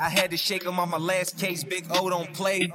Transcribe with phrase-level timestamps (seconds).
[0.00, 1.64] I had to shake him on my last case.
[1.64, 2.70] Big O don't play.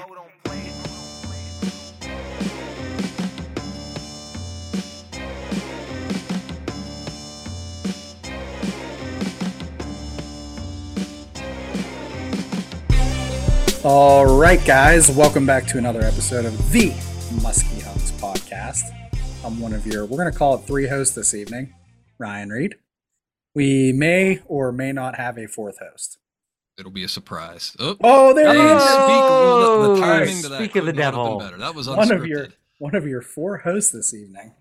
[13.84, 16.90] All right, guys, welcome back to another episode of the
[17.42, 18.84] Musky Hunks podcast.
[19.44, 21.74] I'm one of your, we're going to call it three hosts this evening,
[22.20, 22.76] Ryan Reed.
[23.56, 26.20] We may or may not have a fourth host.
[26.82, 27.76] It'll be a surprise.
[27.80, 28.82] Oh, Oh, there hey, he is.
[28.84, 30.02] speak the, the Oh, to
[30.50, 31.38] that of the could not have been devil.
[31.40, 31.58] better.
[31.60, 31.98] That was unscripted.
[31.98, 32.48] One of your
[32.80, 34.54] one of your four hosts this evening.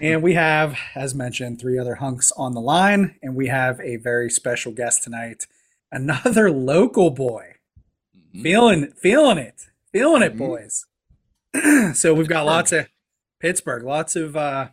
[0.00, 3.96] and we have, as mentioned, three other hunks on the line, and we have a
[3.96, 5.46] very special guest tonight,
[5.90, 7.54] another local boy.
[8.34, 8.42] Mhm.
[8.42, 9.66] Feeling feeling it.
[9.92, 10.38] Feeling it, Mhm.
[10.38, 10.86] boys.
[11.94, 12.88] so we've got lots of
[13.40, 14.68] Pittsburgh, lots of uh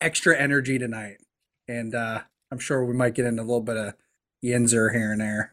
[0.00, 1.18] extra energy tonight.
[1.66, 2.20] And uh
[2.52, 3.94] I'm sure we might get into a little bit of
[4.44, 5.52] Yinzer here and there.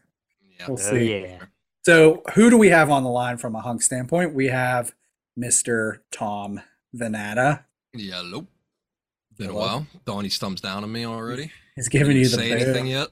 [0.58, 0.66] Yeah.
[0.68, 1.20] We'll Oh, see.
[1.22, 1.38] yeah.
[1.84, 4.34] So who do we have on the line from a hunk standpoint?
[4.34, 4.94] We have
[5.38, 6.00] Mr.
[6.10, 6.60] Tom
[6.94, 7.64] Venata.
[7.94, 8.48] Yeah, nope.
[9.38, 9.86] Been a while.
[10.04, 11.52] Donnie's thumbs down on me already.
[11.76, 13.08] He's giving you the say anything yet.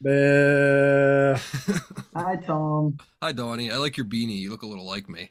[0.00, 1.34] Boo.
[2.16, 2.96] Hi, Tom.
[3.22, 3.70] Hi, Donnie.
[3.70, 4.38] I like your beanie.
[4.38, 5.30] You look a little like me.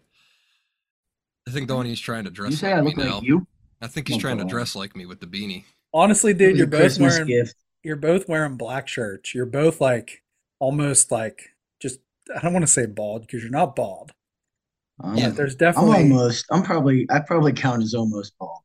[1.48, 3.16] I think Donnie's trying to dress You say like I me look now.
[3.16, 3.48] like you?
[3.82, 4.50] I think he's Oh, trying to God.
[4.50, 5.64] dress like me with the beanie.
[5.94, 7.56] Honestly, dude, you're both Christmas wearing gift.
[7.84, 9.34] you're both wearing black shirts.
[9.34, 10.24] You're both like
[10.62, 11.50] almost like
[11.82, 12.00] just
[12.36, 14.12] I don't want to say bald because you're not bald.
[15.02, 16.46] I'm, Yeah, But there's I'm definitely almost.
[16.52, 17.08] I'm probably.
[17.10, 18.60] I probably count as almost bald.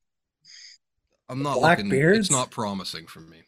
[1.28, 1.90] I'm not Black looking.
[1.90, 2.18] beards?
[2.28, 3.38] It's not promising for me.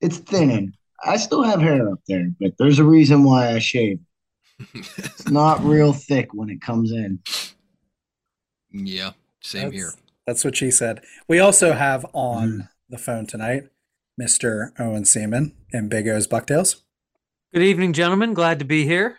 [0.00, 0.72] It's thinning.
[1.04, 4.00] I still have hair up there, but there's a reason why I shave.
[4.74, 7.20] It's not real thick when it comes in.
[8.72, 9.86] yeah, same here.
[9.86, 11.02] That's- That's what she said.
[11.28, 12.60] We also have on Mm-hmm.
[12.90, 13.68] the phone tonight
[14.20, 14.72] Mr.
[14.80, 16.82] Owen Seaman and Big O's Bucktails.
[17.52, 18.34] Good evening, gentlemen.
[18.34, 19.18] Glad to be here.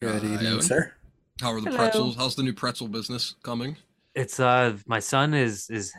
[0.00, 0.62] Good evening, Owen.
[0.62, 0.92] sir.
[1.40, 1.76] How are the Hello.
[1.76, 2.16] pretzels?
[2.16, 3.76] How's the new pretzel business coming?
[4.14, 5.92] It's uh my son is is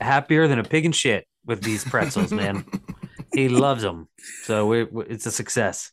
[0.00, 2.64] happier than a pig in shit with these pretzels, man.
[3.34, 4.08] he loves them.
[4.44, 5.92] So we we- it's a success.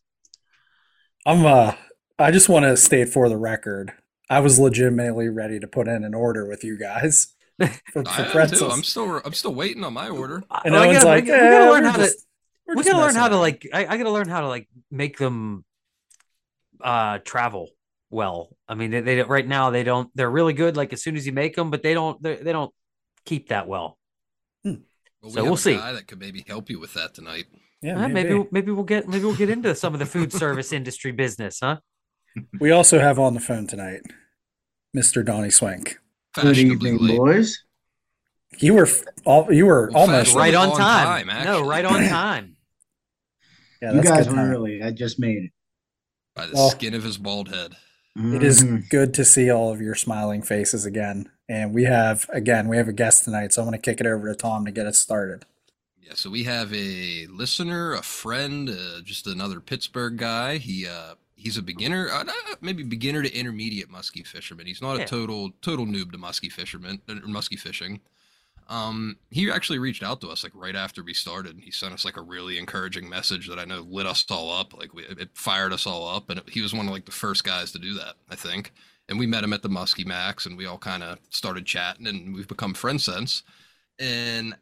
[1.25, 1.73] I'm uh
[2.17, 3.91] I just want to state for the record,
[4.29, 8.21] I was legitimately ready to put in an order with you guys for, I for
[8.21, 8.31] am too.
[8.31, 8.73] pretzels.
[8.73, 9.21] I'm still.
[9.25, 10.43] I'm still waiting on my order.
[10.63, 12.25] and I Owen's gotta- like, we, we gotta "Eh, learn how just- to
[12.67, 14.67] we're we just gotta learn how to like I, I gotta learn how to like
[14.91, 15.63] make them
[16.81, 17.69] uh travel
[18.09, 18.49] well.
[18.67, 21.15] I mean they, they don't- right now they don't they're really good like as soon
[21.15, 22.73] as you make them, but they don't they, they don't
[23.25, 23.97] keep that well.
[24.63, 24.77] Well,
[25.31, 25.75] So have we'll a see.
[25.75, 27.45] Guy that could maybe help you with that tonight.
[27.81, 28.13] Yeah, maybe.
[28.33, 31.59] maybe maybe we'll get maybe we'll get into some of the food service industry business,
[31.61, 31.77] huh?
[32.59, 34.01] We also have on the phone tonight
[34.95, 35.23] Mr.
[35.25, 35.97] Donnie Swank.
[36.35, 37.17] Good evening, late.
[37.17, 37.63] boys.
[38.59, 38.87] You were
[39.25, 41.27] all you were Well, almost right on on time.
[41.27, 42.54] time, no, right on time.
[43.93, 44.51] Yeah, you guys good were time.
[44.51, 44.81] early.
[44.83, 45.51] I just made it.
[46.35, 47.75] By the Well- skin of his bald head.
[48.17, 48.89] It is Mhm.
[48.89, 51.29] good to see all of your smiling faces again.
[51.49, 54.07] And we have again, we have a guest tonight, so I'm going to kick it
[54.07, 55.45] over to Tom to get us started.
[56.01, 60.57] Yeah, so we have a listener, a friend, uh, just another Pittsburgh guy.
[60.59, 64.65] He uh, he's a beginner, uh, uh, maybe beginner to intermediate muskie fisherman.
[64.65, 65.03] He's not Yeah.
[65.03, 67.99] a total total noob to muskie fisherman or muskie fishing.
[68.67, 71.59] Um, he actually reached out to us like right after we started.
[71.59, 74.77] He sent us like a really encouraging message that I know lit us all up.
[74.77, 77.43] Like we, it fired us all up, and he was one of like the first
[77.43, 78.73] guys to do that, I think.
[79.07, 82.07] And we met him at the Muskie Max, and we all kind of started chatting,
[82.07, 83.43] and we've become friends since.
[83.99, 84.55] And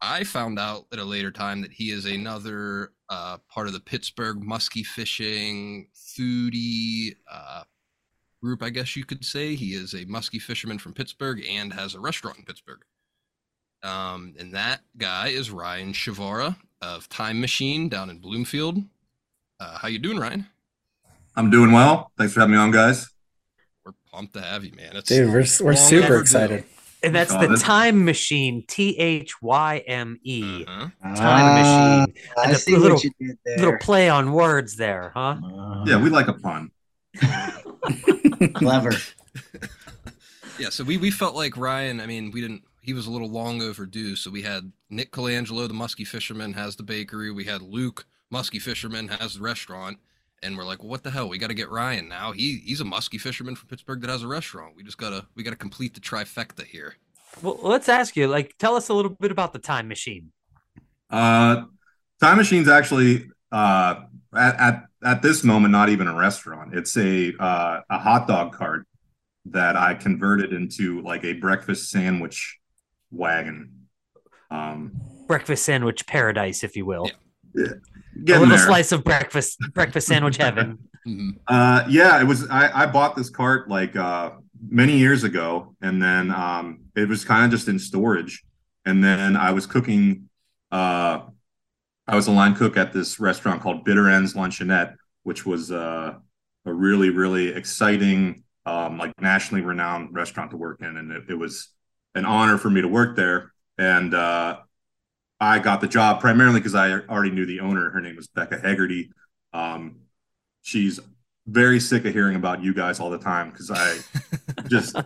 [0.00, 3.80] I found out at a later time that he is another uh, part of the
[3.80, 7.64] Pittsburgh muskie fishing foodie uh,
[8.40, 9.54] group, I guess you could say.
[9.56, 12.84] He is a muskie fisherman from Pittsburgh and has a restaurant in Pittsburgh.
[13.82, 18.78] Um, and that guy is Ryan Chavara of Thyme Machine down in Bloomfield.
[19.60, 20.46] Uh, how you doing, Ryan?
[21.36, 22.10] I'm doing well.
[22.18, 23.08] Thanks for having me on, guys.
[23.84, 24.96] We're pumped to have you, man.
[24.96, 25.34] It's Dude, we're
[25.64, 26.20] we're super overdue.
[26.20, 26.64] excited.
[27.02, 30.64] And that's the this- Thyme Machine, T H Y M E.
[30.66, 30.88] Uh-huh.
[31.14, 32.14] Time Ah, machine.
[32.36, 33.58] I And the see little- what you did there.
[33.58, 35.36] Little play on words there, huh?
[35.42, 36.70] Uh, Yeah, we like a pun.
[38.54, 38.90] clever.
[40.58, 43.28] Yeah, so we, we felt like Ryan, I mean, we didn't he was a little
[43.28, 44.16] long overdue.
[44.16, 47.30] So we had Nick Colangelo, the muskie fisherman, has the bakery.
[47.30, 49.98] We had Luke, muskie fisherman, has the restaurant.
[50.42, 51.28] And we're like, well, what the hell?
[51.28, 52.32] We got to get Ryan now.
[52.32, 54.72] He he's a muskie fisherman from Pittsburgh that has a restaurant.
[54.74, 56.96] We just gotta we gotta complete the trifecta here.
[57.42, 60.32] Well, let's ask you, like, tell us a little bit about the Thyme Machine.
[61.10, 61.64] Uh,
[62.20, 63.96] Thyme Machine's actually uh,
[64.34, 66.74] at, at at this moment not even a restaurant.
[66.74, 68.86] It's a uh, a hot dog cart
[69.44, 72.57] that I converted into like a breakfast sandwich
[73.10, 73.86] wagon.
[74.50, 74.92] Um,
[75.26, 77.10] Breakfast sandwich paradise, if you will.
[77.54, 77.66] Yeah.
[77.66, 78.58] a little there.
[78.58, 80.78] slice of breakfast breakfast sandwich heaven.
[81.06, 81.36] Mhm.
[81.46, 82.48] Uh, yeah, it was.
[82.50, 84.32] I, I bought this cart like uh,
[84.68, 88.42] many years ago, and then um, it was kind of just in storage.
[88.84, 90.28] And then I was cooking.
[90.70, 91.20] Uh,
[92.06, 94.94] I was a line cook at this restaurant called Bitter Ends Luncheonette,
[95.24, 96.14] which was uh,
[96.64, 101.34] a really, really exciting, um, like nationally renowned restaurant to work in, and it, it
[101.34, 101.68] was
[102.14, 103.52] an honor for me to work there.
[103.76, 104.58] And uh,
[105.40, 107.90] I got the job primarily because I already knew the owner.
[107.90, 109.10] Her name was Becca Hegarty.
[109.52, 110.00] Um,
[110.62, 111.00] she's
[111.46, 113.98] very sick of hearing about you guys all the time because I
[114.68, 114.96] just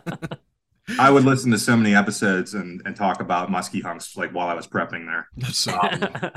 [0.98, 4.48] I would listen to so many episodes and and talk about musky hunks like while
[4.48, 5.28] I was prepping there.
[5.52, 6.30] So cool.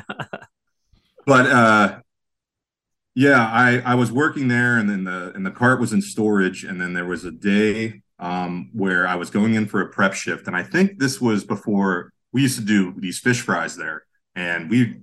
[1.26, 2.00] But uh
[3.16, 6.64] yeah, I I was working there and then the and the cart was in storage
[6.64, 10.14] and then there was a day um where I was going in for a prep
[10.14, 14.06] shift and I think this was before we used to do these fish fries there
[14.36, 15.02] and we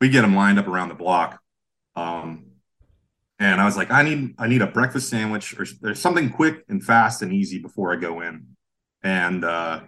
[0.00, 1.40] we get them lined up around the block.
[1.96, 2.46] Um
[3.38, 6.64] and I was like, I need I need a breakfast sandwich or there's something quick
[6.68, 8.46] and fast and easy before I go in.
[9.02, 9.80] And uh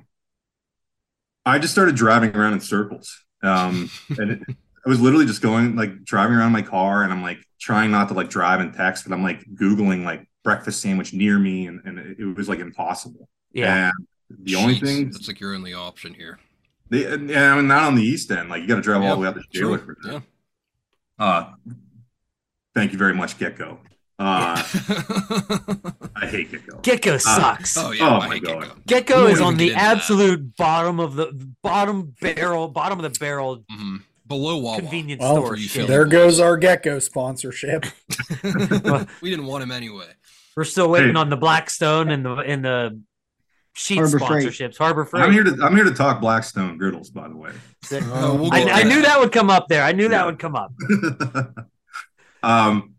[1.46, 3.24] I just started driving around in circles.
[3.42, 4.40] Um and it,
[4.84, 8.08] I was literally just going like driving around my car and I'm like trying not
[8.08, 11.80] to like drive and text, but I'm like Googling like breakfast sandwich near me and,
[11.84, 13.28] and it, it was like impossible.
[13.52, 13.90] yeah.
[14.30, 16.38] And the only thing that's like your only option here.
[16.90, 18.48] they, and I mean, not on the east end.
[18.50, 19.76] Like you got to drive all the way out to True.
[19.76, 20.22] Jailer for that.
[21.18, 21.24] Yeah.
[21.26, 21.52] Uh,
[22.74, 23.78] thank you very much, GetGo.
[24.18, 24.56] Uh,
[26.16, 26.82] I hate GetGo.
[26.82, 27.76] GetGo sucks.
[27.76, 28.62] oh yeah, Oh I my hate God.
[28.86, 29.04] GetGo.
[29.04, 29.96] GetGo is on the get into that.
[29.96, 31.32] absolute bottom of the
[31.62, 34.02] bottom barrel, bottom of the barrel Mhm.
[34.26, 34.78] Below Wawa.
[34.78, 35.72] convenience Well, store for you shit.
[35.82, 37.84] Philly There goes our GetGo sponsorship.
[39.20, 40.06] we didn't want him anyway.
[40.56, 41.20] We're still waiting Hey.
[41.20, 43.00] on the Blackstone and the and the
[43.74, 44.46] sheet Harbor Freight.
[44.48, 44.78] sponsorships.
[44.78, 45.24] Harbor Freight.
[45.24, 47.50] I'm here to I'm here to talk Blackstone griddles, by the way.
[47.92, 49.82] Oh, we'll I, I knew that would come up there.
[49.82, 50.72] I knew that would come up.
[52.42, 52.94] um,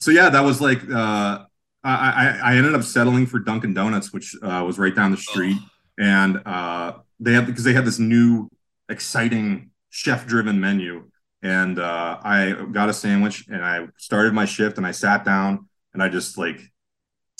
[0.00, 1.44] so yeah, that was like uh,
[1.84, 5.16] I, I I ended up settling for Dunkin' Donuts, which uh, was right down the
[5.16, 5.58] street,
[5.98, 8.50] and uh, they had because they had this new
[8.88, 11.08] exciting chef-driven menu,
[11.42, 15.68] and uh, I got a sandwich and I started my shift and I sat down
[15.94, 16.60] and I just like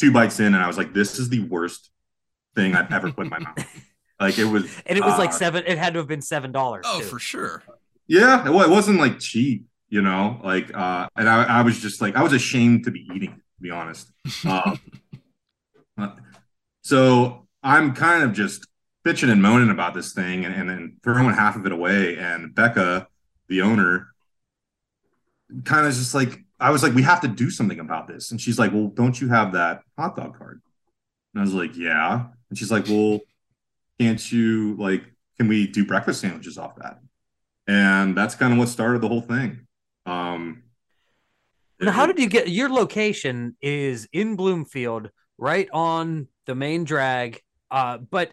[0.00, 1.90] two bites in and I was like, this is the worst
[2.54, 3.66] thing I've ever put in my mouth.
[4.20, 5.64] Like it was, And it was like uh, seven.
[5.66, 6.84] It had to have been seven dollars.
[6.88, 7.64] Oh, for sure.
[8.06, 12.00] Yeah, well, it wasn't like cheap, you know, like, uh, and I, I was just
[12.00, 14.12] like, I was ashamed to be eating, it, to be honest.
[14.44, 14.78] Um,
[15.98, 16.10] uh,
[16.82, 18.66] so I'm kind of just
[19.04, 22.16] bitching and moaning about this thing and, and then throwing half of it away.
[22.16, 23.08] And Becca,
[23.48, 24.08] the owner,
[25.64, 28.30] kind of just like, I was like, we have to do something about this.
[28.30, 30.62] And she's like, well, don't you have that hot dog card?
[31.34, 32.26] And I was like, yeah.
[32.48, 33.20] And she's like, well,
[33.98, 35.02] can't you like,
[35.36, 37.00] can we do breakfast sandwiches off that?
[37.66, 39.66] And that's kind of what started the whole thing.
[40.06, 40.62] Um,
[41.80, 43.56] Now, how did you get your location?
[43.60, 47.40] Is in Bloomfield, right on the main drag.
[47.70, 48.32] Uh, but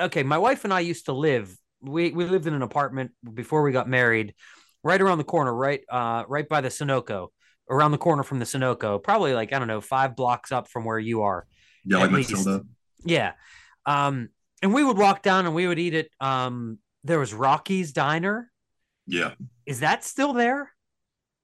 [0.00, 1.54] okay, my wife and I used to live.
[1.80, 4.34] We we lived in an apartment before we got married,
[4.82, 7.28] right around the corner, right uh, right by the Sunoco,
[7.70, 10.84] around the corner from the Sunoco, probably like I don't know, five blocks up from
[10.84, 11.46] where you are.
[11.84, 12.30] yeah, like at least.
[12.32, 12.64] Matilda?
[13.04, 13.32] Yeah.
[13.86, 14.28] Um,
[14.62, 16.10] and we would walk down and we would eat it.
[16.20, 18.50] um there was Rocky's Diner.
[19.06, 19.32] Yeah.
[19.66, 20.72] Is that still there?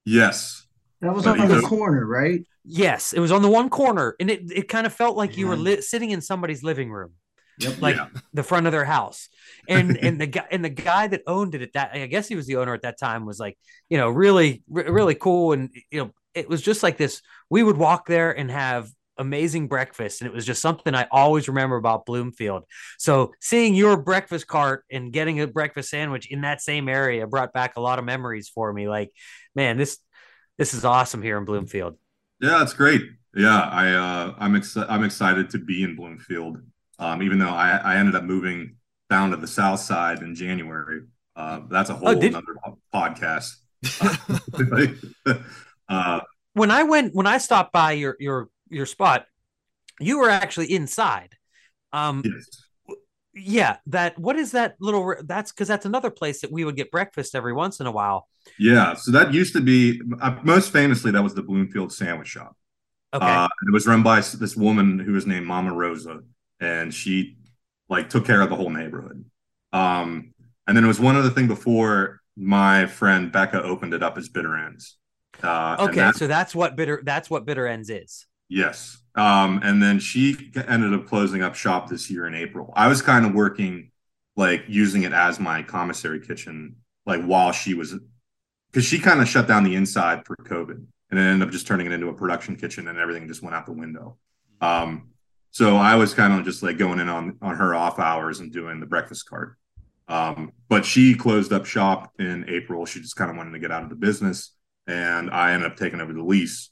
[0.05, 0.67] Yes.
[1.01, 2.45] That was But on he the corner, right?
[2.65, 5.47] Yes, it was on the one corner, and it, it kind of felt like you
[5.49, 7.13] were li- sitting in somebody's living room,
[7.59, 7.81] Yep.
[7.83, 8.09] like Yeah.
[8.33, 9.29] the front of their house.
[9.69, 12.37] And and the guy and the guy that owned it at that, I guess he
[12.37, 13.59] was the owner at that time, was like,
[13.91, 17.23] you know, really really cool, and you know, it was just like this.
[17.51, 21.47] We would walk there and have amazing breakfast, and it was just something I always
[21.49, 22.65] remember about Bloomfield.
[22.99, 27.53] So seeing your breakfast cart and getting a breakfast sandwich in that same area brought
[27.53, 28.89] back a lot of memories for me.
[28.89, 29.13] Like,
[29.55, 29.99] man, this
[30.59, 31.97] this is awesome here in Bloomfield.
[32.41, 33.03] Yeah, it's great.
[33.37, 34.91] Yeah, I uh, I'm excited.
[34.91, 36.59] I'm excited to be in Bloomfield.
[36.99, 38.77] Um, even though I, I ended up moving
[39.11, 41.03] down to the south side in January.
[41.37, 43.57] Uh, that's a whole Oh, did- another po- podcast.
[45.89, 46.21] uh,
[46.55, 49.27] when I went when I stopped by your your your spot,
[50.01, 51.37] you were actually inside.
[51.93, 52.97] Um yes.
[53.35, 56.91] yeah, that what is that little that's cuz that's another place that we would get
[56.91, 58.29] breakfast every once in a while.
[58.59, 62.57] Yeah, so that used to be uh, most famously that was the Bloomfield Sandwich Shop.
[63.13, 63.25] Okay.
[63.25, 66.21] Uh, it was run by this woman who was named Mama Rosa,
[66.61, 67.37] and she
[67.89, 69.25] like took care of the whole neighborhood.
[69.73, 70.35] Um,
[70.67, 74.29] and then it was one other thing before my friend Becca opened it up as
[74.29, 74.97] Bitter Ends.
[75.43, 78.27] Uh, okay, so that's what bitter that's what bitter ends is.
[78.49, 78.99] yes.
[79.17, 82.73] Um, and then she ended up closing up shop this year in April.
[82.75, 83.93] I was kind of working,
[84.37, 86.77] like using it as my commissary kitchen,
[87.07, 87.95] like while she was
[88.71, 91.67] because she kind of shut down the inside for COVID and then ended up just
[91.67, 94.17] turning it into a production kitchen and everything just went out the window.
[94.61, 95.11] Um,
[95.53, 98.53] so I was kind of just like going in on on her off hours and
[98.53, 99.57] doing the breakfast cart.
[100.09, 102.85] Um, but she closed up shop in April.
[102.85, 104.51] She just kind of wanted to get out of the business,
[104.87, 106.71] and I ended up taking over the lease.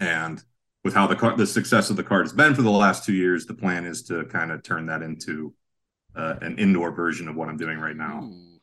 [0.00, 0.42] And
[0.84, 3.14] with how the car, the success of the cart has been for the last two
[3.14, 5.54] years, the plan is to kind of turn that into
[6.14, 8.22] uh, an indoor version of what I'm doing right now.
[8.24, 8.58] Ooh.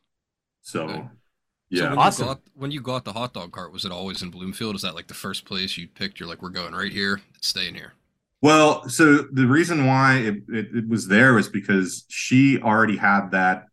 [0.62, 1.04] So, Okay.
[1.70, 2.28] yeah, So when Awesome.
[2.28, 4.76] you got when you got the hot dog cart, was it always in Bloomfield?
[4.76, 6.20] Is that like the first place you picked?
[6.20, 7.22] You're like, we're going right here.
[7.36, 7.94] It's staying here.
[8.42, 13.32] Well, so the reason why it, it, it was there was because she already had
[13.32, 13.68] that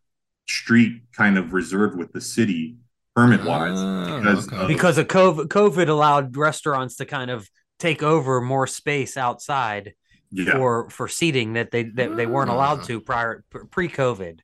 [0.47, 2.77] street kind of reserved with the city
[3.15, 3.77] permit wise.
[3.77, 4.57] Ah, because okay.
[4.61, 7.49] of- because of COVID, COVID allowed restaurants to kind of
[7.79, 9.93] take over more space outside
[10.31, 12.83] yeah, for for seating that they that they weren't allowed Ah.
[12.85, 14.39] to prior pre COVID.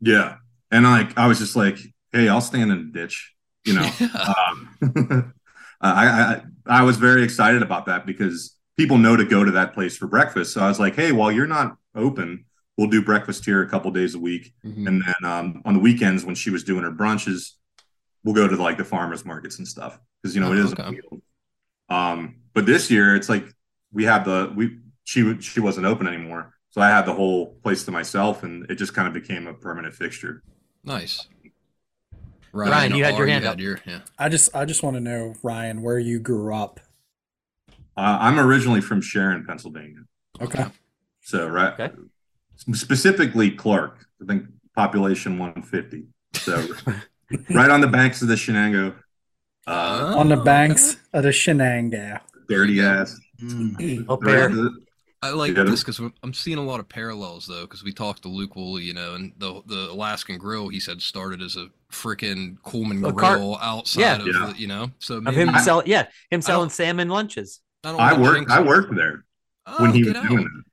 [0.00, 0.36] yeah,
[0.70, 1.78] and like I was just like,
[2.12, 3.34] hey, I'll stand in the ditch,
[3.64, 3.90] you know.
[4.00, 4.34] Yeah.
[4.90, 5.34] um,
[5.80, 9.72] I, I I was very excited about that because people know to go to that
[9.72, 10.52] place for breakfast.
[10.52, 12.44] So I was like, hey, while you're not open,
[12.76, 14.52] we'll do breakfast here a couple days a week.
[14.64, 14.86] Mhm.
[14.88, 17.52] And then um, on the weekends when she was doing her brunches,
[18.24, 20.72] we'll go to like the farmers markets and stuff because you know it Oh, is.
[20.72, 20.82] okay.
[20.84, 21.22] a meal.
[21.88, 23.44] Um, but this year it's like
[23.92, 27.54] we have the we she would- she wasn't open anymore, so I had the whole
[27.62, 30.42] place to myself, and it just kind of became a permanent fixture.
[30.84, 31.26] Nice.
[32.52, 33.58] Ryan, you had your or hand up.
[33.60, 34.00] your- yeah.
[34.18, 36.80] I just I just want to know, Ryan, where you grew up.
[37.96, 40.00] Uh, I'm originally from Sharon, Pennsylvania,
[40.40, 40.64] Okay.
[41.22, 41.94] so right, Okay.
[42.56, 44.06] specifically Clark.
[44.22, 44.46] I think
[44.76, 46.04] population 150.
[46.34, 46.66] So
[47.50, 48.94] right on the banks of the Shenango.
[49.66, 51.00] Uh, On the banks okay.
[51.14, 52.20] of the Shenango.
[52.48, 53.18] dirty ass.
[53.42, 54.04] Mm.
[54.08, 54.50] Oh, bear.
[55.22, 57.62] I like Yeah, this because I'm seeing a lot of parallels though.
[57.62, 61.00] Because we talked to Luke Wholey, you know, and the the Alaskan Grill he said
[61.02, 64.16] started as a freaking Coleman A cart- Grill outside Yeah.
[64.20, 64.52] of Yeah.
[64.54, 64.90] the, you know.
[64.98, 67.60] So Of him I- sell yeah, him selling don't- salmon lunches.
[67.84, 68.50] I, don't I wanna worked.
[68.50, 69.24] I worked there.
[69.66, 70.26] Oh, when he was out.
[70.26, 70.64] doing it.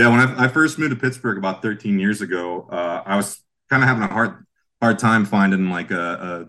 [0.00, 3.40] Yeah, when I, I first moved to Pittsburgh about 13 years ago, uh, I was
[3.70, 4.45] kind of having a hard
[4.80, 6.46] hard time finding like a,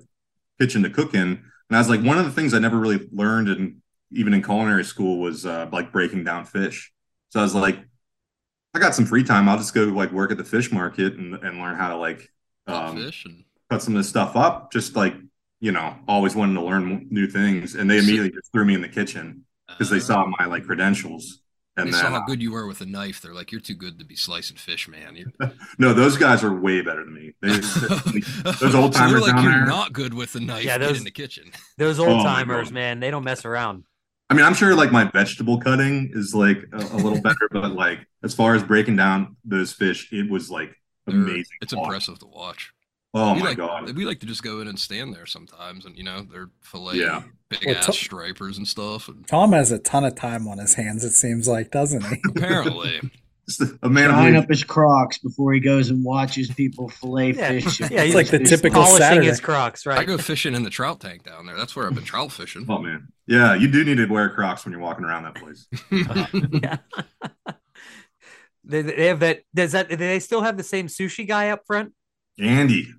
[0.60, 2.78] a kitchen to cook in, and I was like, one of the things I never
[2.78, 3.82] really learned, in
[4.12, 6.92] even in culinary school, was uh, like breaking down fish.
[7.30, 7.80] So I was like,
[8.74, 9.50] I got some free time.
[9.50, 12.30] I'll just go like work at the fish market and, and learn how to like
[12.68, 14.72] um, fish and cut some of this stuff up.
[14.72, 15.16] Just like
[15.60, 18.82] you know, always wanting to learn new things, and they immediately just threw me in
[18.82, 21.40] the kitchen because they uh, saw my like credentials.
[21.78, 23.22] And they then saw how good you were with a knife.
[23.22, 25.32] They're like, "You're too good to be slicing fish, man."
[25.80, 27.34] No, those guys are way better than me.
[27.42, 27.50] They,
[28.60, 29.66] those old timers So they're like, down "You're there.
[29.68, 30.64] not good with a knife.
[30.66, 32.74] Yeah, those- in the kitchen." Those Oh old timers, God.
[32.74, 33.84] man, they don't mess around.
[34.30, 37.72] I mean, I'm sure like my vegetable cutting is like a, a little better, but
[37.74, 41.58] like as far as breaking down those fish, it was like They're- amazing.
[41.62, 41.84] It's watch.
[41.86, 42.74] impressive to watch.
[43.14, 43.96] Oh we my like, god!
[43.96, 46.96] We like to just go in and stand there sometimes, and you know, they're fillet
[46.98, 47.24] Yeah.
[47.50, 49.08] big Well, ass to- stripers and stuff.
[49.08, 51.04] And Tom has a ton of time on his hands.
[51.04, 52.18] It seems like, doesn't he?
[52.28, 53.00] apparently,
[53.48, 56.90] Just a, a man of Tying up his Crocs before he goes and watches people
[56.90, 57.48] fillet Yeah.
[57.48, 57.80] fish.
[57.80, 58.90] Yeah, It's like the typical line.
[58.90, 59.28] Polishing Saturday.
[59.28, 59.98] his Crocs, right?
[59.98, 61.56] I go fishing in the trout tank down there.
[61.56, 62.66] That's where I've been trout fishing.
[62.68, 65.66] Oh man, yeah, you do need to wear Crocs when you're walking around that place.
[66.62, 66.78] yeah.
[68.66, 69.44] they, they have that.
[69.56, 69.90] Does that?
[69.90, 71.94] Do they still have the same sushi guy up front?
[72.40, 72.94] Andy.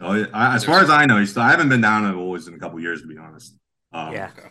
[0.00, 0.26] Oh.
[0.32, 2.54] I, as far as I know, he's still, I haven't been down to Wholey's in
[2.54, 3.54] a couple years to be honest.
[3.92, 4.30] Um, Yeah.
[4.36, 4.48] Okay.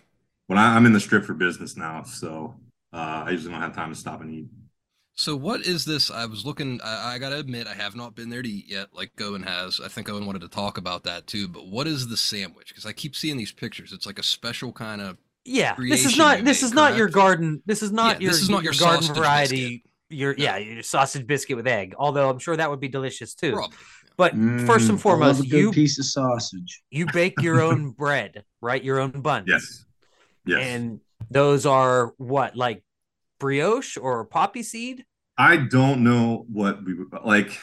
[0.48, 2.56] When I, I'm in the strip for business now, so
[2.94, 4.48] uh, I usually don't have time to stop and eat.
[5.14, 6.10] So what is this?
[6.10, 6.80] I was looking.
[6.82, 9.82] I, I gotta admit, I have not been there to eat yet, like Owen has.
[9.84, 11.50] I think Owen wanted to talk about that too.
[11.50, 12.70] But what is the sandwich?
[12.70, 13.92] Because I keep seeing these pictures.
[13.92, 15.18] It's like a special kind of.
[15.44, 16.46] Yeah, this is not.
[16.46, 17.62] This made, is not your garden.
[17.66, 18.32] This is not Yeah, your.
[18.32, 19.84] this is not your garden sausage variety.
[20.10, 20.44] Your No.
[20.44, 21.94] yeah, your sausage biscuit with egg.
[21.98, 23.54] Although I'm sure that would be delicious too.
[23.54, 23.78] Probably.
[24.18, 24.32] But
[24.68, 26.82] first Mm, and foremost, you piece of sausage.
[26.92, 28.84] you bake your own bread, right?
[28.84, 29.46] Your own buns.
[29.48, 29.86] Yes.
[30.46, 30.66] Yes.
[30.66, 31.00] And
[31.32, 32.84] those are what like
[33.40, 35.06] brioche or poppy seed?
[35.38, 37.58] I don't know what we would like.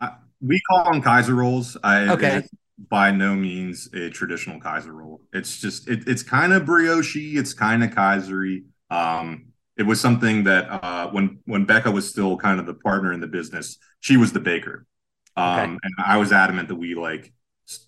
[0.00, 1.76] I, we call them Kaiser rolls.
[1.82, 2.42] I Okay.
[2.88, 5.20] by no means a traditional Kaiser roll.
[5.32, 7.16] It's just it, it's kind of brioche.
[7.16, 8.62] It's kind of Kaisery.
[8.90, 9.46] Um,
[9.80, 13.20] it was something that uh, when when Becca was still kind of the partner in
[13.20, 14.86] the business, she was the baker,
[15.36, 15.78] um, Okay.
[15.84, 17.32] and I was adamant that we like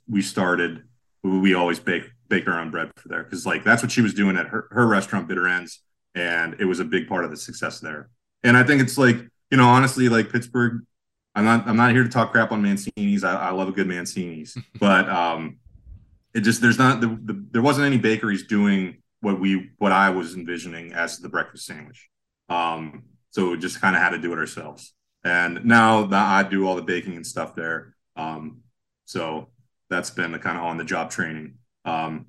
[0.09, 0.83] we started.
[1.23, 4.15] We always bake bake our own bread for there because like that's what she was
[4.15, 5.83] doing at her, her restaurant Bitter Ends,
[6.15, 8.09] and it was a big part of the success there.
[8.43, 9.19] And I think it's like,
[9.51, 10.81] you know, honestly, like Pittsburgh,
[11.35, 13.23] I'm not I'm not here to talk crap on Mancini's.
[13.23, 15.59] I, I love a good Mancini's, but um,
[16.35, 20.11] it just there's not the, the there wasn't any bakeries doing what we what I
[20.11, 22.11] was envisioning as the breakfast sandwich.
[22.51, 24.95] Um, so we just kind of had to do it ourselves.
[25.25, 28.63] And now that I do all the baking and stuff there, um,
[29.07, 29.49] so
[29.91, 31.57] that's been the kind of on the job training.
[31.87, 32.27] Um,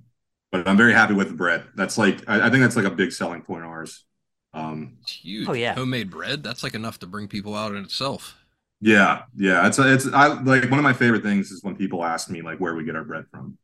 [0.52, 1.66] but I'm very happy with the bread.
[1.76, 4.06] That's like I, I think that's like a big selling point of ours.
[4.54, 5.48] Um, It's huge.
[5.50, 5.74] Oh, yeah.
[5.76, 6.44] Homemade bread.
[6.44, 8.36] That's like enough to bring people out in itself.
[8.82, 12.30] yeah, yeah, it's it's I like one of my favorite things is when people ask
[12.30, 13.58] me like where we get our bread from.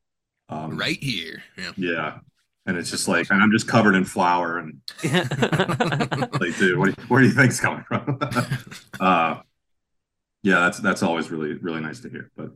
[0.49, 1.43] Um, Right here.
[1.57, 1.73] Yeah.
[1.75, 2.19] Yeah,
[2.69, 6.95] and it's just like, and I'm just covered in flour and like, dude, what do
[6.97, 8.19] you, where do you think's coming from?
[8.99, 9.41] uh,
[10.43, 12.31] yeah, that's that's always really really nice to hear.
[12.37, 12.51] But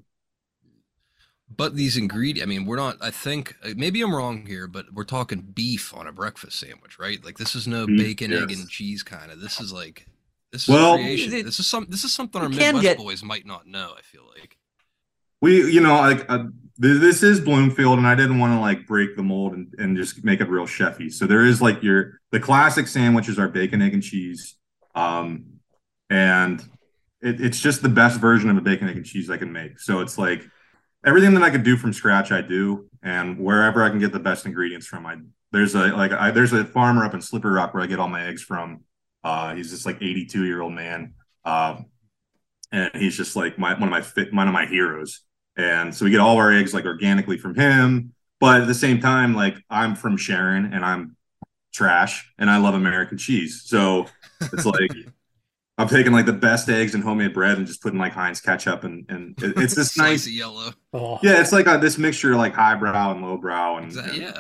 [1.56, 4.94] But these ingredients, I mean, we're not, I think, uh, maybe I'm wrong here, but
[4.94, 7.24] we're talking beef on a breakfast sandwich, right?
[7.24, 9.40] Like, this is no Beef, bacon, egg, and cheese kind of.
[9.42, 10.08] This is like,
[10.52, 11.34] this is Well- creation.
[11.34, 14.02] It- this is some, this is something our Midwest get- boys might not know, I
[14.02, 14.58] feel like.
[15.42, 16.26] we, you know, like
[16.82, 19.96] uh, this is Bloomfield, and I didn't want to like break the mold and, and
[19.96, 21.12] just make it real chefy.
[21.12, 24.56] So there is like your the classic sandwiches are bacon, egg, and cheese,
[24.96, 25.46] um,
[26.10, 26.62] and
[27.22, 29.80] it, it's just the best version of a bacon, egg, and cheese I can make.
[29.80, 30.44] So it's like
[31.06, 34.20] everything that I could do from scratch, I do, and wherever I can get the
[34.20, 35.18] best ingredients from, I
[35.52, 38.10] there's a like I, there's a farmer up in Slippery Rock where I get all
[38.10, 38.84] my eggs from.
[39.24, 41.14] Uh, he's this like 82 year old man,
[41.46, 41.86] um,
[42.72, 45.22] and he's just like my one of my one of my heroes.
[45.58, 49.00] And so we get all our eggs like organically from him, but at the same
[49.00, 51.16] time, like I'm from Sharon and I'm
[51.74, 54.06] trash and I love American cheese, so
[54.42, 54.92] it's like.
[55.76, 58.84] I'm taking like the best eggs and homemade bread and just putting like Heinz ketchup
[58.84, 60.72] and and it- it's this nice yellow.
[60.94, 64.24] Oh, yeah, it's like a, this mixture of like highbrow and lowbrow, and, Exactly.
[64.24, 64.40] and Yeah.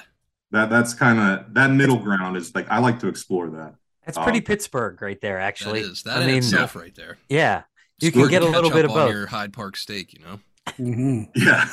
[0.51, 3.73] that that's kind of that middle ground is like I like to explore that.
[4.05, 5.81] That's pretty Um, Pittsburgh right there, actually.
[5.81, 6.03] that is.
[6.03, 7.17] That I in mean, itself right there.
[7.29, 7.63] yeah,
[7.99, 9.09] you can get a little bit of both.
[9.11, 10.39] your Hyde Park steak, you know?
[10.69, 11.29] Mhm.
[11.35, 11.67] Yeah,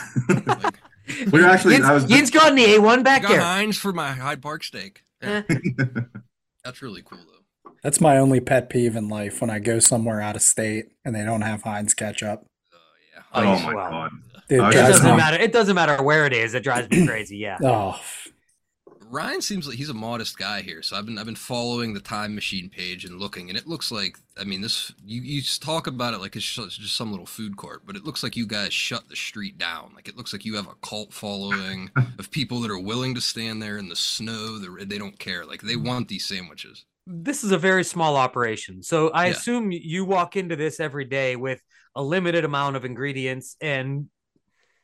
[0.47, 0.79] Like,
[1.33, 3.41] we're actually Yin's, I was Yin's got the A1 back got there.
[3.41, 5.03] Heinz for my Hyde Park steak.
[5.23, 5.43] Yeah.
[6.65, 7.73] That's really cool, though.
[7.83, 11.15] That's my only pet peeve in life when I go somewhere out of state and
[11.15, 12.45] they don't have Heinz ketchup.
[12.73, 12.77] Uh,
[13.15, 13.23] yeah.
[13.33, 14.11] oh yeah, my well, god,
[14.49, 15.37] Dude, Oh, It doesn't me- matter.
[15.39, 16.55] It doesn't matter where it is.
[16.55, 17.39] It drives me crazy.
[17.39, 17.57] Yeah.
[17.65, 17.99] Oh,
[19.11, 22.01] Ryan seems like he's a modest guy here, so I've been I've been following the
[22.01, 25.63] Thyme Machine page and looking, and it looks like I mean this you you just
[25.63, 28.23] talk about it like it's just, it's just some little food court, but it looks
[28.23, 29.93] like you guys shut the street down.
[29.97, 33.21] Like it looks like you have a cult following of people that are willing to
[33.21, 34.59] stand there in the snow.
[34.59, 35.45] They they don't care.
[35.45, 36.85] Like they want these sandwiches.
[37.07, 39.33] This is a very small operation, so I Yeah.
[39.33, 41.61] assume you walk into this every day with
[41.97, 44.07] a limited amount of ingredients and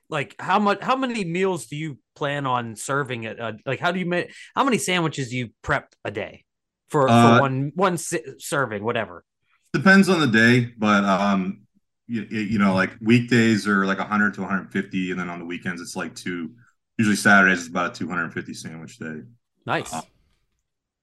[0.08, 3.38] like how much how many meals do you plan on serving it?
[3.38, 6.44] uh, like how do you make how many sandwiches do you prep a day
[6.88, 9.24] for, Uh, for one one si- serving whatever
[9.72, 11.66] depends on the day, but um,
[12.06, 15.82] you, you know, like weekdays are like 100 to 150, and then on the weekends
[15.82, 16.50] it's like two.
[16.98, 19.20] Usually Saturdays is about a 250 sandwich day.
[19.66, 20.00] nice Uh,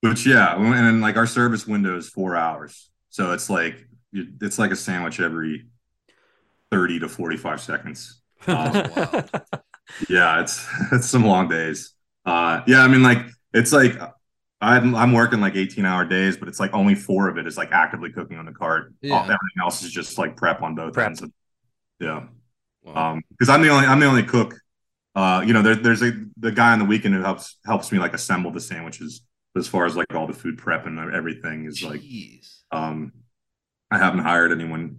[0.01, 4.57] Which yeah, and then like our service window is four hours, so it's like it's
[4.57, 5.67] like a sandwich every
[6.71, 8.21] 30 to 45 seconds.
[8.47, 8.53] Oh,
[8.95, 9.25] wow.
[10.09, 11.93] Yeah, it's it's some long days.
[12.25, 13.97] Uh, yeah, I mean, like it's like
[14.61, 17.57] I'm I'm working like 18 hour days, but it's like only four of it is
[17.57, 18.93] like actively cooking on the cart.
[19.01, 19.13] Yeah.
[19.15, 21.07] All- Everything else is just like prep on both Prep.
[21.07, 21.21] ends.
[21.21, 21.31] Of,
[21.99, 22.23] yeah,
[22.83, 23.11] Wow.
[23.13, 24.55] um, because I'm the only I'm the only cook.
[25.15, 27.99] Uh, you know, there, there's a the guy on the weekend who helps helps me
[27.99, 29.21] like assemble the sandwiches.
[29.55, 32.61] As far as like all the food prep and everything is like, Jeez.
[32.71, 33.13] um,
[33.91, 34.97] I haven't hired anyone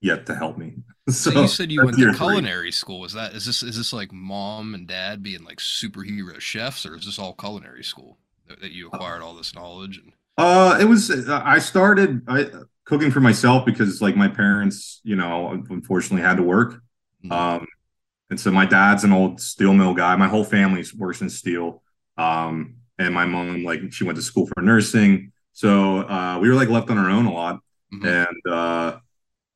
[0.00, 0.74] yet to help me.
[1.08, 2.16] So, So, you said you went to year three.
[2.16, 3.04] culinary school.
[3.04, 6.96] Is that is this is this like mom and dad being like superhero chefs, or
[6.96, 9.98] is this all culinary school that, that you acquired all this knowledge?
[9.98, 11.10] And Uh, it was.
[11.28, 12.46] I started I,
[12.84, 16.82] cooking for myself because, like, my parents, you know, unfortunately had to work.
[17.24, 17.32] Mhm.
[17.32, 17.66] Um,
[18.30, 20.16] and so my dad's an old steel mill guy.
[20.16, 21.82] My whole family works in steel.
[22.18, 25.32] Um, and my mom, like, she went to school for nursing.
[25.52, 27.60] So uh, we were like left on our own a lot.
[27.94, 28.06] Mhm.
[28.28, 28.98] And uh,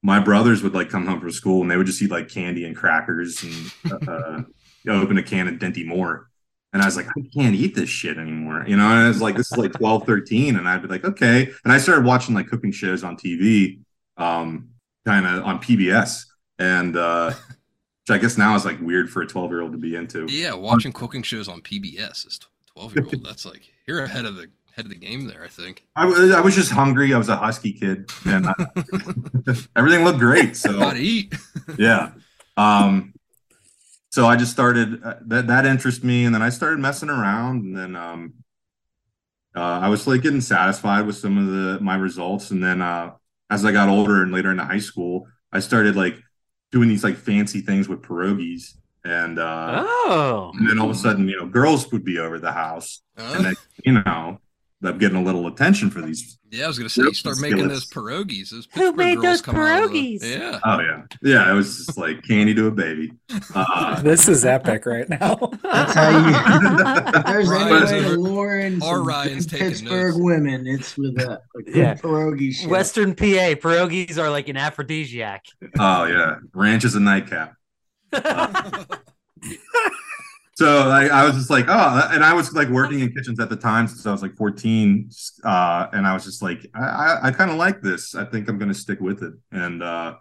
[0.05, 2.67] my brothers would like come home from school and they would just eat like candy
[2.67, 4.43] and crackers and uh,
[4.87, 6.29] open a can of Dinty Moore.
[6.75, 8.65] And I was like, I can't eat this shit anymore.
[8.67, 10.57] You know, and I was like, this is like 12, 13.
[10.57, 11.51] And I'd be like, okay.
[11.65, 13.79] And I started watching like cooking shows on TV,
[14.19, 14.69] um,
[15.07, 16.27] kind of on PBS.
[16.59, 17.33] And uh,
[18.07, 20.27] which I guess now is like weird for a 12 year old to be into.
[20.29, 22.39] yeah, watching cooking shows on PBS as
[22.75, 23.25] twelve year old.
[23.25, 25.43] That's like you're ahead of the head of the game there.
[25.45, 25.85] I think.
[25.95, 27.15] I was, I was just hungry.
[27.15, 28.55] I was a husky kid and I,
[29.77, 30.57] everything looked great.
[30.57, 31.35] So Gotta eat.
[31.79, 32.11] yeah
[32.57, 33.13] um
[34.11, 37.65] so i just started uh, that that interested me and then i started messing around
[37.65, 38.35] and then um
[39.57, 43.11] uh, i was like getting satisfied with some of the my results and then uh
[43.51, 46.17] as i got older and later into high school i started like
[46.71, 50.99] doing these like fancy things with pierogies and uh oh and then all of a
[50.99, 54.39] sudden you know girls would be over the house Uh, and then you know
[54.87, 56.39] I'm getting a little attention for these.
[56.51, 58.51] Yeah, I was gonna say, you start making those pierogies.
[58.51, 60.23] Those Who made those come out of the- pierogies?
[60.39, 60.61] Yeah.
[60.65, 61.51] Oh yeah, yeah.
[61.51, 63.13] It was just like candy to a baby.
[63.55, 65.35] Uh, This is epic right now.
[65.63, 67.17] That's how you.
[67.19, 70.67] If there's any Ryan's way to over- lure in our some Ryan's taking Pittsburgh women,
[70.67, 71.95] it's with a, a Yeah.
[71.95, 72.71] pierogi shop.
[72.71, 75.45] Western PA pierogies are like an aphrodisiac.
[75.81, 77.55] oh yeah, ranch is a nightcap.
[80.57, 83.49] So I, I was just like, oh, and I was like working in kitchens at
[83.49, 85.11] the time since I was like 14.
[85.43, 88.15] Uh, and I was just like, I, I, I kind of like this.
[88.15, 89.35] I think I'm going to stick with it.
[89.51, 90.15] And uh,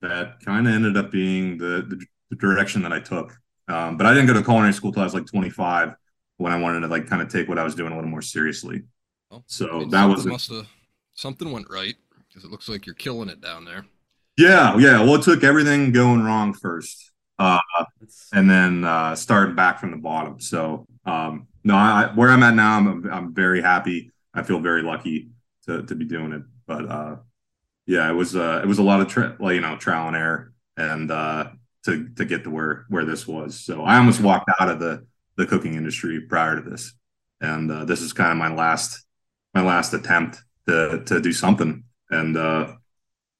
[0.00, 3.36] that kind of ended up being the, the, the direction that I took.
[3.68, 5.94] Um, but I didn't go to culinary school till I was like 25
[6.38, 8.22] when I wanted to like kind of take what I was doing a little more
[8.22, 8.82] seriously.
[9.30, 10.66] Well, So that was- have
[11.14, 11.94] something went right
[12.28, 13.84] because it looks like you're killing it down there.
[14.36, 15.00] Yeah, yeah.
[15.02, 17.12] Well, it took everything going wrong first.
[17.38, 17.58] Uh,
[18.32, 20.40] and then uh, starting back from the bottom.
[20.40, 24.10] So um, no, I, where I'm at now, I'm I'm very happy.
[24.32, 25.30] I feel very lucky
[25.66, 26.42] to to be doing it.
[26.66, 27.16] But uh,
[27.86, 30.16] yeah, it was uh, it was a lot of tra- well, you know trial and
[30.16, 31.50] error, and uh,
[31.84, 33.58] to to get to where where this was.
[33.58, 36.92] So I almost walked out of the the cooking industry prior to this,
[37.40, 39.04] and uh, this is kind of my last
[39.54, 42.74] my last attempt to to do something, and uh,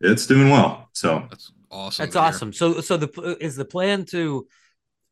[0.01, 0.89] it's doing well.
[0.93, 2.05] So That's awesome.
[2.05, 2.53] That's to awesome.
[2.53, 4.47] So, so the is the plan to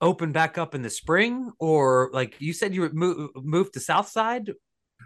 [0.01, 3.81] open back up in the spring, or like you said, you would move move to
[3.81, 4.53] South Side?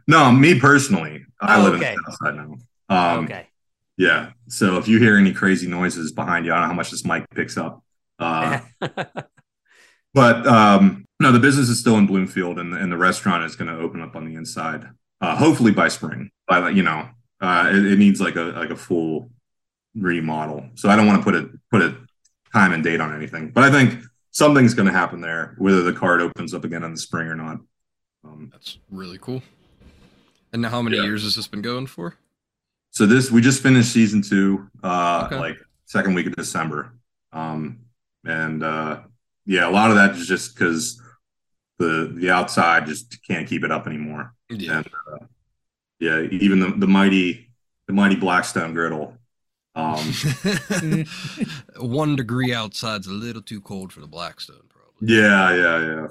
[0.07, 1.95] no, me personally, I Oh, live okay.
[1.95, 2.57] in the south side now.
[3.19, 3.47] Um, okay.
[3.97, 4.31] Yeah.
[4.49, 7.05] So if you hear any crazy noises behind you, I don't know how much this
[7.05, 7.83] mic picks up.
[8.19, 8.61] Uh,
[10.15, 13.75] but um, no, the business is still in Bloomfield, and, and the restaurant is going
[13.75, 14.87] to open up on the inside,
[15.21, 16.31] uh, hopefully by spring.
[16.47, 17.09] By you know,
[17.41, 19.31] uh, it, it needs like a like a full
[19.99, 20.67] remodel.
[20.75, 21.97] So I don't want to put it put a
[22.53, 25.93] time and date on anything, but I think something's going to happen there, whether the
[25.93, 27.59] card opens up again in the spring or not.
[28.25, 29.43] Um, That's really cool.
[30.53, 31.05] And now, how many Yeah.
[31.05, 32.15] years has this been going for?
[32.91, 35.39] So this we just finished season two, uh, Okay.
[35.39, 36.95] like second week of December,
[37.33, 37.79] um,
[38.25, 39.01] and uh,
[39.45, 41.01] yeah, a lot of that is just because
[41.79, 44.35] the the outside just can't keep it up anymore.
[44.49, 44.79] Yeah.
[44.79, 45.27] And uh,
[46.01, 47.51] yeah, even the, the mighty
[47.87, 49.17] the mighty Blackstone griddle.
[49.77, 51.05] Um,
[51.79, 55.15] One degree outside's a little too cold for the Blackstone, probably.
[55.15, 56.07] yeah, yeah, yeah.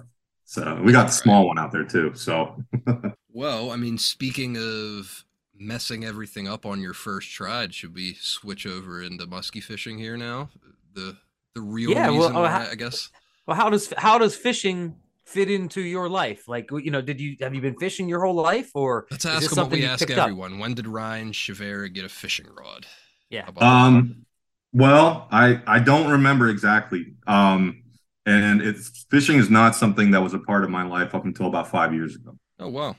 [0.46, 2.14] So we got the small one out there too.
[2.16, 2.64] So
[3.34, 5.26] Well, I mean, speaking of
[5.58, 10.16] messing everything up on your first try, should we switch over into musky fishing here
[10.18, 10.50] now?
[10.94, 11.18] The
[11.56, 13.10] the real Yeah, well, reason oh, why, ha- I guess.
[13.48, 16.48] Well, how does how does fishing fit into your life?
[16.48, 19.32] Like, you know, did you have you been fishing your whole life, or Let's is
[19.32, 20.30] ask this them what something we you ask picked up?
[20.30, 20.60] everyone.
[20.60, 22.86] When did Ryan Chavara get a fishing rod?
[23.30, 23.44] Yeah.
[23.44, 23.66] How about that?
[23.68, 24.26] Um,
[24.74, 27.14] well, I I don't remember exactly.
[27.28, 27.82] Um,
[28.26, 31.48] and it's fishing is not something that was a part of my life up until
[31.48, 32.38] about five years ago.
[32.60, 32.96] oh wow.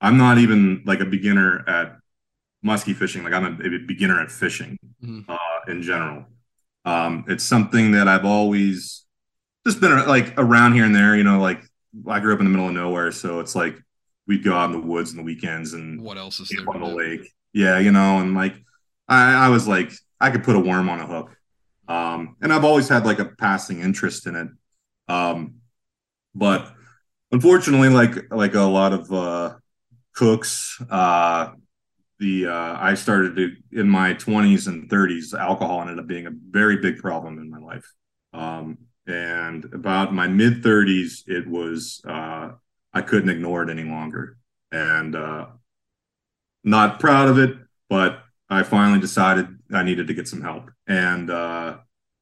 [0.00, 1.96] I'm not even like a beginner at
[2.62, 3.24] musky fishing.
[3.24, 5.24] Like I'm a, a beginner at fishing Mhm.
[5.28, 5.38] uh,
[5.70, 6.26] in general.
[6.84, 9.04] Um, it's something that I've always
[9.66, 11.16] just been like around here and there.
[11.16, 11.62] You know, like
[12.06, 13.78] I grew up in the middle of nowhere, so it's like
[14.26, 16.68] we'd go out in the woods in the weekends and What else is there?
[16.68, 17.32] on the lake.
[17.52, 18.54] Yeah, you know, and like
[19.08, 21.36] I, I was like, I could put a worm on a hook.
[21.88, 24.48] Um, and I've always had like a passing interest in it.
[25.08, 25.56] Um,
[26.34, 26.72] but
[27.32, 29.54] unfortunately, like like a lot of uh
[30.14, 31.50] cooks, uh
[32.18, 36.32] the uh I started to in my 20s and 30s, alcohol ended up being a
[36.50, 37.92] very big problem in my life.
[38.32, 42.50] Um and about my mid 30s, it was uh
[42.92, 44.38] I couldn't ignore it any longer.
[44.72, 45.46] And uh
[46.64, 47.56] not proud of it,
[47.88, 50.70] but I finally decided I needed to get some help.
[50.86, 51.78] And uh,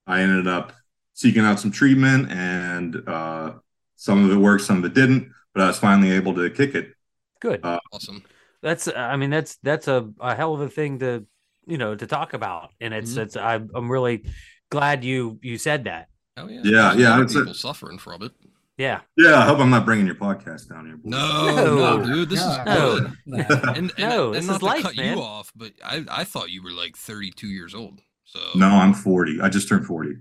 [0.06, 0.72] I ended up
[1.12, 3.54] seeking out some treatment, and uh,
[3.96, 5.30] some of it worked, some of it didn't.
[5.54, 6.94] But I was finally able to kick it.
[7.40, 7.60] Good.
[7.62, 8.24] Uh, Awesome.
[8.62, 11.26] that's I mean that's that's a, a hell of a thing to
[11.66, 13.18] you know to talk about, and it's Mhm.
[13.18, 14.24] it's I'm I'm really
[14.70, 16.08] glad you you said that.
[16.37, 16.62] Oh yeah.
[16.64, 18.32] Yeah, There's yeah, lot of a- people suffering from it.
[18.76, 19.00] Yeah.
[19.16, 20.98] Yeah, I hope I'm not bringing your podcast down here.
[21.04, 21.96] No, No.
[21.98, 22.98] no, dude, this is No.
[22.98, 23.12] good.
[23.26, 23.44] No.
[23.48, 25.16] And, and, No, and this not is to life, cut man.
[25.16, 28.00] you off, but I, I thought you were like 32 years old.
[28.24, 29.40] So No, I'm 40.
[29.40, 30.16] I just turned 40.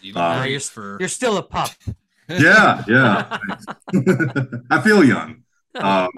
[0.00, 1.70] you look Uh, great you're- for You're still a pup.
[2.28, 3.38] Yeah, yeah.
[4.70, 5.42] I feel young.
[5.74, 6.08] Um,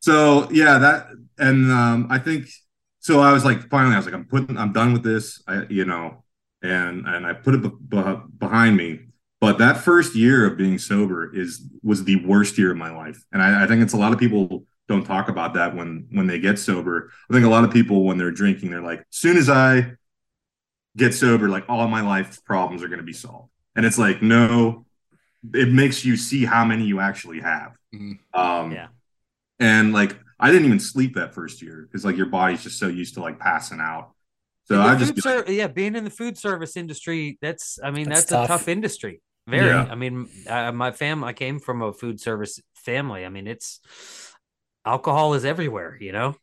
[0.00, 1.06] so yeah, that
[1.38, 2.46] and um, I think
[3.00, 3.20] so.
[3.20, 5.42] I was like, finally, I was like, I'm putting, I'm done with this.
[5.48, 6.22] I, you know,
[6.62, 9.00] and and I put it be- be- behind me.
[9.42, 13.20] But that first year of being sober is was the worst year of my life,
[13.32, 16.28] and I, I think it's a lot of people don't talk about that when when
[16.28, 17.10] they get sober.
[17.28, 19.94] I think a lot of people when they're drinking, they're like, soon as I
[20.96, 24.22] get sober, like all my life problems are going to be solved, and it's like,
[24.22, 24.86] no,
[25.52, 27.72] it makes you see how many you actually have.
[27.92, 28.18] Mhm.
[28.32, 28.88] Um, Yeah.
[29.58, 32.86] and like I didn't even sleep that first year because like your body's just so
[32.86, 34.12] used to like passing out.
[34.66, 38.08] So I food just ser- yeah, being in the food service industry, that's I mean
[38.08, 38.44] That's that's, tough.
[38.44, 39.20] a tough industry.
[39.48, 39.66] Very.
[39.70, 39.88] Yeah.
[39.90, 43.24] I mean, uh, my fam, I came from a food service family.
[43.24, 43.80] I mean, it's
[44.86, 45.96] alcohol is everywhere.
[46.00, 46.36] You know.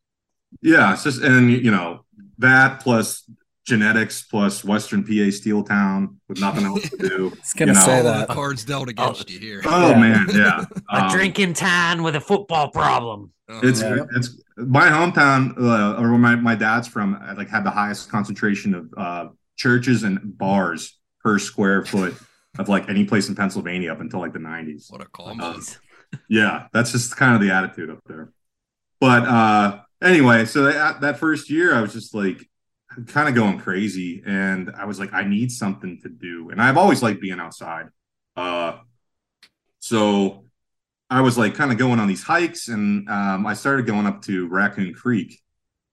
[0.61, 2.05] yeah, it's just and you know
[2.39, 3.29] that plus
[3.65, 7.27] genetics plus Western PA steel town with nothing else to do.
[7.35, 8.27] I was gonna You know, say that.
[8.29, 9.61] cards dealt against you here.
[9.65, 9.99] Oh Yeah.
[9.99, 10.65] man, yeah.
[10.89, 13.31] A Um, drinking town with a football problem.
[13.47, 14.05] Uh, It's Yeah.
[14.15, 17.13] it's my hometown, uh, or where my, my dad's from.
[17.15, 22.15] uh, Like had the highest concentration of uh, churches and bars per square foot
[22.57, 24.87] of like any place in Pennsylvania up until like the nineties.
[24.89, 25.35] what a call.
[25.39, 25.59] Uh,
[26.27, 28.31] Yeah, that's just kind of the attitude up there.
[28.99, 32.49] But uh, anyway, so that, that first year, I was just like
[33.07, 36.77] kind of going crazy, and I was like, I need something to do, and I've
[36.77, 37.87] always liked being outside.
[38.35, 38.79] Uh,
[39.79, 40.45] so
[41.09, 44.21] I was like kind of going on these hikes, and um, I started going up
[44.23, 45.39] to Raccoon Creek,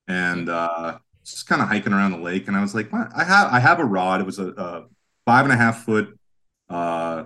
[0.08, 2.48] and uh, just kind of hiking around the lake.
[2.48, 3.08] And I was like, what?
[3.14, 4.20] I have I have a rod.
[4.20, 4.84] It was a, a
[5.24, 6.18] five and a half foot
[6.68, 7.24] uh,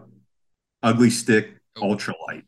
[0.82, 2.44] Ugly Stik ultralight,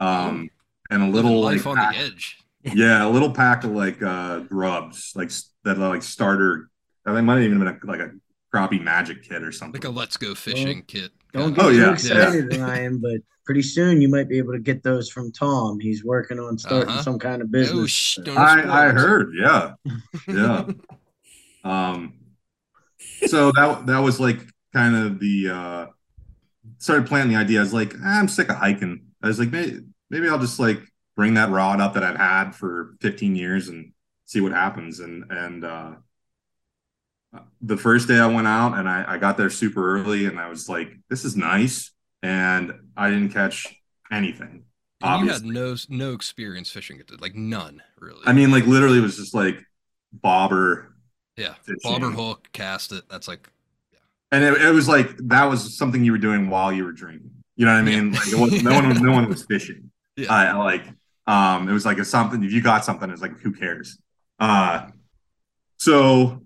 [0.00, 0.48] um,
[0.90, 2.38] and a little life like, on pack- the edge.
[2.74, 5.30] yeah, a little pack of like uh grubs, like
[5.64, 6.68] that like starter.
[7.06, 8.10] I think it might have even been a, like a
[8.54, 9.80] Crappie Magnet kit or something.
[9.80, 11.12] Like a let's go fishing kit.
[11.32, 11.56] Don't Yeah.
[11.56, 14.82] get Oh, too yeah, excited, Ryan, but pretty soon you might be able to get
[14.82, 15.80] those from Tom.
[15.80, 17.02] He's working on starting Uh-huh.
[17.02, 17.90] some kind of Oh, business.
[17.90, 19.74] sh- I I heard, yeah,
[20.28, 20.64] yeah.
[21.64, 22.14] um,
[23.26, 24.40] so that that was like
[24.74, 25.86] kind of the uh
[26.80, 27.60] started planting the idea.
[27.60, 29.02] I was like, "Ah, I'm sick of hiking.
[29.22, 30.80] I was like, maybe maybe I'll just like
[31.16, 33.92] bring that rod up that I've had for 15 years and
[34.26, 35.00] see what happens.
[35.00, 35.92] And and uh
[37.62, 40.48] the first day I went out and I, I got there super early and I
[40.48, 41.92] was like, this is nice.
[42.22, 43.66] And I didn't catch
[44.10, 44.64] anything.
[45.02, 48.20] And you had no no experience fishing it, like none really.
[48.26, 49.58] I mean, like literally it was just like
[50.12, 50.94] bobber
[51.36, 51.78] yeah, fishing.
[51.82, 53.04] bobber hook, cast it.
[53.08, 53.48] That's like
[54.32, 57.30] and it, it was like that was something you were doing while you were drinking.
[57.56, 58.12] You know what I mean?
[58.12, 59.90] Like it was no one was no one was fishing.
[60.16, 60.32] Yeah.
[60.32, 60.84] I I like
[61.26, 63.98] um it was like if something if you got something, it's like who cares?
[64.38, 64.88] Uh
[65.78, 66.42] so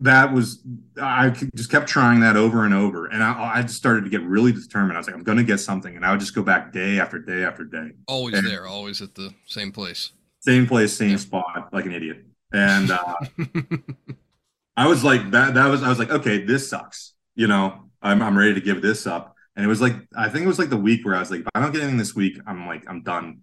[0.00, 0.62] that was
[1.00, 4.22] I just kept trying that over and over, and I, I just started to get
[4.22, 4.92] really determined.
[4.96, 7.00] I was like, I'm going to get something, and I would just go back day
[7.00, 10.12] after day after day, always And- there, always at the same place.
[10.40, 11.16] same place, same Yeah.
[11.16, 12.26] spot, like an idiot.
[12.52, 13.14] And uh,
[14.76, 15.54] I was like that.
[15.54, 17.14] That was I was like, okay, this sucks.
[17.36, 19.34] You know, I'm I'm ready to give this up.
[19.54, 21.40] And it was like I think it was like the week where I was like,
[21.40, 23.42] if I don't get anything this week, I'm like I'm done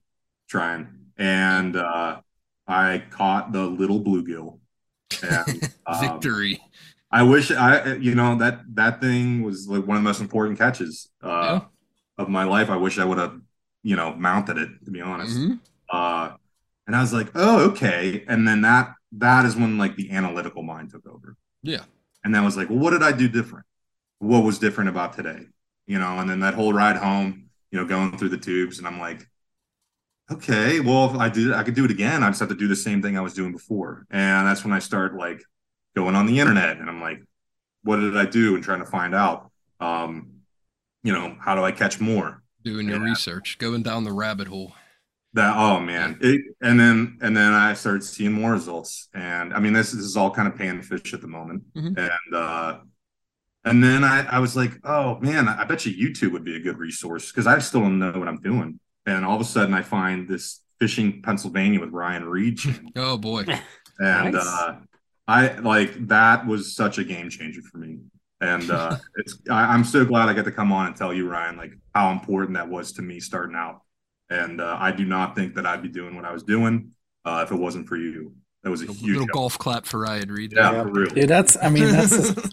[0.49, 0.87] trying.
[1.17, 2.19] And uh,
[2.67, 4.59] I caught the little bluegill.
[5.21, 6.59] And um, Victory.
[7.11, 10.57] I wish I you know that that thing was like one of the most important
[10.57, 11.61] catches uh, Yeah.
[12.17, 12.69] of my life.
[12.69, 13.39] I wish I would have
[13.83, 15.37] you know mounted it to be honest.
[15.37, 15.59] Mhm.
[15.89, 16.31] Uh,
[16.87, 18.25] and I was like, oh, okay.
[18.27, 21.35] And then that that is when like the analytical mind took over.
[21.61, 21.83] Yeah.
[22.23, 23.65] And then I was like, well, what did I do different?
[24.23, 25.47] What was different about today?
[25.85, 28.87] You know, and then that whole ride home, you know, going through the tubes, and
[28.87, 29.27] I'm like,
[30.31, 32.23] okay, well, if I did I could do it again.
[32.23, 34.05] I just have to do the same thing I was doing before.
[34.09, 35.43] And that's when I start like
[35.95, 37.21] going on the internet and I'm like,
[37.83, 38.55] what did I do?
[38.55, 39.51] And trying to find out.
[39.81, 40.29] Um,
[41.03, 42.41] you know, how do I catch more?
[42.63, 43.11] Doing your Yeah.
[43.11, 44.73] research, going down the rabbit hole.
[45.33, 49.59] That oh man, it, and then and then I started seeing more results, and I
[49.59, 51.97] mean this, this is all kind of panfish at the moment, Mhm.
[51.97, 52.79] and uh,
[53.65, 56.59] and then I, I was like, oh man, I bet you YouTube would be a
[56.59, 59.73] good resource because I still don't know what I'm doing, and all of a sudden
[59.73, 63.43] I find this fishing Pennsylvania with Ryan Reed, channel, Oh boy.
[63.99, 64.45] and Nice.
[64.47, 64.75] uh,
[65.27, 67.99] I like that was such a game changer for me,
[68.41, 71.29] and uh, it's I, I'm so glad I get to come on and tell you
[71.29, 73.81] Ryan like how important that was to me starting out.
[74.29, 76.91] And uh, I do not think that I'd be doing what I was doing
[77.23, 78.33] uh, if it wasn't for you.
[78.63, 79.31] That was a A huge little help.
[79.31, 80.53] golf clap for Ryan Reed.
[80.55, 81.09] Yeah, for real.
[81.09, 82.51] Dude, that's I mean that's the,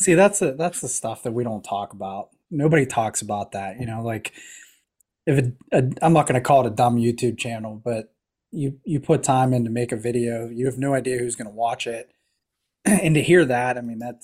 [0.00, 2.30] see that's the that's the stuff that we don't talk about.
[2.50, 3.78] Nobody talks about that.
[3.80, 4.32] You know, like
[5.26, 8.12] if it, a, I'm not going to call it a dumb YouTube channel, but
[8.50, 11.48] you you put time in to make a video, you have no idea who's going
[11.50, 12.10] to watch it,
[12.84, 14.22] and to hear that, I mean that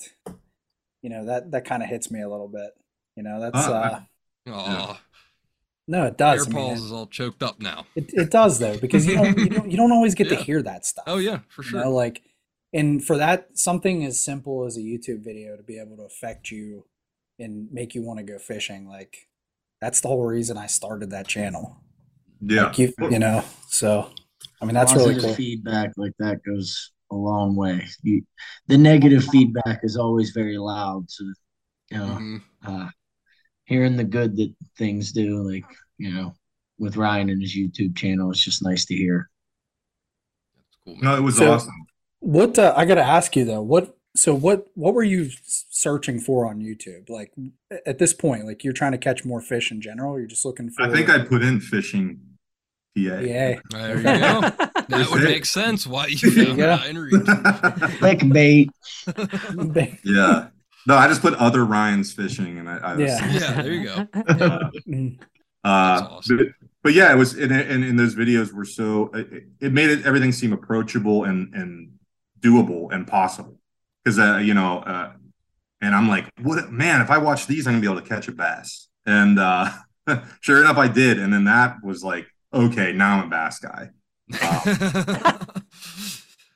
[1.01, 2.71] you know that that kind of hits me a little bit.
[3.15, 3.99] You know, that's Uh, uh
[4.51, 4.99] Aw,
[5.87, 6.47] no, it Air does.
[6.47, 7.85] I mean, Paul's it, is all choked up now.
[7.95, 10.37] it, it does though because you don't you don't you don't always get Yeah.
[10.37, 11.05] to hear that stuff.
[11.07, 11.83] Oh yeah, for You sure.
[11.83, 12.21] know, like,
[12.75, 16.51] and for that, something as simple as a YouTube video to be able to affect
[16.51, 16.85] you
[17.39, 19.27] and make you want to go fishing, like,
[19.81, 21.77] that's the whole reason I started that channel.
[22.41, 22.65] Yeah.
[22.67, 24.09] Like you, you know, so
[24.61, 25.35] I mean, that's really Positive cool.
[25.35, 27.85] feedback like that goes a long way.
[28.03, 28.23] You,
[28.67, 31.09] the negative feedback is always very loud.
[31.09, 31.23] So,
[31.91, 32.41] you know, Mhm.
[32.63, 32.89] uh,
[33.65, 35.65] hearing the good that things do, like,
[35.97, 36.33] you know,
[36.79, 38.31] with Ryan and his YouTube channel.
[38.31, 39.29] It's just nice to hear.
[40.55, 40.97] That's cool.
[41.03, 41.85] No, it was So- awesome.
[42.25, 46.19] What uh, I got to ask you though, what so what what were you searching
[46.19, 47.07] for on YouTube?
[47.07, 47.31] Like
[47.85, 50.17] at this point, like you're trying to catch more fish in general.
[50.17, 50.81] You're just looking for.
[50.81, 52.19] I think I put in fishing
[52.97, 53.01] PA.
[53.19, 53.59] Yeah.
[53.69, 54.41] There you go.
[54.85, 55.29] That That's would it.
[55.29, 56.67] make sense why you There you found go.
[56.67, 57.13] Ryan Reed.
[58.01, 58.69] Clickbait.
[60.03, 60.47] yeah.
[60.87, 63.31] No, I just put other Ryan's fishing, and I, I Yeah.
[63.31, 64.07] Yeah, there you go.
[64.13, 65.19] Uh, Mm,
[65.63, 66.37] Uh, That's awesome.
[66.37, 66.47] but,
[66.83, 70.05] but yeah, it was, and, and, and those videos were so it, it made it
[70.05, 71.89] everything seem approachable and and
[72.45, 73.57] doable and possible
[74.03, 75.13] because uh, you know, uh,
[75.81, 77.01] and I'm like, what man?
[77.01, 78.87] If I watch these, I'm gonna be able to catch a bass.
[79.05, 79.71] And uh,
[80.41, 81.19] sure enough, I did.
[81.19, 83.89] And then that was like, okay, now I'm a bass guy.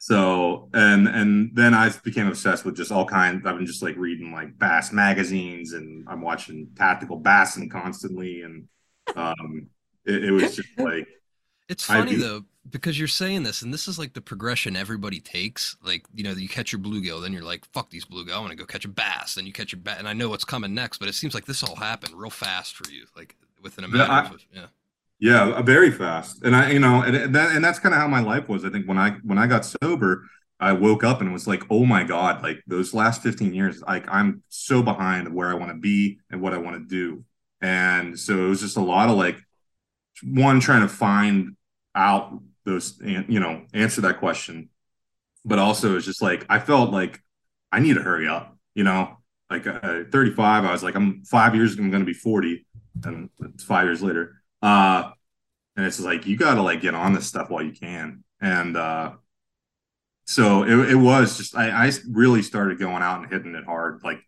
[0.10, 3.46] So and and then I became obsessed with just all kinds.
[3.46, 8.68] I've been just like reading like bass magazines, and I'm watching Tactical Bassin' constantly, and
[9.16, 9.68] um,
[10.08, 11.08] it, it was just like
[11.70, 15.76] It's funny though because you're saying this, and this is like the progression everybody takes.
[15.84, 18.52] Like you know, you catch your bluegill, then you're like, "Fuck these bluegill, I want
[18.52, 20.74] to go catch a bass." Then you catch your bass, and I know what's coming
[20.74, 20.98] next.
[20.98, 24.12] But it seems like this all happened real fast for you, like within a matter
[24.12, 24.66] I- of yeah.
[25.22, 26.44] Yeah, uh, very fast.
[26.44, 28.64] And I, you know, and and that, and that's kind of how my life was.
[28.64, 30.26] I think when I when I got sober,
[30.62, 34.06] I woke up and was like, "Oh my god, like those last 15 years, like
[34.10, 37.26] I'm so behind where I want to be and what I want to do."
[37.62, 39.44] And so it was just a lot of like
[40.24, 41.56] one trying to find
[41.96, 44.70] out those and you know, answer that question.
[45.46, 47.22] But also it's just like I felt like
[47.72, 49.18] I need to hurry up, you know?
[49.50, 52.66] Like uh, 35, I was like I'm 5 years I'm going to be 40
[53.04, 54.42] and it's 5 years later.
[54.62, 55.12] Uh
[55.76, 58.24] and it's like you gotta like get on this stuff while you can.
[58.42, 59.14] And uh
[60.26, 64.02] so it, it was just I, I really started going out and hitting it hard
[64.04, 64.20] like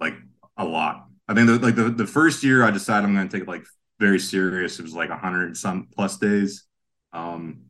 [0.00, 0.14] like
[0.56, 1.06] a lot.
[1.28, 3.50] I think the, like the, the first year i decided i'm going to take it
[3.50, 3.66] like
[4.00, 4.78] very serious.
[4.78, 6.67] It was like 100 and some plus days
[7.12, 7.62] um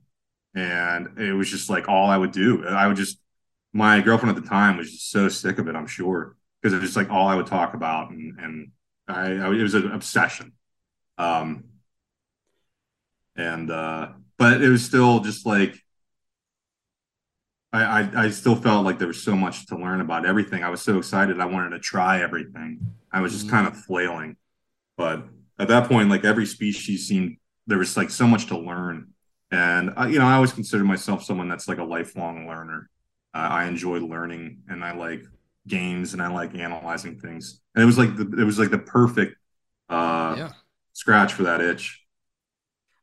[0.55, 3.19] and it was just like all i would do i would just
[3.73, 6.81] my girlfriend at the time was just so sick of it i'm sure because it
[6.81, 8.71] was just like all i would talk about and and
[9.09, 10.53] I, I it was an obsession
[11.19, 11.65] um,
[13.37, 15.81] and uh, but it was still just like
[17.73, 20.63] I, I I still felt like there was so much to learn about everything.
[20.65, 21.41] I was so excited.
[21.41, 22.81] I wanted to try everything.
[23.13, 23.51] I was just Mhm.
[23.51, 24.37] kind of flailing,
[24.97, 29.15] but at that point, like every species seemed there was like so much to learn.
[29.51, 32.91] And I, you know, I always consider myself someone that's like a lifelong learner.
[33.35, 35.25] Uh, I enjoy learning, and I like
[35.67, 37.61] games, and I like analyzing things.
[37.75, 39.37] And it was like the, it was like the perfect
[39.89, 40.53] uh, yeah.
[40.93, 42.05] scratch for that itch.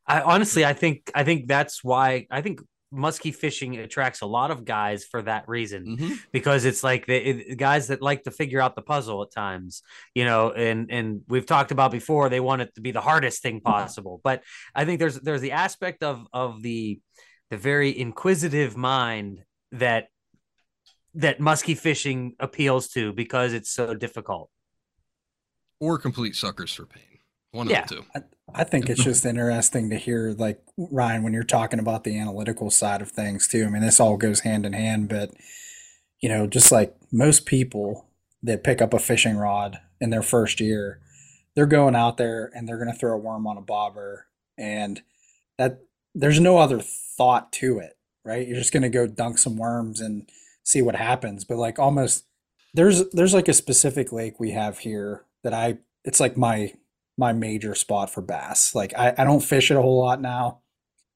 [0.08, 4.52] I honestly, I think, I think that's why I think musky fishing attracts a lot
[4.52, 8.32] of guys for that reason hmm because it's like the it, guys that like to
[8.32, 9.82] figure out the puzzle at times,
[10.14, 13.42] you know, and and we've talked about before they want it to be the hardest
[13.42, 14.22] thing possible.
[14.24, 14.44] But
[14.74, 17.00] I think there's there's the aspect of of the
[17.50, 20.08] the very inquisitive mind that
[21.14, 24.50] that musky fishing appeals to because it's so difficult.
[25.80, 27.15] Or complete suckers for pain.
[27.56, 27.84] One Yeah.
[27.84, 28.06] of the two.
[28.54, 32.70] I think it's just interesting to hear, like Ryan, when you're talking about the analytical
[32.70, 33.66] side of things too.
[33.66, 35.32] I mean, this all goes hand in hand, but
[36.22, 38.08] you know, just like most people
[38.44, 41.00] that pick up a fishing rod in their first year,
[41.56, 45.02] they're going out there and they're going to throw a worm on a bobber, and
[45.58, 45.80] that
[46.14, 48.48] there's no other thought to it, right?
[48.48, 50.30] You're just going to go dunk some worms and
[50.64, 51.44] see what happens.
[51.46, 52.26] But like almost
[52.74, 56.74] there's there's like a specific lake we have here that I it's like my
[57.18, 58.76] my major spot for bass.
[58.76, 60.60] Like I, I don't fish it a whole lot now,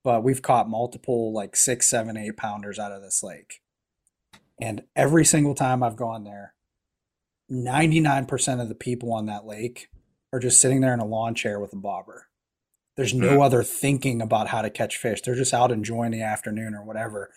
[0.04, 3.62] but we've caught multiple like six, seven, eight pounders out of this lake.
[4.62, 6.54] And every single time I've gone there,
[7.52, 9.88] 99% of the people on that lake
[10.32, 12.28] are just sitting there in a lawn chair with a bobber.
[12.96, 13.42] There's no mm-hmm.
[13.42, 15.22] other thinking about how to catch fish.
[15.22, 17.32] They're just out enjoying the afternoon or whatever.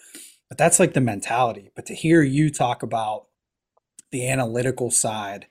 [0.49, 1.71] But that's like the mentality.
[1.75, 3.27] But to hear you talk about
[4.11, 5.47] the analytical side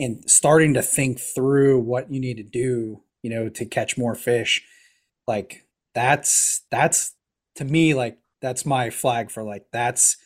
[0.00, 4.14] and starting to think through what you need to do, you know, to catch more
[4.14, 4.64] fish,
[5.28, 7.14] like that's that's
[7.56, 10.16] to me like that's my flag for like that's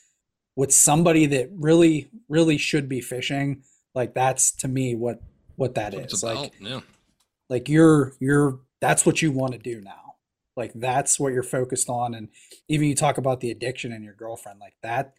[0.57, 3.63] with somebody that really really should be fishing.
[3.95, 5.21] Like that's to me what
[5.57, 6.13] what that That's what is.
[6.13, 6.55] it's Like.
[6.61, 6.81] Yeah.
[7.51, 10.15] like you're you're that's what you want to do now
[10.57, 12.29] like that's what you're focused on and
[12.69, 15.15] even you talk about the addiction and your girlfriend like that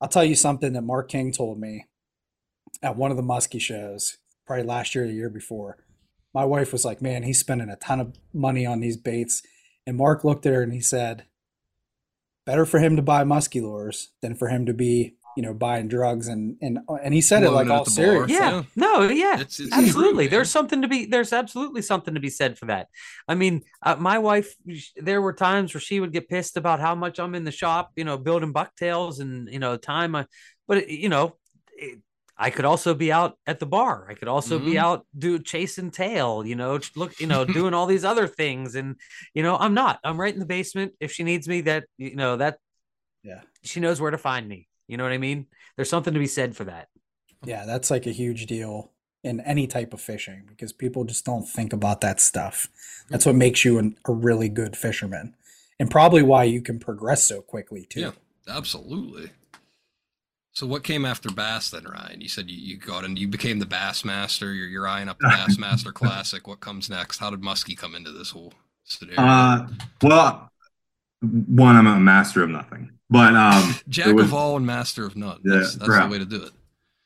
[0.00, 1.86] i'll tell you something that mark king told me
[2.82, 5.76] at one of the muskie shows probably last year or the year before
[6.34, 9.42] my wife was like man he's spending a ton of money on these baits
[9.86, 11.24] and mark looked at her and he said
[12.44, 15.86] better for him to buy musky lures than for him to be you know, buying
[15.86, 18.26] drugs and and and he said it Blowing like it at all serious.
[18.38, 18.40] bar.
[18.40, 18.62] yeah Yeah.
[18.74, 20.30] no yeah It's- it's absolutely man.
[20.30, 22.88] there's something to be there's absolutely something to be said for that
[23.28, 24.54] i mean uh, my wife
[24.96, 27.90] there were times where she would get pissed about how much i'm in the shop
[27.96, 30.24] you know building bucktails and you know time I,
[30.66, 31.36] but you know
[31.76, 31.98] it,
[32.38, 34.78] i could also be out at the bar i could also be Mhm.
[34.78, 38.96] out do chasing tail you know look you know doing all these other things and
[39.34, 42.14] you know i'm not i'm right in the basement if she needs me that you
[42.16, 42.58] know that
[43.22, 43.42] Yeah.
[43.62, 46.26] she knows where to find me you know what i mean there's something to be
[46.26, 46.88] said for that
[47.44, 51.48] Yeah, that's like a huge deal in any type of fishing because people just don't
[51.48, 52.68] think about that stuff.
[53.10, 55.34] That's what makes you an, a really good fisherman,
[55.78, 58.00] and probably why you can progress so quickly too.
[58.00, 58.12] Yeah,
[58.48, 59.30] absolutely.
[60.56, 62.22] So what came after bass then, Ryan?
[62.22, 64.54] You said you, you got and you became the bass master.
[64.54, 66.48] You're you're eyeing up the Bassmaster Classic.
[66.48, 67.18] What comes next?
[67.18, 68.54] How did Muskie come into this whole
[68.84, 69.20] scenario?
[69.20, 69.66] Uh,
[70.00, 70.50] well,
[71.20, 75.14] one, I'm a master of nothing, but um, Jack was- of all and master of
[75.14, 75.40] none.
[75.44, 76.52] Yeah, That's, that's the way to do it.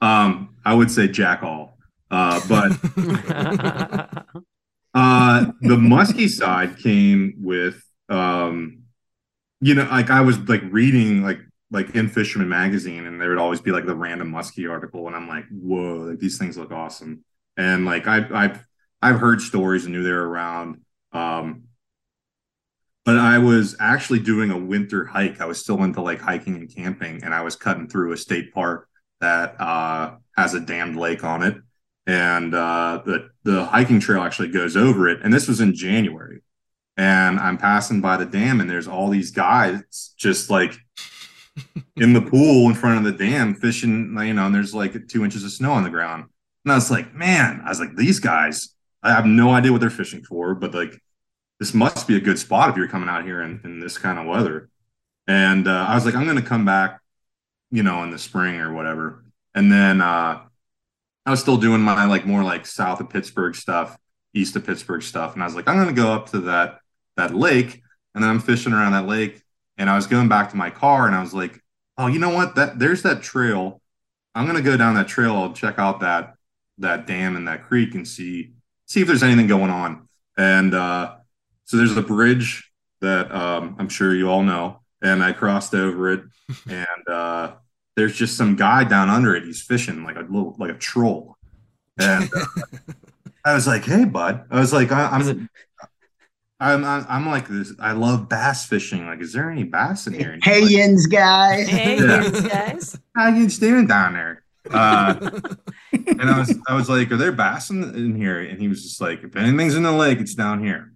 [0.01, 1.77] um, I would say jack all.
[2.09, 2.71] Uh, but
[4.95, 8.85] uh, the musky side came with, um,
[9.61, 11.41] you know, like I was like reading like
[11.71, 15.29] like In-Fisherman magazine, and there would always be like the random musky article, and I'm
[15.29, 17.25] like, whoa, like these things look awesome,
[17.57, 18.67] and like I've I've
[19.03, 20.81] I've heard stories and knew they were around.
[21.13, 21.65] Um,
[23.05, 25.41] but I was actually doing a winter hike.
[25.41, 28.53] I was still into like hiking and camping, and I was cutting through a state
[28.53, 28.89] park
[29.21, 31.57] that uh, has a dammed lake on it,
[32.07, 35.21] and uh, the the hiking trail actually goes over it.
[35.23, 36.43] And this was in January,
[36.97, 40.77] and I'm passing by the dam, and there's all these guys just like
[41.97, 44.17] in the pool in front of the dam fishing.
[44.21, 46.25] You know, and there's like two inches of snow on the ground,
[46.65, 49.81] and I was like, man, I was like, these guys, I have no idea what
[49.81, 51.01] they're fishing for, but like
[51.61, 54.19] this must be a good spot if you're coming out here in, in this kind
[54.19, 54.71] of weather.
[55.29, 57.01] And uh, I was like, I'm going to come back,
[57.71, 59.25] you know, in the spring or whatever.
[59.55, 60.41] And then uh,
[61.27, 63.97] I was still doing my like more like south of Pittsburgh stuff,
[64.33, 65.35] east of Pittsburgh stuff.
[65.35, 66.79] And I was like, I'm going to go up to that
[67.17, 67.83] that lake,
[68.15, 69.43] and then I'm fishing around that lake.
[69.81, 71.59] And I was going back to my car, and I was like,
[71.97, 72.55] oh, you know what?
[72.57, 73.81] That there's that trail.
[74.35, 76.35] I'm going to go down that trail and check out that
[76.79, 78.53] that dam and that creek and see
[78.87, 80.07] see if there's anything going on.
[80.37, 81.17] And uh,
[81.65, 82.71] so there's a bridge
[83.01, 86.25] that um, I'm sure you all know, and I crossed over it,
[86.69, 87.53] and uh,
[87.97, 89.45] there's just some guy down under it.
[89.45, 91.39] He's fishing like a little like a troll,
[91.99, 92.45] and uh,
[93.47, 95.39] I was like, "Hey, bud," I was like, I, it-
[96.61, 97.73] "I'm." I'm, I'm I'm like this.
[97.81, 99.07] I love bass fishing.
[99.07, 100.39] Like, is there any bass in here?
[100.43, 101.69] Hey, like, yins, guys.
[101.69, 102.25] hey Yeah.
[102.25, 104.43] you guys How you doing down there?
[104.71, 105.31] Uh,
[105.93, 108.83] and I was I was like, "Are there bass in, in here?" And he was
[108.83, 110.93] just like, "If anything's in the lake, it's down here."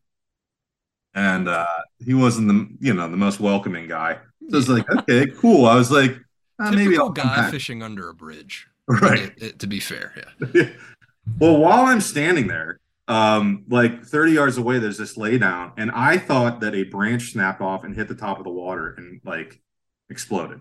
[1.14, 1.66] And uh,
[2.04, 4.18] he wasn't the you know the most welcoming guy.
[4.50, 6.12] So I was like, "Okay, cool." I was like,
[6.58, 8.66] uh, "Maybe Typical I'll guy back." fishing under a bridge.
[8.86, 9.20] Right.
[9.38, 10.12] It- it- to be fair,
[10.54, 10.68] yeah.
[11.38, 16.16] well, while I'm standing there, um, like 30 yards away, there's this laydown, and I
[16.18, 19.60] thought that a branch snapped off and hit the top of the water and like
[20.08, 20.60] exploded.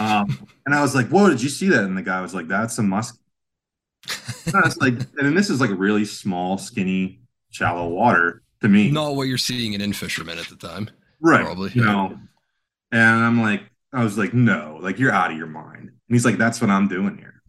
[0.00, 2.48] Um, and I was like, "Whoa, did you see that?" And the guy was like,
[2.48, 3.18] "That's a musk."
[4.46, 8.68] And I was like, and then this is like really small, skinny, shallow water to
[8.68, 10.88] me, Not what you're seeing in In-Fisherman at the time.
[11.20, 11.44] right?
[11.44, 12.18] probably, you know.
[12.90, 16.24] And I'm like, I was like, "No, like you're out of your mind." And he's
[16.24, 17.42] like, "That's what I'm doing here."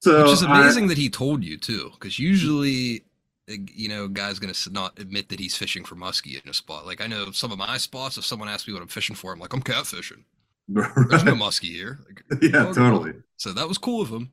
[0.00, 3.04] So Which is I- amazing that he told you too, because usually,
[3.46, 6.86] you know, guy's gonna not admit that he's fishing for muskie in a spot.
[6.86, 8.16] Like I know some of my spots.
[8.16, 10.24] If someone asks me what I'm fishing for, I'm like, I'm catfishing.
[10.68, 11.98] There's no muskie here.
[12.06, 13.14] Like, yeah, oh, totally.
[13.36, 14.32] So that was cool of him.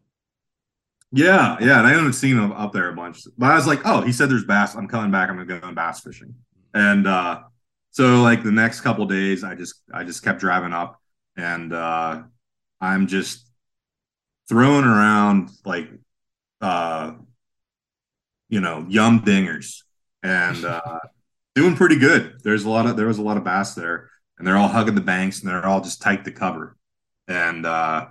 [1.11, 3.19] Yeah, yeah, and I haven't seen him up there a bunch.
[3.37, 4.75] But I was like, oh, he said there's bass.
[4.75, 5.29] I'm coming back.
[5.29, 6.35] I'm gonna go bass fishing.
[6.73, 7.41] And uh
[7.91, 11.01] so like the next couple days, I just I just kept driving up,
[11.35, 12.23] and uh
[12.81, 13.46] I'm just
[14.49, 15.89] throwing around like
[16.61, 17.13] uh
[18.49, 19.83] you know yum dingers
[20.23, 20.99] and uh
[21.55, 22.39] doing pretty good.
[22.43, 24.95] There's a lot of there was a lot of bass there, and they're all hugging
[24.95, 26.77] the banks, and they're all just tight to cover.
[27.27, 28.07] And uh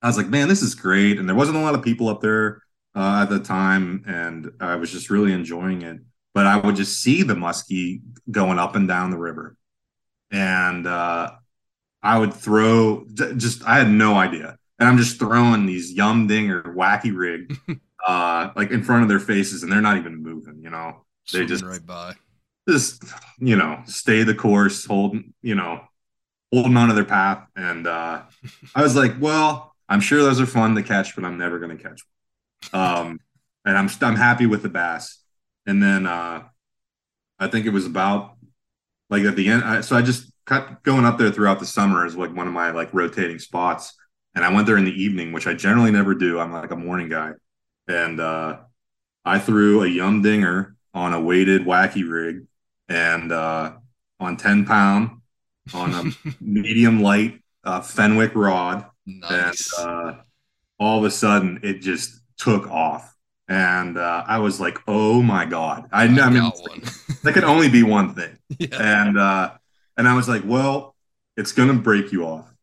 [0.00, 1.18] I was like, man, this is great.
[1.18, 2.62] And there wasn't a lot of people up there
[2.94, 5.98] uh, at the time, and I was just really enjoying it.
[6.34, 9.56] But I would just see the muskie going up and down the river,
[10.30, 11.32] and uh,
[12.02, 16.62] I would throw just I had no idea, and I'm just throwing these yum dinger
[16.62, 17.56] wacky rig
[18.06, 20.60] uh, like in front of their faces, and they're not even moving.
[20.62, 22.14] You know, They just- right by.
[22.68, 23.02] just
[23.38, 25.80] you know stay the course, hold you know
[26.52, 28.22] holding onto their path, and uh,
[28.74, 31.76] I was like, well, I'm sure those are fun to catch, but I'm never going
[31.76, 32.00] to catch
[32.70, 32.82] one.
[32.82, 33.20] Um,
[33.64, 35.18] and I'm I'm happy with the bass.
[35.66, 36.44] And then uh,
[37.38, 38.36] I think it was about
[39.10, 39.62] like at the end.
[39.64, 42.54] I, so I just kept going up there throughout the summer as like one of
[42.54, 43.94] my like rotating spots.
[44.38, 46.38] And I went there in the evening, which I generally never do.
[46.38, 47.32] I'm like a morning guy.
[47.88, 48.58] And uh
[49.24, 52.46] I threw a yum dinger on a weighted wacky rig
[52.88, 53.72] and uh
[54.20, 55.22] on 10 pound
[55.74, 58.86] on a medium light uh, Fenwick rod.
[59.06, 59.76] Nice.
[59.76, 60.14] And uh,
[60.78, 63.16] all of a sudden, it just took off.
[63.48, 66.82] And uh, I was like, "Oh my god!" I, I mean, one.
[67.24, 68.38] that could only be one thing.
[68.58, 68.68] yeah.
[69.04, 69.52] And uh,
[69.96, 70.94] and I was like, "Well,
[71.34, 72.54] it's gonna break you off,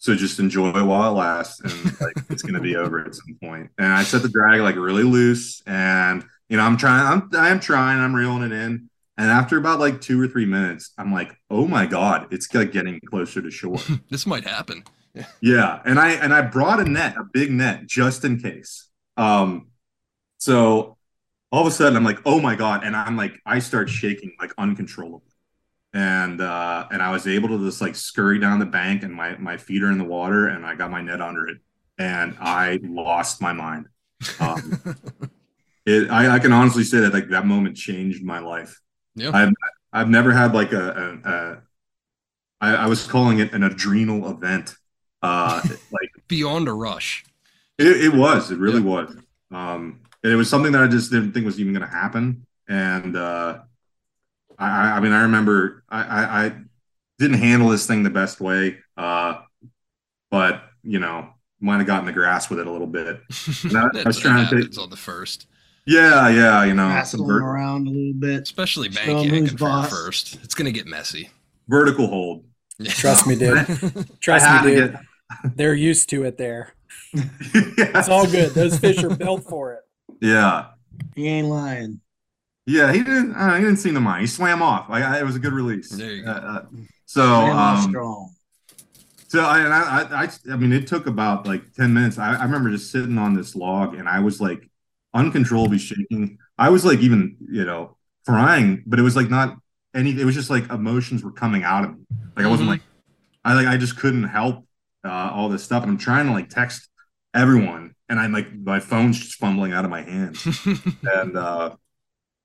[0.00, 3.70] so just enjoy while it lasts, and like it's gonna be over at some point."
[3.78, 7.60] And I set the drag like really loose, and you know, I'm trying, I'm I'm
[7.60, 8.88] trying, I'm reeling it in.
[9.16, 12.72] And after about like two or three minutes, I'm like, "Oh my god, it's like
[12.72, 13.78] getting closer to shore."
[14.10, 14.82] this might happen.
[15.40, 18.88] Yeah, and I and I brought a net, a big net, just in case.
[19.16, 19.66] Um,
[20.38, 20.96] so
[21.52, 24.32] all of a sudden I'm like, oh my god, and I'm like, I start shaking
[24.40, 25.29] like uncontrollably,
[25.92, 29.36] and uh, and I was able to just like scurry down the bank, and my
[29.38, 31.58] my feet are in the water, and I got my net under it,
[31.98, 33.86] and I lost my mind.
[34.38, 34.80] Um,
[35.86, 38.80] it, I, I can honestly say that like that moment changed my life.
[39.14, 39.30] Yeah.
[39.34, 39.52] I've
[39.92, 41.62] I've never had like a, a, a
[42.60, 44.74] I, I was calling it an adrenal event.
[45.22, 45.62] Uh,
[45.92, 47.24] like Beyond a rush.
[47.78, 48.86] it, it was, it really Yeah.
[48.88, 49.16] was.
[49.50, 52.46] Um, and it was something that I just didn't think was even going to happen.
[52.68, 53.60] And uh,
[54.60, 56.52] I, I I mean, I remember I, I, I
[57.18, 59.40] didn't handle this thing the best way, uh,
[60.30, 61.30] but you know,
[61.60, 63.20] might have gotten the grass with it a little bit.
[63.64, 65.46] And I, I That's was trying to happens take, on the first,
[65.86, 68.42] yeah, yeah, you know, Wrestle some them ver- around a little bit.
[68.42, 70.38] especially Show bank 'em for first.
[70.44, 71.30] It's gonna get messy.
[71.68, 72.44] vertical hold.
[72.78, 72.92] Yeah.
[72.92, 73.66] Trust me, dude.
[74.20, 74.98] Trust me, to dude.
[75.56, 76.72] They're used to it there.
[77.12, 77.22] yeah.
[77.78, 78.52] It's all good.
[78.52, 79.80] Those fish are built for it.
[80.22, 80.68] Yeah,
[81.14, 82.00] He ain't lying.
[82.70, 82.92] Yeah.
[82.92, 83.34] He didn't.
[83.34, 84.20] Uh, he didn't seem to mind.
[84.22, 84.86] He swam off.
[84.88, 85.90] I, I, it was a good release.
[85.90, 86.30] There you go.
[86.30, 86.62] Uh, uh,
[87.06, 88.34] so, um, strong.
[89.28, 92.18] So I, and I, I, I, I mean, it took about like ten minutes.
[92.18, 94.68] I, I remember just sitting on this log, and I was like
[95.14, 96.38] uncontrollably shaking.
[96.58, 97.96] I was like even, you know,
[98.26, 99.56] crying, but it was like not
[99.94, 100.10] any.
[100.20, 102.04] It was just like emotions were coming out of me.
[102.36, 102.72] Like I wasn't Mhm.
[102.72, 102.82] like,
[103.44, 104.66] I like I just couldn't help
[105.04, 105.82] uh, all this stuff.
[105.82, 106.88] And I'm trying to like text
[107.34, 110.36] everyone, and I'm like my phone's just fumbling out of my hand,
[111.04, 111.76] and uh,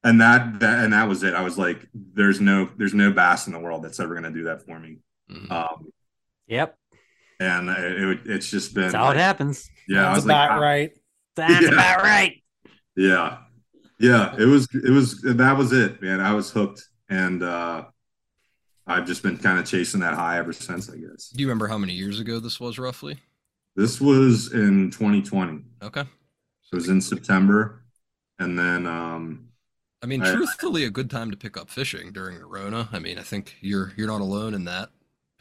[0.05, 1.33] and that, that and that was it.
[1.33, 4.43] I was like, there's no, there's no bass in the world that's ever gonna do
[4.45, 4.99] that for me.
[5.29, 5.51] Mhm.
[5.51, 5.87] Um,
[6.47, 6.77] Yep.
[7.39, 9.67] and it, it it's just been That's how it happens.
[9.89, 10.91] yeah, I That's was about ah, right.
[11.35, 11.71] That's Yeah.
[11.73, 12.41] about right.
[12.95, 13.37] yeah,
[13.99, 14.35] yeah.
[14.37, 16.21] It was it was that was it, man.
[16.21, 17.85] I was hooked, and uh,
[18.87, 20.89] I've just been kind of chasing that high ever since.
[20.89, 23.17] I guess Do you remember how many years ago this was roughly?
[23.75, 25.63] this was in 2020.
[25.81, 26.03] Okay.
[26.61, 27.83] So it was in September,
[28.39, 29.47] and then um,
[30.05, 32.87] I mean, I- truthfully, a good time to pick up fishing during the Rona.
[32.91, 34.89] I mean, I think you're you're not alone in that.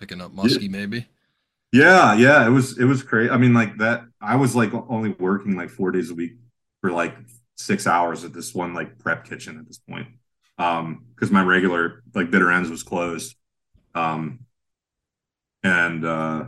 [0.00, 1.06] Picking up muskie, maybe.
[1.70, 3.28] yeah, yeah, it was it was crazy.
[3.28, 4.06] I mean, like that.
[4.22, 6.32] I was like only working like four days a week
[6.80, 7.14] for like
[7.56, 10.08] six hours at this one like prep kitchen at this point,
[10.56, 13.36] um, because my regular like bitter ends was closed,
[13.94, 14.46] um,
[15.62, 16.46] and uh,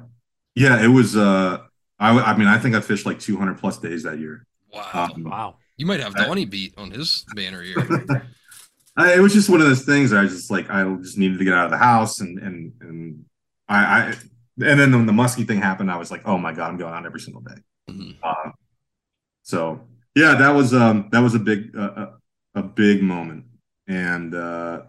[0.55, 1.19] yeah, it was.
[1.19, 1.59] Uh,
[1.99, 4.47] I mean, I think I fished like 200 plus days that year.
[4.73, 5.11] Wow.
[5.15, 5.57] Um, Wow.
[5.77, 7.77] You might have Donnie beat on his banner here.
[8.97, 10.13] I, it was just one of those things.
[10.13, 13.25] I just like I just needed to get out of the house, and and and
[13.69, 14.03] I, I
[14.59, 16.95] and then when the muskie thing happened, I was like, oh my god, I'm going
[16.95, 17.61] out every single day.
[17.91, 18.17] Mhm.
[18.23, 18.51] Uh,
[19.43, 22.07] so yeah, that was um that was a big uh,
[22.55, 23.45] a, a big moment,
[23.87, 24.83] and uh,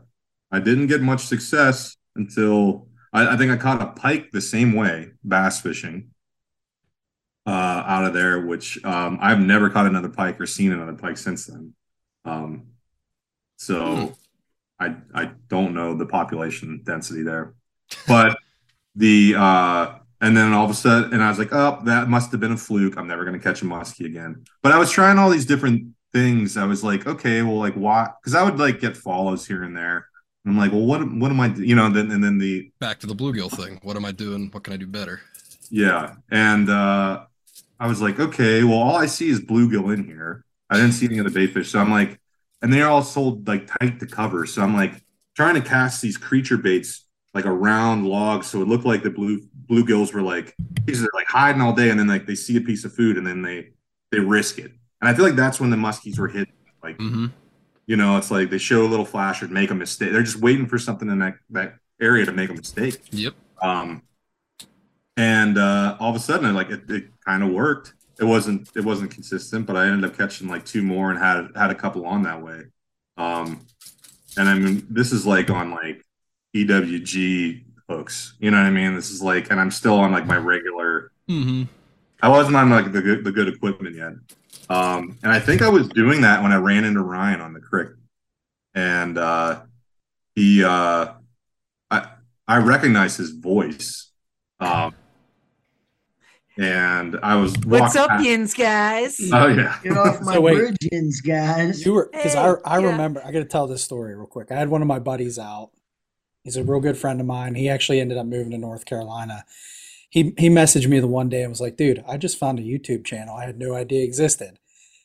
[0.52, 4.74] I didn't get much success until I, I think I caught a pike the same
[4.74, 6.12] way bass fishing
[7.48, 11.18] uh, out of there, which um, I've never caught another pike or seen another pike
[11.18, 11.74] since then.
[12.26, 12.68] Um,
[13.56, 14.16] so
[14.80, 17.54] I I don't know the population density there,
[18.08, 18.38] but
[18.96, 22.32] the uh, and then all of a sudden, and I was like, oh, that must
[22.32, 22.98] have been a fluke.
[22.98, 24.44] I'm never gonna catch a muskie again.
[24.62, 26.58] But I was trying all these different things.
[26.58, 28.10] I was like, okay, well, like why?
[28.22, 30.08] Because I would like get follows here and there.
[30.44, 31.48] And I'm like, well, what what am I?
[31.56, 33.80] You know, then and then the Back to the bluegill thing.
[33.84, 34.50] What am I doing?
[34.52, 35.22] What can I do better?
[35.70, 37.26] yeah, and uh,
[37.80, 40.44] I was like, okay, well, all I see is bluegill in here.
[40.70, 42.20] I didn't see any of the bait fish, so I'm like,
[42.62, 44.46] and they're all sold like tight to cover.
[44.46, 45.02] So I'm like
[45.36, 49.42] trying to cast these creature baits like around logs, so it looked like the blue
[49.70, 50.56] bluegills were like
[50.86, 53.18] these are like hiding all day, and then like they see a piece of food,
[53.18, 53.70] and then they
[54.12, 54.72] they risk it.
[55.02, 56.50] And I feel like that's when the muskies were hit.
[56.82, 57.28] Like Mm-hmm.
[57.86, 60.12] you know, it's like they show a little flash or make a mistake.
[60.12, 63.00] They're just waiting for something in that that area to make a mistake.
[63.12, 63.34] Yep.
[63.62, 64.02] Um,
[65.18, 67.94] and uh, all of a sudden, like it, it kind of worked.
[68.20, 71.50] It wasn't it wasn't consistent, but I ended up catching like two more and had
[71.56, 72.64] had a couple on that way.
[73.18, 73.66] Um,
[74.38, 76.06] and I mean, this is like on like
[76.56, 78.36] EWG hooks.
[78.40, 78.96] You know what I mean?
[78.96, 81.12] This is like, and I'm still on like my regular.
[81.28, 81.64] Mm-hmm.
[82.22, 84.14] I wasn't on like the good the good equipment yet.
[84.70, 87.60] Um, and I think I was doing that when I ran into Ryan on the
[87.60, 87.90] creek,
[88.76, 89.62] and uh,
[90.36, 91.14] he uh,
[91.90, 92.08] I
[92.48, 94.12] I recognized his voice.
[94.60, 94.94] Um,
[96.60, 99.20] and I was What's up, past- yins guys?
[99.32, 99.80] Oh yeah.
[99.84, 100.56] Get off my So wait.
[100.58, 101.86] virgins, guys.
[101.86, 102.88] You were because Hey, I I yeah.
[102.88, 104.52] remember I got to tell this story real quick.
[104.52, 105.72] I had one of my buddies out.
[106.44, 107.56] He's a real good friend of mine.
[107.56, 109.44] He actually ended up moving to North Carolina.
[110.10, 112.64] He he messaged me the one day and was like, "Dude, I just found a
[112.64, 114.58] YouTube channel I had no idea existed."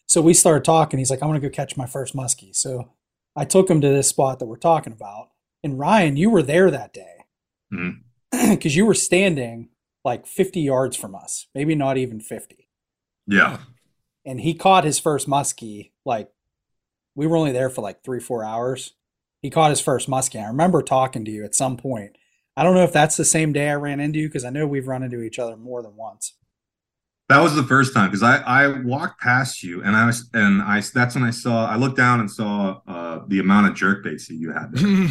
[0.06, 0.98] So we started talking.
[0.98, 2.90] He's like, "I want to go catch my first muskie." So
[3.34, 5.30] I took him to this spot that we're talking about.
[5.64, 7.24] And Ryan, you were there that day
[7.72, 8.50] mm-hmm.
[8.54, 9.68] because you were standing
[10.04, 12.68] like 50 yards from us, maybe not even 50
[13.26, 13.58] Yeah.
[14.24, 16.30] and he caught his first muskie like
[17.14, 18.94] we were only there for like three four hours
[19.42, 22.16] he caught his first muskie i remember talking to you at some point
[22.56, 24.66] i don't know if that's the same day i ran into you because i know
[24.66, 26.34] we've run into each other more than once
[27.28, 30.60] That was the first time because I I walked past you and I was and
[30.62, 34.02] I that's when I saw I looked down and saw uh the amount of jerk
[34.04, 35.08] baits that you had there.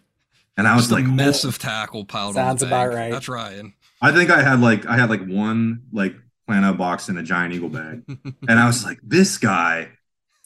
[0.56, 2.88] and I was Just like a mess "Oh." of tackle piled Sounds on the about
[2.90, 2.98] bank.
[2.98, 3.12] right.
[3.12, 3.74] That's Ryan.
[4.00, 6.14] I think I had like I had like one like
[6.46, 8.02] plano box in a giant eagle bag.
[8.48, 9.88] And I was like this guy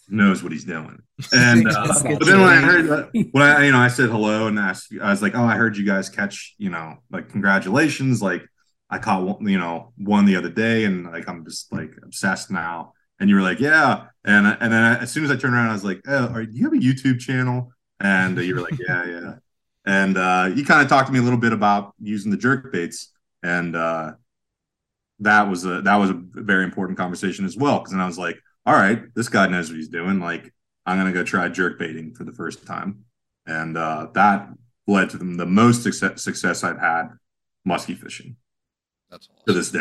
[0.09, 1.03] knows what he's doing.
[1.33, 2.87] And uh, but then when I true.
[2.87, 5.57] heard when I you know I said hello and asked I was like oh I
[5.57, 8.23] heard you guys catch you know like congratulations.
[8.23, 8.43] Like
[8.91, 12.51] I caught one you know one the other day and like I'm just like obsessed
[12.51, 12.95] now.
[13.21, 14.07] And you were like yeah.
[14.25, 16.45] And and then I, as soon as I turned around I was like oh are,
[16.45, 17.73] do you have a YouTube channel?
[18.01, 19.35] And you were like yeah yeah.
[19.85, 22.73] And uh, you kind of talked to me a little bit about using the jerk
[22.73, 23.12] baits
[23.43, 24.13] and uh,
[25.21, 28.19] that was a that was a very important conversation as well because then I was
[28.19, 30.53] like all right this guy knows what he's doing like
[30.87, 33.05] I'm gonna go try jerk baiting for the first time
[33.47, 34.49] and uh, that
[34.87, 37.09] led to the, the most success, success I've had
[37.67, 38.37] muskie fishing
[39.11, 39.81] That's to this day.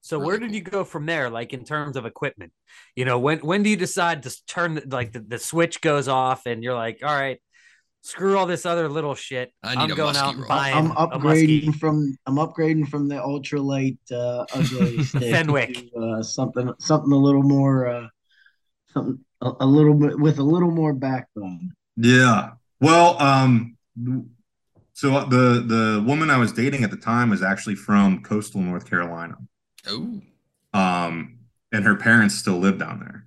[0.00, 1.30] So where did you go from there?
[1.30, 2.52] Like in terms of equipment,
[2.96, 6.46] you know, when when do you decide to turn like the, the switch goes off
[6.46, 7.40] and you're like, all right,
[8.02, 9.52] screw all this other little shit.
[9.62, 11.74] I need I'm a going out and rod." buying I'm upgrading muskie.
[11.76, 15.92] from I'm upgrading from the ultralight uh, ugly Fenwick.
[15.92, 18.06] to uh, something something a little more uh,
[18.92, 21.72] something a, a little bit with a little more backbone.
[21.96, 22.50] Yeah.
[22.80, 23.76] Well, um,
[24.92, 28.88] so the the woman I was dating at the time was actually from coastal North
[28.88, 29.36] Carolina.
[29.86, 30.20] Oh,
[30.74, 31.38] um,
[31.70, 33.26] and her parents still live down there.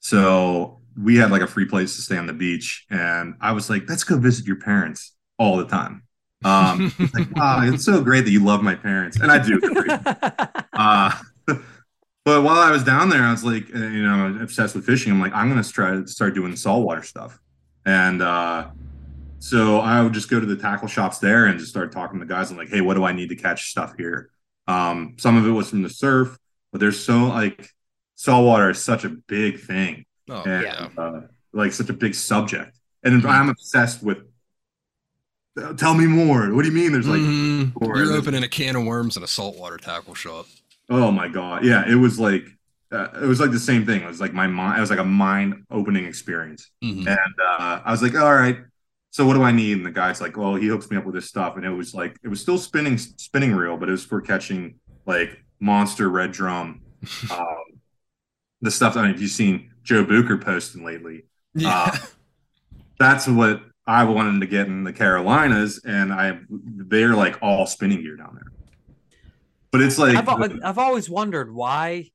[0.00, 3.68] So we had like a free place to stay on the beach, and I was
[3.68, 6.02] like, "Let's go visit your parents all the time."
[6.44, 9.60] Um, it's like, "Ah, it's so great that you love my parents, and I do.
[10.78, 11.10] Uh,
[11.46, 15.10] but while I was down there, I was like, uh, you know, obsessed with fishing.
[15.10, 17.40] I'm like, I'm gonna try to start doing saltwater stuff,
[17.86, 18.68] and uh,
[19.38, 22.26] so I would just go to the tackle shops there and just start talking to
[22.26, 22.50] guys.
[22.50, 24.28] I'm like, hey, what do I need to catch stuff here?
[24.68, 26.36] Um, some of it was from the surf,
[26.72, 27.70] but there's so like
[28.16, 30.88] saltwater is such a big thing oh and yeah.
[30.98, 31.20] uh,
[31.52, 32.78] like such a big subject.
[33.04, 34.18] And I'm obsessed with.
[35.60, 36.52] "Uh, Tell me more.
[36.54, 36.92] What do you mean?
[36.92, 37.72] There's like, Mhm.
[37.80, 40.46] You're opening a can of worms in a saltwater tackle shop.
[40.90, 41.84] oh my god, yeah.
[41.88, 42.44] It was like,
[42.92, 44.02] uh, it was like the same thing.
[44.02, 44.78] It was like my mind.
[44.78, 46.70] It was like a mind opening experience.
[46.84, 47.06] Mhm.
[47.06, 48.58] And uh, I was like, all right.
[49.10, 49.78] So what do I need?
[49.78, 51.94] And the guy's like, well, he hooks me up with this stuff, and it was
[51.94, 54.74] like it was still spinning spinning reel, but it was for catching
[55.06, 56.82] like monster red drum.
[57.30, 57.46] um,
[58.60, 58.96] the stuff.
[58.96, 61.24] I mean, if you've seen Joe Bucher posting lately,
[61.54, 61.96] Yeah.
[62.98, 68.02] that's what I wanted to get in the Carolinas, and I they're like all spinning
[68.02, 68.52] gear down there.
[69.70, 72.10] But it's like I've, I've always wondered why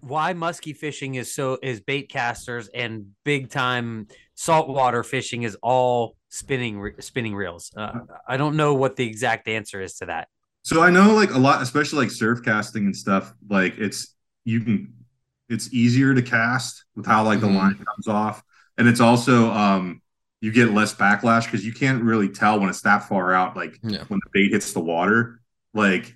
[0.00, 6.16] why muskie fishing is so is bait casters and big time saltwater fishing is all
[6.30, 7.72] spinning spinning reels.
[7.76, 10.28] Uh, I don't know what the exact answer is to that.
[10.62, 14.60] So I know like a lot, especially like surf casting and stuff, like it's you
[14.60, 14.94] can
[15.48, 17.56] it's easier to cast with how like the Mhm.
[17.56, 18.42] line comes off.
[18.78, 20.02] And it's also um
[20.40, 23.78] you get less backlash because you can't really tell when it's that far out, like
[23.82, 24.04] Yeah.
[24.08, 25.40] when the bait hits the water.
[25.74, 26.14] Like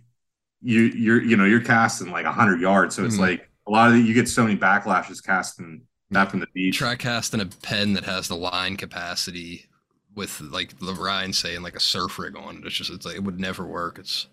[0.62, 2.94] you you're you know, you're casting like hundred yards.
[2.94, 3.20] So it's Mhm.
[3.20, 6.76] like a lot of the, you get so many backlashes casting that from the beach.
[6.76, 9.66] Try casting a Penn that has the line capacity
[10.14, 12.66] with like the Ryan saying like a surf rig on it.
[12.66, 13.98] It's just it's like it would never work.
[13.98, 14.26] It's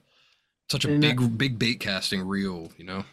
[0.70, 3.06] such a And that- big big bait casting reel, you know.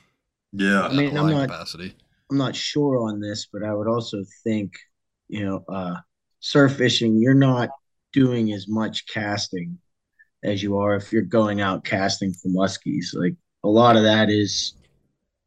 [0.55, 0.83] Yeah.
[0.87, 1.95] I mean, I'm not- capacity.
[2.31, 4.73] I'm not sure on this, but I would also think,
[5.29, 5.97] you know, uh,
[6.41, 7.69] surf fishing, you're not
[8.13, 9.79] doing as much casting
[10.43, 13.09] as you are if you're going out casting for muskies.
[13.15, 14.75] Like a lot of that is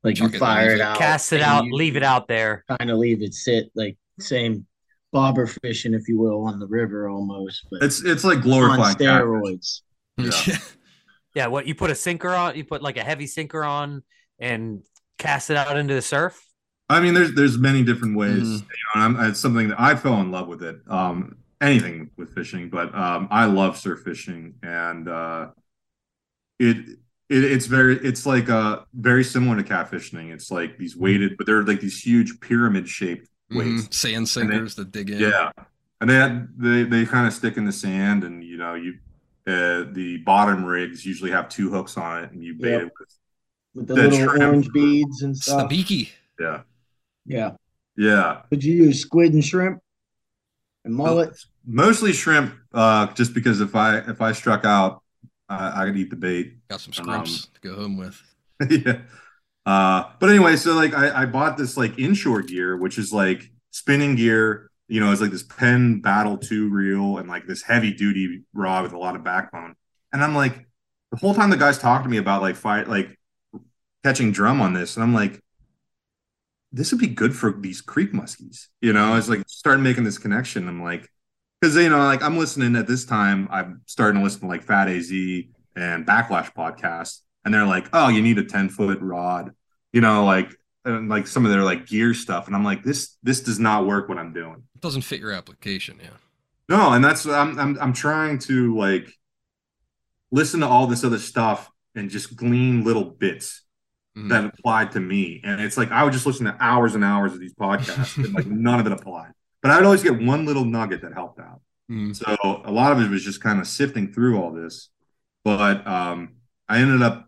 [0.03, 0.81] like Chuck you fire it it.
[0.81, 2.63] out, Cast it out, leave it out there.
[2.77, 3.71] kind of leave it sit.
[3.75, 4.65] Like same
[5.11, 8.99] bobber fishing, if you will, on the river almost, but It's it's like on glorified
[8.99, 9.01] catfish.
[9.01, 9.81] steroids.
[10.17, 10.57] Yeah.
[11.35, 12.55] Yeah, what you put a sinker on?
[12.55, 14.01] You put like a heavy sinker on
[14.39, 14.81] and
[15.17, 16.43] cast it out into the surf.
[16.89, 18.43] I mean, there's there's many different ways.
[18.43, 18.61] Mhm.
[18.61, 18.65] You
[18.95, 20.79] know, I'm, it's something that I fell in love with it.
[20.87, 25.47] Um, anything with fishing, but um, I love surf fishing, and uh,
[26.59, 26.77] it,
[27.29, 30.33] it it's very it's like uh very similar to catfishing.
[30.33, 33.87] It's like these weighted, but they're like these huge pyramid shaped weights.
[33.87, 33.93] Mhm.
[33.93, 35.19] Sand sinkers that dig in.
[35.19, 35.51] Yeah,
[35.99, 38.93] and they they they kind of stick in the sand, and you know you
[39.45, 42.81] uh, the bottom rigs usually have two hooks on it, and you bait Yep.
[42.83, 43.16] it with
[43.77, 44.43] With the That little shrimp.
[44.43, 45.69] orange beads and stuff.
[45.69, 46.09] Sabiki.
[46.39, 46.61] yeah
[47.25, 47.51] Yeah.
[47.95, 49.79] yeah Could you use squid and shrimp
[50.83, 51.37] and mullet?
[51.65, 52.53] mostly shrimp.
[52.73, 55.03] Uh, just because if I if I struck out,
[55.47, 56.55] I I could eat the bait.
[56.69, 58.19] Got some Um, to go home with.
[58.69, 59.01] yeah.
[59.65, 63.51] Uh, but anyway, so like I, I bought this like inshore gear, which is like
[63.71, 64.71] spinning gear.
[64.87, 68.83] You know, it's like this Penn Battle Two reel and like this heavy duty rod
[68.83, 69.75] with a lot of backbone.
[70.13, 70.65] And I'm like,
[71.11, 73.17] the whole time the guys talking to me about like fight, like
[74.07, 75.41] catching drum on this, and I'm like,
[76.71, 78.67] this would be good for these creek muskies.
[78.79, 80.69] You know, it's like started making this connection.
[80.69, 81.09] I'm like,
[81.59, 84.63] because you know, like I'm listening at this time, I'm starting to listen to like
[84.63, 89.51] Fat AZ and Backlash podcast, and they're like, oh, you need a 10 foot rod,
[89.91, 90.55] you know, like
[90.85, 93.85] and like some of their like gear stuff, and I'm like, this this does not
[93.85, 94.63] work what I'm doing.
[94.75, 95.99] It doesn't fit your application.
[96.01, 96.09] Yeah.
[96.69, 99.11] No, and that's I'm I'm I'm trying to like
[100.31, 103.63] listen to all this other stuff and just glean little bits
[104.17, 104.29] Mhm.
[104.29, 105.41] that applied to me.
[105.43, 108.33] And it's like I would just listen to hours and hours of these podcasts and
[108.33, 109.31] like none of it applied.
[109.61, 111.61] But I'd always get one little nugget that helped out.
[111.91, 112.15] Mhm.
[112.15, 114.89] So a lot of it was just kind of sifting through all this.
[115.45, 116.37] But um,
[116.67, 117.27] I ended up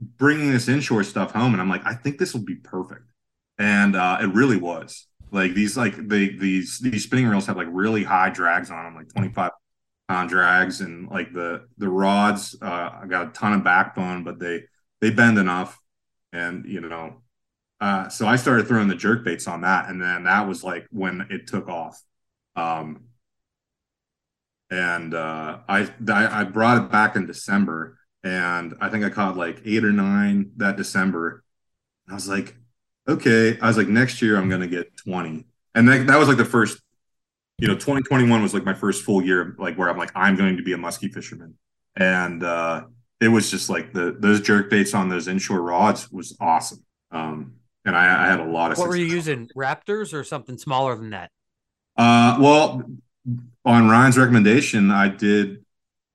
[0.00, 3.10] bringing this inshore stuff home, and I'm like, I think this will be perfect,
[3.58, 5.06] and uh, it really was.
[5.32, 8.94] Like these, like they these these spinning reels have like really high drags on them,
[8.94, 9.50] like 25
[10.08, 12.56] pound drags, and like the the rods.
[12.62, 14.62] Uh, I got a ton of backbone, but they
[15.00, 15.79] they bend enough,
[16.32, 17.22] and you know.
[17.80, 20.86] Uh, so I started throwing the jerk baits on that, and then that was like
[20.90, 22.00] when it took off.
[22.54, 23.04] Um,
[24.70, 29.62] and uh, I, I brought it back in December, and I think I caught like
[29.64, 31.42] eight or nine that December.
[32.08, 32.54] I was like,
[33.08, 33.58] okay.
[33.60, 36.44] I was like, next year I'm gonna get twenty, and that, that was like the
[36.44, 36.80] first,
[37.58, 40.56] you know, 2021 was like my first full year, like where I'm like, I'm going
[40.58, 41.54] to be a muskie fisherman,
[41.96, 42.84] and uh,
[43.20, 46.84] it was just like the those jerk baits on those inshore rods was awesome.
[47.10, 47.54] Um,
[47.84, 48.78] and I, I had a lot of.
[48.78, 49.48] What were you using?
[49.56, 51.30] Raptors or something smaller than that?
[51.96, 52.82] Uh, well,
[53.64, 55.64] on Ryan's recommendation, I did.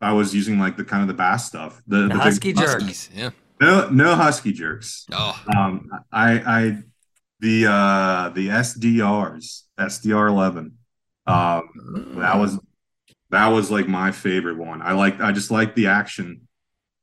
[0.02, 1.82] I was using like the kind of the bass stuff.
[1.88, 2.82] The, The the big- husky jerk.
[2.82, 3.10] Huskies.
[3.14, 3.30] Yeah.
[3.62, 5.06] no, no husky jerks.
[5.12, 5.42] Oh.
[5.56, 6.78] Um, I, I,
[7.40, 10.78] the uh, the SDRs, SDR eleven.
[11.28, 12.60] Um, that was
[13.32, 14.82] that was like my favorite one.
[14.82, 16.48] I like I just like the action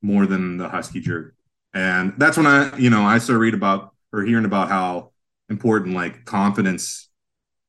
[0.03, 1.35] more than the husky jerk,
[1.73, 5.13] and that's when I you know I started read about or hearing about how
[5.49, 7.09] important like confidence.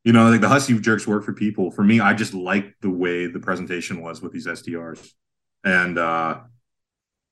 [0.04, 1.72] You know, like the husky jerks work for people.
[1.72, 5.08] For me, I just liked the way the presentation was with these SDRs,
[5.64, 6.40] and uh,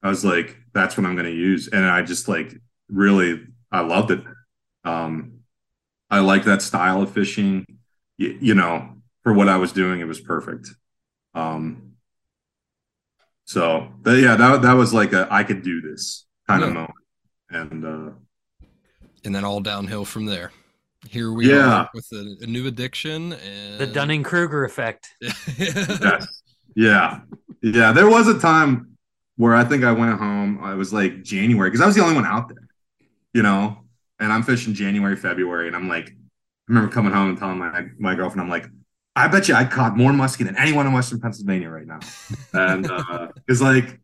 [0.02, 2.54] I was like, that's what I'm going to use, and I just like
[2.90, 3.42] really
[3.72, 4.24] I loved it.
[4.84, 5.40] Um,
[6.10, 7.66] I like that style of fishing.
[8.18, 10.70] You, you know, for what I was doing, it was perfect.
[11.34, 11.91] Um,
[13.52, 16.92] so but yeah, that that was like a I could do this kind of moment,
[17.50, 18.12] and uh,
[19.26, 20.52] And then all downhill from there.
[21.10, 21.82] Here we Yeah.
[21.82, 25.10] are with a, a new addiction and The Dunning Kruger effect.
[25.22, 26.42] yes.
[26.76, 27.22] yeah,
[27.62, 27.92] yeah.
[27.92, 28.98] There was a time
[29.38, 30.64] where I think I went home.
[30.64, 32.68] I was like January because I was the only one out there,
[33.34, 33.78] you know.
[34.20, 36.14] And I'm fishing January, February, and I'm like, I
[36.68, 38.68] remember coming home and telling my my girlfriend, I'm like,
[39.16, 42.00] I bet you I caught more muskie than anyone in Western Pennsylvania right now.
[42.54, 44.00] And uh, it's like,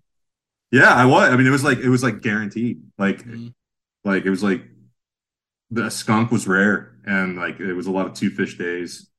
[0.71, 1.29] yeah, I was.
[1.29, 2.81] I mean, it was like it was like guaranteed.
[2.97, 3.53] Like, Mhm.
[4.03, 4.63] like it was like
[5.71, 9.09] the skunk was rare, and like it was a lot of two fish days.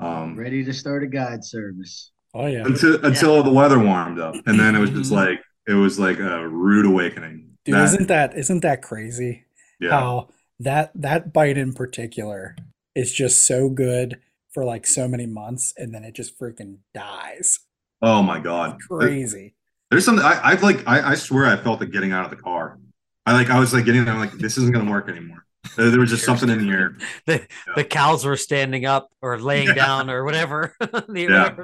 [0.00, 2.10] Um, Ready to start a guide service.
[2.34, 5.16] Oh yeah, until until the weather warmed up, and then it was just Mhm.
[5.16, 7.50] like it was like a rude awakening.
[7.64, 9.44] dude, That- isn't that isn't that crazy?
[9.80, 10.28] yeah, How
[10.60, 12.56] that that bite in particular
[12.94, 14.20] is just so good
[14.56, 17.58] for like so many months, and then it just freaking dies.
[18.00, 19.54] oh my god, Crazy.
[19.90, 22.42] There's something I, I've like I, I swear I felt it getting out of the
[22.42, 22.78] car.
[23.26, 25.44] I like I was like getting there, I'm like this isn't gonna work anymore.
[25.76, 26.96] There, there was just something in the air.
[27.26, 27.46] The
[27.76, 29.74] the cows were standing up or laying Yeah.
[29.74, 30.74] down or whatever.
[30.80, 31.54] The- Yeah.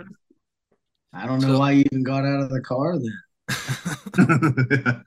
[1.14, 3.18] I don't know So- why you even got out of the car then.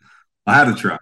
[0.47, 0.97] I had to try.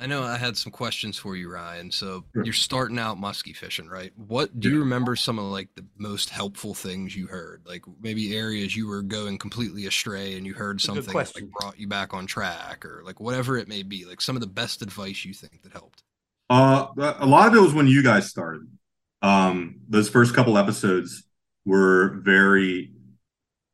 [0.00, 1.90] I know I had some questions for you, Ryan.
[1.92, 2.44] So Sure.
[2.44, 4.12] you're starting out musky fishing, right?
[4.16, 7.62] What do you remember some of like the most helpful things you heard?
[7.66, 11.78] Like maybe areas you were going completely astray and you heard something that like brought
[11.78, 14.82] you back on track or like whatever it may be, like some of the best
[14.82, 16.02] advice you think that helped.
[16.48, 16.88] Uh,
[17.20, 18.66] a lot of it was when you guys started.
[19.22, 21.22] Um, those first couple episodes
[21.64, 22.90] were very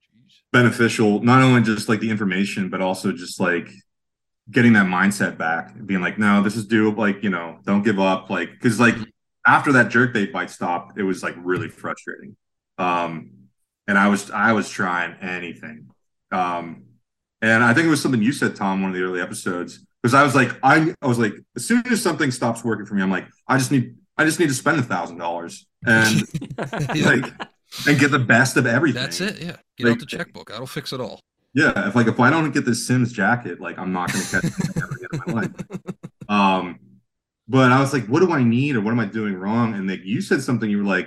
[0.03, 0.33] Jeez.
[0.53, 3.69] beneficial, not only just like the information, but also just like
[4.51, 6.97] getting that mindset back, being like, no, this is doable.
[6.99, 8.31] Like, you know, don't give up.
[8.31, 8.95] Like, because like
[9.47, 12.37] after that jerk bait bite stopped, it was like really frustrating.
[12.79, 13.31] Um,
[13.89, 15.89] and I was I was trying anything.
[16.33, 16.85] Um,
[17.43, 20.15] and I think it was something you said, Tom, one of the early episodes, because
[20.15, 23.03] I was like, I I was like, as soon as something stops working for me,
[23.03, 26.23] I'm like, I just need I just need to spend a thousand dollars and
[26.59, 27.33] like
[27.87, 29.03] and get the best of everything.
[29.03, 29.41] That's it.
[29.41, 29.57] Yeah.
[29.77, 30.49] Get Like- out the checkbook.
[30.51, 31.21] That'll fix it all.
[31.57, 34.45] Yeah, if like if I don't get this Simms jacket, like I'm not gonna catch
[34.45, 35.51] it ever again in my life.
[36.29, 36.81] Um,
[37.47, 39.75] but I was like, what do I need or what am I doing wrong?
[39.75, 41.07] And like you said something, you were like,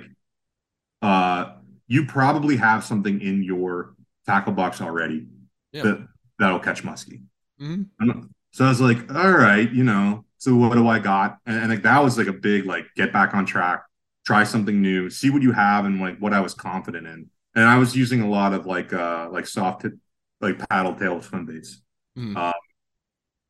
[1.02, 1.52] uh,
[1.88, 3.94] you probably have something in your
[4.26, 5.26] tackle box already
[5.72, 5.82] Yeah.
[5.82, 7.22] that that'll catch muskie.
[7.60, 7.86] Mhm.
[8.52, 11.36] So I was like, all right, you know, so what do I got?
[11.44, 13.82] And, and like that was like a big like get back on track,
[14.24, 17.28] try something new, see what you have and like what I was confident in.
[17.54, 19.94] And I was using a lot of like uh like soft tip,
[20.40, 21.82] like paddle tail swim baits.
[22.16, 22.36] Mhm.
[22.36, 22.52] Um,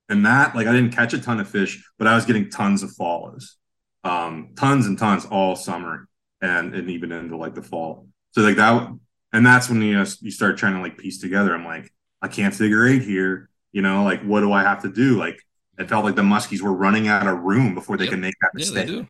[0.09, 2.83] and that like I didn't catch a ton of fish, but I was getting tons
[2.83, 3.57] of follows.
[4.03, 6.09] Um, tons and tons all summer
[6.41, 8.09] and and even into like the fall.
[8.33, 8.91] So like that
[9.33, 11.55] and that's when you know, you start trying to like piece together.
[11.55, 13.49] I'm like, I can't figure eight here.
[13.73, 15.17] You know, like what do I have to do?
[15.17, 15.41] Like
[15.79, 18.13] it felt like the muskies were running out of room before they Yep.
[18.13, 18.87] could make that Yeah, mistake.
[18.87, 19.07] do.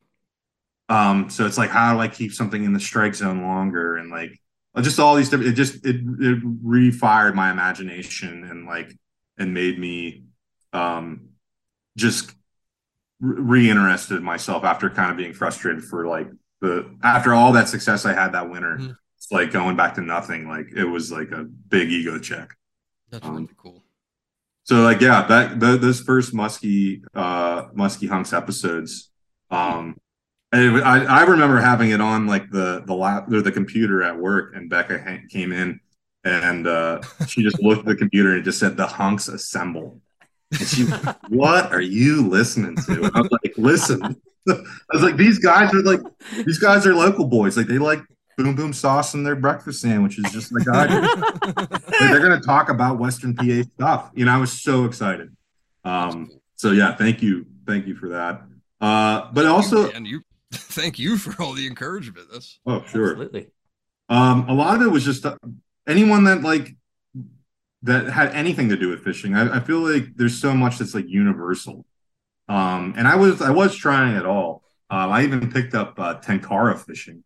[0.89, 4.11] Um, so it's like how do I keep something in the strike zone longer and
[4.11, 4.33] like
[4.79, 8.97] just all these different it just it, it refired my imagination and like
[9.39, 10.23] and made me
[10.73, 11.31] um
[11.97, 12.33] just
[13.21, 16.29] reinterested myself after kind of being frustrated for like
[16.61, 18.77] the after all that success I had that winter.
[18.79, 18.97] Mhm.
[19.17, 20.49] It's like going back to nothing.
[20.49, 22.57] Like it was like a big ego check.
[23.11, 23.85] That's Um, really cool.
[24.65, 29.11] So like yeah, that the, those first musky uh musky hunks episodes,
[29.51, 29.97] um, it, wa-
[30.53, 34.55] I I remember having it on like the the lap or the computer at work,
[34.55, 35.81] and Becca ha- came in,
[36.25, 40.01] and uh, she just looked at the computer and just said the hunks assemble.
[40.53, 40.85] And she,
[41.29, 43.05] what are you listening to?
[43.05, 44.03] And I was like, listen.
[44.49, 44.55] I
[44.93, 46.01] was like, these guys are like,
[46.47, 47.57] these guys are local boys.
[47.57, 48.01] Like they like
[48.37, 51.01] boom boom sauce in their breakfast sandwiches, just like I do.
[51.57, 54.11] Like, they're going to talk about Western PA stuff.
[54.15, 55.37] You know, I was so excited.
[55.85, 58.43] Um, so yeah, thank you, thank you for that.
[58.81, 60.23] Uh, but also, and you
[60.53, 62.29] thank you for all the encouragement.
[62.33, 63.49] That's oh sure, Absolutely.
[64.09, 65.37] um, a lot of it was just uh,
[65.89, 66.77] anyone that like
[67.83, 69.35] that had anything to do with fishing.
[69.35, 71.87] I, I feel like there's so much that's like universal.
[72.49, 74.63] Um, and I was I was trying it all.
[74.91, 77.23] Um, I even picked up uh, tenkara fishing,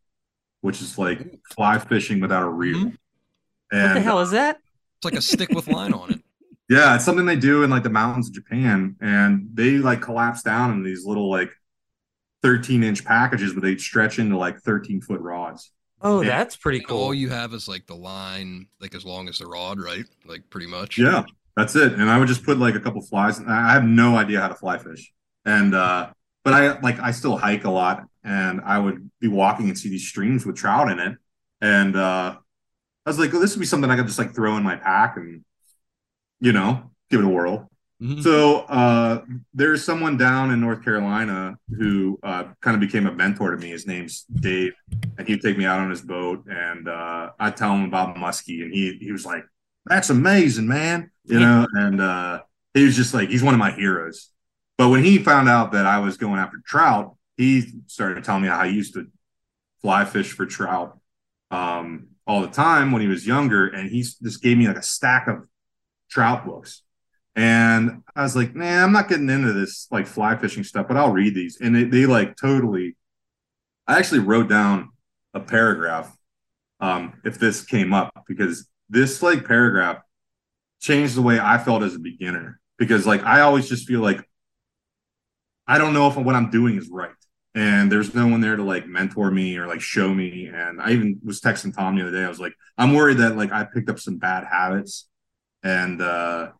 [0.60, 1.20] which is like
[1.54, 2.78] fly fishing without a reel.
[2.78, 2.96] Mhm.
[3.70, 4.58] What the hell is that?
[4.98, 6.20] it's like a stick with line on it.
[6.70, 10.42] Yeah, it's something they do in like the mountains of Japan, and they like collapse
[10.42, 11.50] down in these little like
[12.44, 15.72] 13 inch packages, but they stretch into like 13 foot rods.
[16.02, 16.28] Oh, Yeah.
[16.36, 16.98] that's pretty cool.
[16.98, 20.04] all you have is like the line, like as long as the rod, right?
[20.26, 20.98] Like pretty much.
[20.98, 21.24] Yeah,
[21.56, 21.94] that's it.
[21.94, 23.40] And I would just put like a couple flies.
[23.40, 25.10] I have no idea how to fly fish,
[25.46, 26.10] and uh,
[26.44, 29.88] but I like I still hike a lot, and I would be walking and see
[29.88, 31.16] these streams with trout in it,
[31.62, 32.36] and uh,
[33.06, 34.76] I was like, well, this would be something I could just like throw in my
[34.76, 35.42] pack and
[36.40, 37.70] you know give it a whirl.
[38.02, 38.22] Mhm.
[38.22, 39.22] So uh,
[39.52, 43.70] there's someone down in North Carolina who uh, kind of became a mentor to me.
[43.70, 44.72] His name's Dave,
[45.16, 48.62] and he'd take me out on his boat, and uh, I'd tell him about muskie,
[48.62, 49.44] and he he was like,
[49.86, 51.66] "That's amazing, man," you know.
[51.72, 52.42] And uh,
[52.74, 54.30] he was just like, he's one of my heroes.
[54.76, 58.48] But when he found out that I was going after trout, he started telling me
[58.48, 59.06] how he used to
[59.82, 60.98] fly fish for trout
[61.52, 64.82] um, all the time when he was younger, and he just gave me like a
[64.82, 65.46] stack of
[66.10, 66.82] trout books.
[67.36, 70.96] And I was like, nah, I'm not getting into this like fly fishing stuff, but
[70.96, 71.58] I'll read these.
[71.60, 72.96] And they, they like totally,
[73.86, 74.90] I actually wrote down
[75.32, 76.14] a paragraph
[76.80, 79.98] um, if this came up because this like paragraph
[80.80, 82.60] changed the way I felt as a beginner.
[82.78, 84.28] Because like I always just feel like
[85.66, 87.10] I don't know if what I'm doing is right.
[87.56, 90.50] And there's no one there to like mentor me or like show me.
[90.52, 92.24] And I even was texting Tom the other day.
[92.24, 95.08] I was like, I'm worried that like I picked up some bad habits
[95.62, 96.50] and uh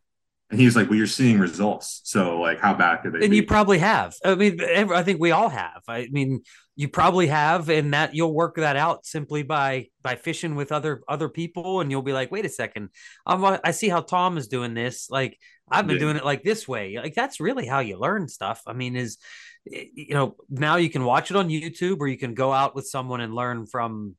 [0.51, 3.37] And he's like, "Well, you're seeing results, so like, how bad could they?" and be?
[3.37, 4.15] you probably have.
[4.25, 5.83] I mean, I think we all have.
[5.89, 6.43] I mean,
[6.77, 11.03] you probably have, and that you'll work that out simply by by fishing with other
[11.09, 12.91] other people, and you'll be like, wait a second,
[13.27, 15.09] I'm uh, I see how Tom is doing this.
[15.11, 15.39] Like
[15.71, 16.01] I've been Yeah.
[16.01, 16.99] doing it like this way.
[16.99, 18.63] Like that's really how you learn stuff.
[18.67, 19.17] I mean, is
[19.65, 22.87] you know now you can watch it on YouTube or you can go out with
[22.87, 24.15] someone and learn from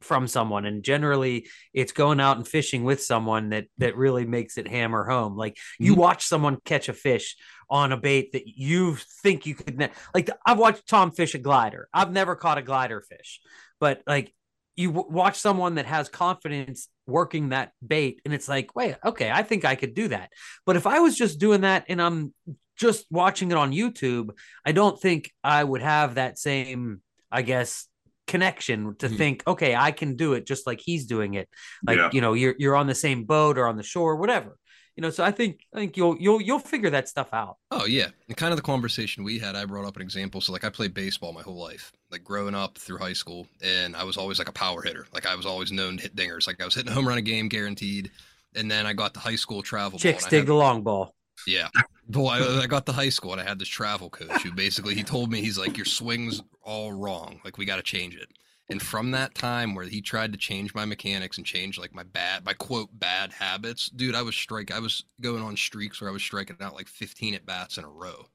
[0.00, 4.56] from someone and generally it's going out and fishing with someone that that really makes
[4.58, 5.36] it hammer home.
[5.36, 5.98] Like you Mhm.
[5.98, 7.36] watch someone catch a fish
[7.68, 11.38] on a bait that you think you could ne- like i've watched tom fish a
[11.38, 11.88] glider.
[11.92, 13.40] I've never caught a glider fish.
[13.78, 14.34] But like
[14.76, 19.30] you w- watch someone that has confidence working that bait and it's like wait okay
[19.30, 20.30] i think i could do that.
[20.66, 22.32] But if i was just doing that and i'm
[22.76, 24.30] just watching it on youtube
[24.64, 27.86] i don't think i would have that same i guess
[28.34, 29.16] connection to Mhm.
[29.20, 31.46] think okay i can do it just like he's doing it
[31.88, 32.10] like Yeah.
[32.14, 34.52] you know you're you're on the same boat or on the shore whatever
[34.96, 37.86] you know so i think i think you'll you'll you'll figure that stuff out Oh
[37.86, 39.54] yeah, and kind of the conversation we had.
[39.60, 40.40] I brought up an example.
[40.40, 43.94] So like, I played baseball my whole life, like growing up through high school, and
[43.94, 45.06] I was always like a power hitter.
[45.14, 46.46] Like I was always known to hit dingers.
[46.48, 48.10] Like I was hitting a home run a game guaranteed.
[48.56, 49.98] And then I got to high school travel.
[50.00, 51.14] chicks dig the long ball
[51.46, 51.68] Yeah.
[52.12, 54.94] Well, I, I got to high school and I had this travel coach who basically
[54.94, 57.40] he told me he's like your swings all wrong.
[57.44, 58.28] Like we got to change it.
[58.70, 62.04] And from that time where he tried to change my mechanics and change like my
[62.04, 64.70] bad, my quote bad habits, dude, I was strike.
[64.70, 67.84] I was going on streaks where I was striking out like 15 at bats in
[67.84, 68.26] a row.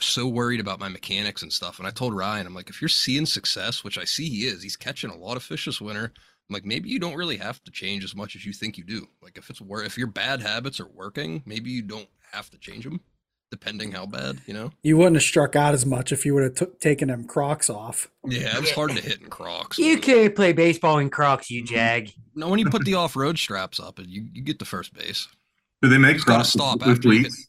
[0.00, 1.78] So worried about my mechanics and stuff.
[1.78, 4.62] And I told Ryan, I'm like, if you're seeing success, which I see he is,
[4.62, 6.12] he's catching a lot of fish this winter.
[6.48, 8.84] I'm like, maybe you don't really have to change as much as you think you
[8.84, 9.08] do.
[9.22, 12.58] Like if it's wor- if your bad habits are working, maybe you don't have to
[12.58, 13.00] change them,
[13.50, 14.70] depending how bad, you know.
[14.82, 17.70] You wouldn't have struck out as much if you would have took taken them Crocs
[17.70, 18.08] off.
[18.26, 19.78] Yeah, it was hard to hit in Crocs.
[19.78, 21.74] you can't play baseball in crocs you Mm-hmm.
[21.74, 25.28] jag No, when you put the off-road straps up, you you get the first base.
[25.82, 27.48] Do they make gotta crocs stop with after you cleats?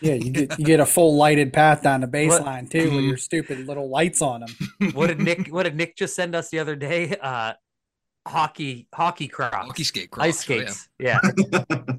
[0.00, 2.12] Yeah, you get you get a full lighted path down the What?
[2.12, 3.08] baseline too, with Mhm.
[3.08, 4.54] your stupid little lights on them.
[4.92, 7.54] what did nick what did nick just send us the other day uh
[8.26, 10.28] hockey hockey crocs Hockey skate Crocs.
[10.28, 10.66] ice oh, yeah.
[10.66, 11.18] skates yeah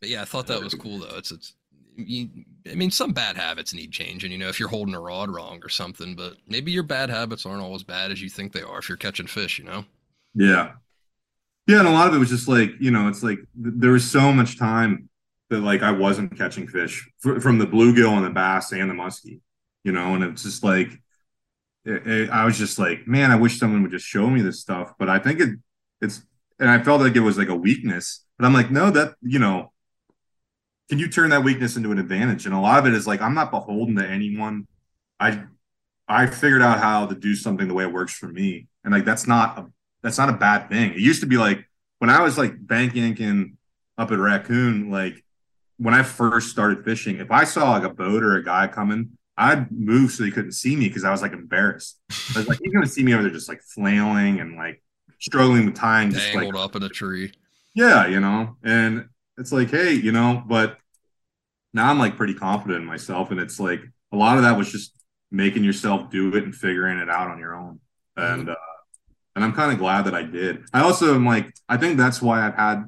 [0.00, 1.16] But yeah, I thought that was cool though.
[1.16, 1.54] It's it's.
[1.98, 2.28] You,
[2.70, 4.30] I mean, some bad habits need changing.
[4.32, 7.44] You know, if you're holding a rod wrong or something, but maybe your bad habits
[7.44, 9.58] aren't all as bad as you think they are if you're catching fish.
[9.58, 9.84] You know.
[10.34, 10.72] Yeah.
[11.66, 13.92] Yeah, and a lot of it was just like, you know, it's like th- there
[13.92, 15.08] was so much time
[15.50, 18.94] that like I wasn't catching fish fr- from the bluegill and the bass and the
[18.94, 19.40] muskie,
[19.84, 20.88] you know, and it's just like
[21.84, 24.60] it, it- I was just like, man, I wish someone would just show me this
[24.60, 24.94] stuff.
[24.98, 25.50] But I think it
[26.00, 26.22] it's
[26.60, 28.24] and I felt like it was like a weakness.
[28.38, 29.72] But I'm like, no, that you know,
[30.88, 32.46] can you turn that weakness into an advantage?
[32.46, 34.66] And a lot of it is like I'm not beholden to anyone.
[35.20, 35.44] I
[36.08, 38.68] I figured out how to do something the way it works for me.
[38.84, 39.66] And like that's not a
[40.02, 40.92] that's not a bad thing.
[40.92, 41.68] It used to be like
[41.98, 43.56] when I was like bank yanking
[43.98, 45.22] up at Raccoon, like
[45.76, 49.10] when I first started fishing, if I saw like a boat or a guy coming,
[49.36, 51.98] I'd move so he couldn't see me because I was like embarrassed.
[52.34, 54.82] I was like, he's gonna see me over there just like flailing and like
[55.20, 57.32] struggling with tying, just like up in a tree.
[57.74, 59.08] yeah, you know, and
[59.38, 60.78] it's like, hey, you know, but
[61.72, 63.80] now I'm like pretty confident in myself, and it's like
[64.12, 64.92] a lot of that was just
[65.30, 67.80] making yourself do it and figuring it out on your own,
[68.16, 68.56] and uh,
[69.36, 70.64] and I'm kind of glad that I did.
[70.72, 72.84] I also am like, I think that's why I've had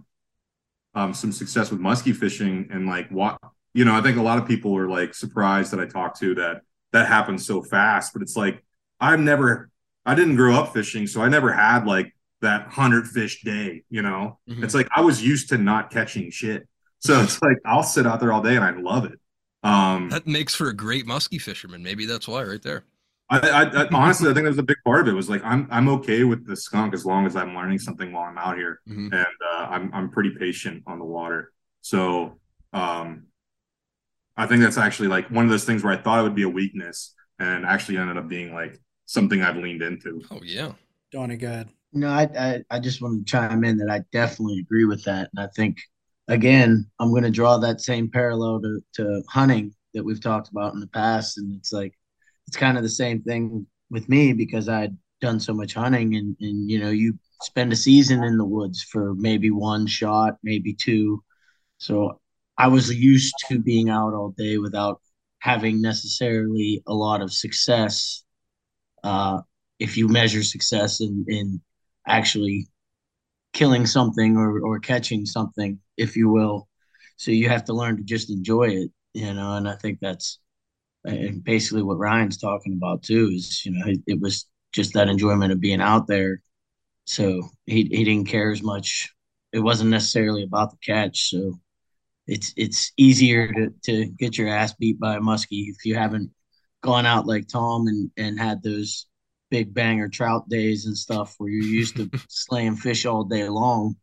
[0.94, 3.38] um, some success with muskie fishing, and like what
[3.72, 6.34] you know, I think a lot of people are like surprised that I talk to
[6.36, 8.64] that that happens so fast, but it's like
[8.98, 9.70] I've never,
[10.05, 12.12] I didn't grow up fishing, so I never had like
[12.43, 14.38] that hundred fish day, you know.
[14.49, 14.64] Mhm.
[14.64, 16.66] It's like I was used to not catching shit.
[16.99, 19.18] So it's like I'll sit out there all day and I love it.
[19.62, 21.82] Um That makes for a great muskie fisherman.
[21.82, 22.84] Maybe that's why, right there.
[23.32, 25.43] I, I, I honestly I think that was a big part of it was like
[25.45, 28.57] I'm I'm okay with the skunk as long as I'm learning something while I'm out
[28.57, 28.80] here.
[28.88, 29.12] Mhm.
[29.12, 31.53] And uh, I'm I'm pretty patient on the water.
[31.82, 32.38] So
[32.72, 33.26] um
[34.36, 36.43] I think that's actually like one of those things where I thought it would be
[36.45, 40.22] a weakness and actually ended up being like something I've leaned into.
[40.30, 40.72] Oh yeah.
[41.12, 41.68] Doing it good.
[41.93, 45.30] No, I, I I just want to chime in that I definitely agree with that,
[45.34, 45.78] and I think
[46.28, 50.74] again I'm going to draw that same parallel to to hunting that we've talked about
[50.74, 51.95] in the past, and it's like
[52.47, 56.36] it's kind of the same thing with me because I'd done so much hunting, and
[56.41, 60.74] and you know you spend a season in the woods for maybe one shot, maybe
[60.74, 61.22] two,
[61.78, 62.20] so
[62.59, 65.01] I was used to being out all day without
[65.41, 68.24] having necessarily a lot of success.
[69.03, 69.41] Uh,
[69.78, 71.61] if you measure success in in
[72.07, 72.68] actually
[73.53, 76.68] killing something or, or catching something, if you will.
[77.16, 79.57] So you have to learn to just enjoy it, you know.
[79.57, 80.38] And I think that's
[81.09, 83.30] uh, basically what Ryan's talking about too.
[83.34, 86.42] Is you know it, it was just that enjoyment of being out there.
[87.07, 89.11] So he he didn't care as much.
[89.53, 91.30] It wasn't necessarily about the catch.
[91.30, 91.61] So
[92.26, 96.30] it's it's easier to to get your ass beat by a muskie if you haven't
[96.82, 99.07] gone out like Tom and and had those
[99.51, 103.96] big banger trout days and stuff where you're used to slaying fish all day long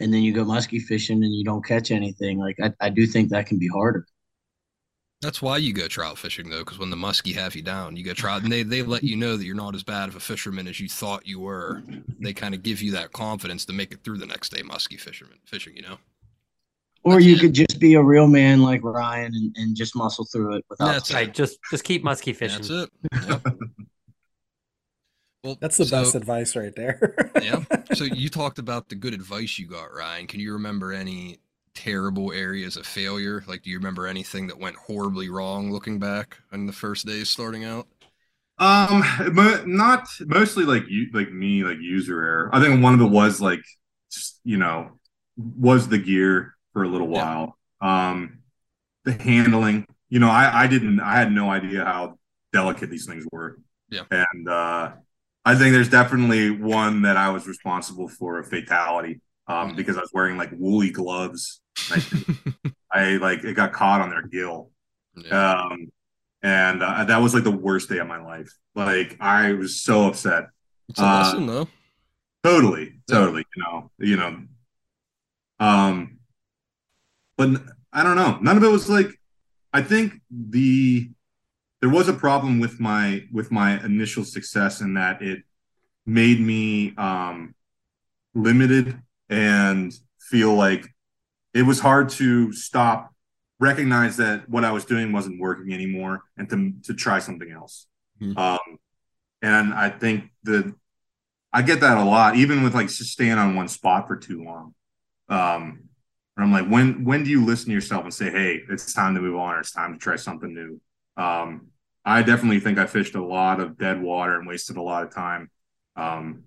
[0.00, 3.06] and then you go muskie fishing and you don't catch anything like i, I do
[3.06, 4.06] think that can be harder
[5.22, 8.04] That's why you go trout fishing though, because when the muskie have you down, you
[8.04, 10.20] go trout, and they they let you know that you're not as bad of a
[10.20, 11.82] fisherman as you thought you were.
[12.20, 15.00] They kind of give you that confidence to make it through the next day muskie
[15.00, 15.76] fisherman fishing.
[15.76, 15.98] You know,
[17.04, 20.56] or you could just be a real man like ryan and, and just muscle through
[20.56, 21.32] it without That's Right.
[21.32, 22.62] Just just keep muskie fishing.
[22.62, 22.90] that's it.
[23.28, 23.46] Yep.
[25.44, 27.14] Well, That's the so- best advice right there.
[27.42, 27.62] yeah.
[27.94, 30.26] So you talked about the good advice you got, Ryan.
[30.26, 31.38] Can you remember any
[31.74, 33.44] terrible areas of failure?
[33.46, 37.28] Like, do you remember anything that went horribly wrong looking back on the first days
[37.30, 37.86] starting out?
[38.58, 42.50] Um, mo- not mostly like you, like me, like user error.
[42.52, 43.62] I think one of it was like,
[44.10, 44.98] just, you know,
[45.36, 47.22] was the gear for a little Yeah.
[47.24, 47.58] while.
[47.80, 48.38] Um,
[49.04, 49.86] the handling.
[50.08, 52.18] You know, I I didn't, I had no idea how
[52.52, 53.58] delicate these things were.
[53.90, 54.02] Yeah.
[54.10, 54.92] And uh,
[55.44, 59.20] I think there's definitely one that I was responsible for a fatality.
[59.46, 59.76] Um, Mhm.
[59.76, 61.60] because I was wearing like woolly gloves.
[61.90, 62.02] I,
[62.92, 64.70] I like it got caught on their gill.
[65.16, 65.60] Yeah.
[65.64, 65.92] Um,
[66.42, 68.50] and uh, that was like the worst day of my life.
[68.74, 70.48] Like I was so upset.
[70.88, 71.68] it's a uh, lesson, though.
[72.42, 73.16] Totally, Yeah.
[73.18, 73.44] totally.
[73.54, 74.42] You know, you know.
[75.60, 76.18] Um,
[77.36, 77.50] but
[77.92, 78.38] I don't know.
[78.40, 79.08] None of it was like.
[79.72, 81.10] I think the
[81.80, 85.42] there was a problem with my with my initial success in that it
[86.06, 87.54] made me um
[88.34, 90.86] limited and feel like
[91.52, 93.14] it was hard to stop
[93.60, 97.86] recognize that what I was doing wasn't working anymore and to to try something else.
[98.20, 98.36] Mhm.
[98.38, 98.78] Um
[99.42, 100.72] and I think that
[101.52, 104.74] I get that a lot, even with like staying on one spot for too long.
[105.28, 105.88] Um
[106.36, 109.20] I'm like, when when do you listen to yourself and say, hey, it's time to
[109.20, 110.80] move on or it's time to try something new?
[111.16, 111.68] Um
[112.04, 115.14] I definitely think I fished a lot of dead water and wasted a lot of
[115.14, 115.50] time.
[115.96, 116.44] Um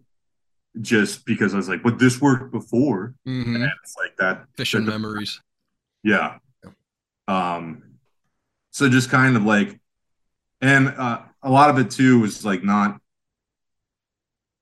[0.79, 3.15] just because I was like, but this worked before.
[3.25, 5.41] hmm And it's like that Fishing that- memories.
[6.03, 6.37] yeah.
[7.27, 7.83] Um
[8.71, 9.79] so just kind of like
[10.61, 12.99] and uh a lot of it too was like not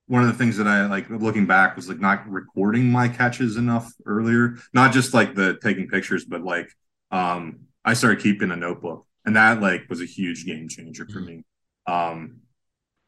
[0.07, 3.57] one of the things that I like looking back was like not recording my catches
[3.57, 4.57] enough earlier.
[4.71, 6.69] Not just like the taking pictures, but like
[7.11, 11.19] um I started keeping a notebook and that like was a huge game changer for
[11.19, 11.43] me.
[11.87, 12.41] Um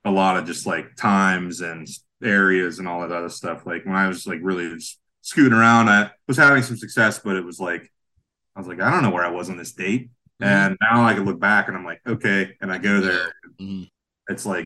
[0.05, 1.87] a lot of just like times and
[2.23, 3.65] areas and all that other stuff.
[3.65, 7.35] Like when I was like really just scooting around, I was having some success, but
[7.35, 7.91] it was like
[8.55, 10.09] I was like, I don't know where I was on this date.
[10.39, 13.33] And now I can look back and I'm like, okay, and I go there.
[13.59, 13.89] Mhm.
[14.29, 14.65] It's like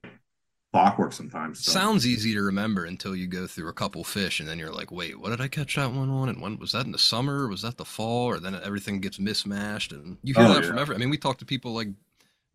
[0.72, 1.64] clockwork sometimes.
[1.64, 1.72] So.
[1.72, 4.92] Sounds easy to remember until you go through a couple fish, and then you're like,
[4.92, 6.30] "Wait, what did I catch that one on?
[6.30, 7.48] And when was that in the summer?
[7.48, 8.28] Was that the fall?
[8.28, 10.82] Or then everything gets mismatched?" And you hear Oh, that from yeah.
[10.82, 10.96] every.
[10.96, 11.90] I mean, we talk to people like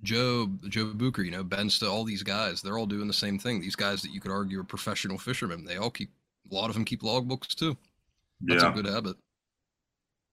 [0.02, 2.62] Joe, Joe Bucher, you know, Ben Still, all these guys.
[2.62, 3.60] They're all doing the same thing.
[3.60, 5.64] These guys that you could argue are professional fishermen.
[5.64, 6.10] They all keep.
[6.50, 7.76] A lot of them keep logbooks too.
[8.40, 8.70] That's yeah.
[8.70, 9.16] a good habit.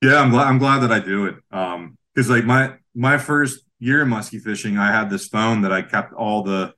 [0.01, 1.35] Yeah, I'm glad I'm glad that I do it.
[1.51, 5.71] Um, because like my my first year of muskie fishing, I had this phone that
[5.71, 6.73] I kept all the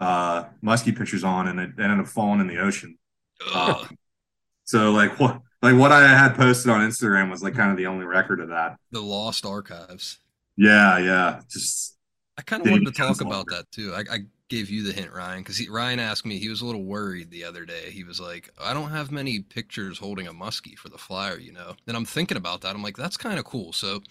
[0.00, 2.98] uh muskie pictures on, and it ended up falling in the ocean.
[3.54, 3.96] Um,
[4.64, 7.86] so like what like what I had posted on Instagram was like kind of the
[7.86, 8.76] only record of that.
[8.90, 10.20] the lost archives.
[10.56, 11.96] Yeah, yeah, just
[12.38, 13.94] I kind of wanted to talk about that too.
[13.94, 14.18] I, I
[14.48, 16.38] gave you the hint, Ryan, because Ryan asked me.
[16.38, 17.90] He was a little worried the other day.
[17.90, 21.52] He was like, "I don't have many pictures holding a muskie for the flyer," you
[21.52, 21.74] know.
[21.86, 22.74] And I'm thinking about that.
[22.74, 24.02] I'm like, "That's kind of cool." So,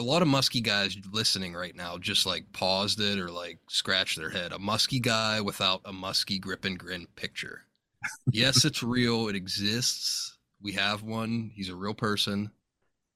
[0.00, 4.18] a lot of muskie guys listening right now just like paused it or like scratched
[4.18, 4.52] their head.
[4.52, 7.62] A muskie guy without a muskie grip and grin picture.
[8.32, 9.28] yes, it's real.
[9.28, 10.38] It exists.
[10.62, 11.50] We have one.
[11.54, 12.50] He's a real person.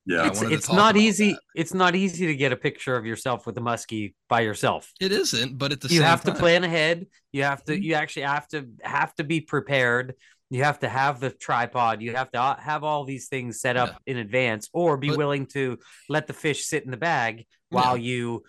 [0.06, 0.28] yeah.
[0.28, 1.32] It's it's not easy.
[1.32, 1.40] that.
[1.54, 4.92] It's not easy to get a picture of yourself with a muskie by yourself.
[5.00, 7.06] It isn't, but at the you same have to plan ahead.
[7.32, 7.72] You have to.
[7.76, 7.82] Mhm.
[7.82, 10.14] You actually have to have to be prepared.
[10.50, 12.02] You have to have the tripod.
[12.02, 15.18] You have to uh, have all these things set up in advance, or be But-
[15.18, 15.78] willing to
[16.08, 18.44] let the fish sit in the bag while you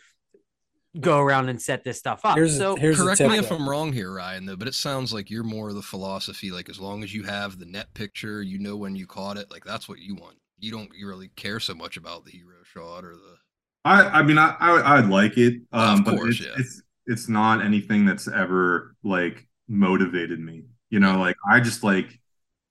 [0.99, 2.38] go around and set this stuff up.
[2.38, 3.32] Here's so here's Correct a tip.
[3.32, 3.52] me if.
[3.52, 6.69] I'm wrong here, Ryan, though, but it sounds like you're more of the philosophy, like
[6.69, 9.64] as long as you have the net picture, you know when you caught it, like
[9.65, 10.38] that's what you want.
[10.60, 13.36] You don't you really care so much about the hero shot or the
[13.84, 15.56] I I mean I I I'd like it.
[15.74, 16.53] Um, Of but course, it's, yeah.
[16.57, 20.64] it's it's not anything that's ever like motivated me.
[20.90, 22.20] You know, like I just like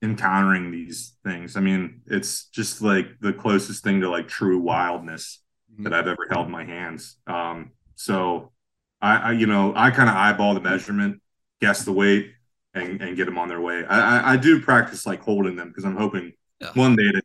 [0.02, 1.56] encountering these things.
[1.56, 5.40] I mean, it's just like the closest thing to like true wildness
[5.78, 7.16] that I've ever held in my hands.
[7.26, 8.52] Um, so
[9.00, 11.20] I, I you know, I kind of eyeball the measurement,
[11.60, 12.30] guess the weight,
[12.74, 13.84] and and get them on their way.
[13.84, 16.70] I I, I do practice like holding them because I'm hoping Yeah.
[16.74, 17.22] one day to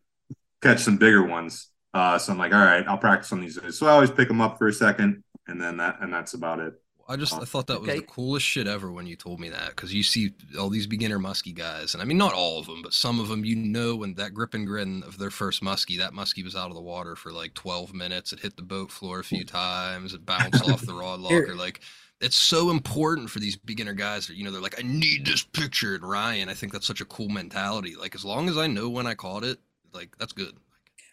[0.62, 1.68] catch some bigger ones.
[1.94, 3.60] Uh, so I'm like, all right, I'll practice on these.
[3.78, 6.60] So I always pick them up for a second, and then that and that's about
[6.60, 6.74] it.
[7.10, 9.70] I just I thought that was the coolest shit ever when you told me that
[9.70, 12.82] because you see all these beginner muskie guys, and I mean not all of them,
[12.84, 13.44] but some of them.
[13.44, 16.70] You know when that grip and grin of their first muskie, that muskie was out
[16.70, 18.32] of the water for like 12 minutes.
[18.32, 20.14] It hit the boat floor a few times.
[20.14, 21.56] It bounced off the rod Here- locker.
[21.56, 21.80] Like
[22.22, 25.44] it's so important for these beginner guys that you know they're like, I need this
[25.44, 25.96] picture.
[25.96, 27.96] And Ryan, I think that's such a cool mentality.
[27.96, 29.58] Like as long as I know when I caught it,
[29.94, 30.54] like that's good.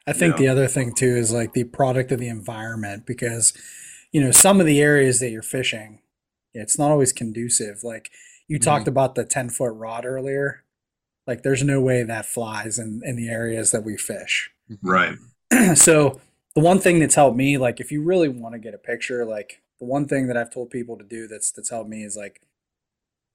[0.06, 0.38] I think Yeah.
[0.40, 3.54] the other thing too is like the product of the environment because,
[4.12, 6.00] you know, some of the areas that you're fishing,
[6.54, 7.82] it's not always conducive.
[7.82, 8.10] Like
[8.48, 8.64] you mm-hmm.
[8.64, 10.64] talked about the 10 foot rod earlier.
[11.26, 14.50] Like there's no way that flies in, in the areas that we fish.
[14.70, 14.88] Mm-hmm.
[14.88, 15.16] Right.
[15.76, 16.20] so
[16.54, 19.24] the one thing that's helped me, like if you really want to get a picture,
[19.24, 22.16] like the one thing that I've told people to do that's that's helped me is
[22.16, 22.40] like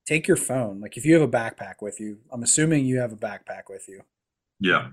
[0.06, 0.80] take your phone.
[0.82, 3.88] Like if you have a backpack with you, I'm assuming you have a backpack with
[3.88, 4.02] you.
[4.60, 4.90] Yeah.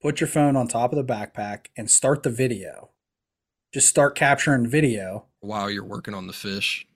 [0.00, 2.90] Put your phone on top of the backpack and start the video.
[3.72, 6.86] Just start capturing video While you're working on the fish,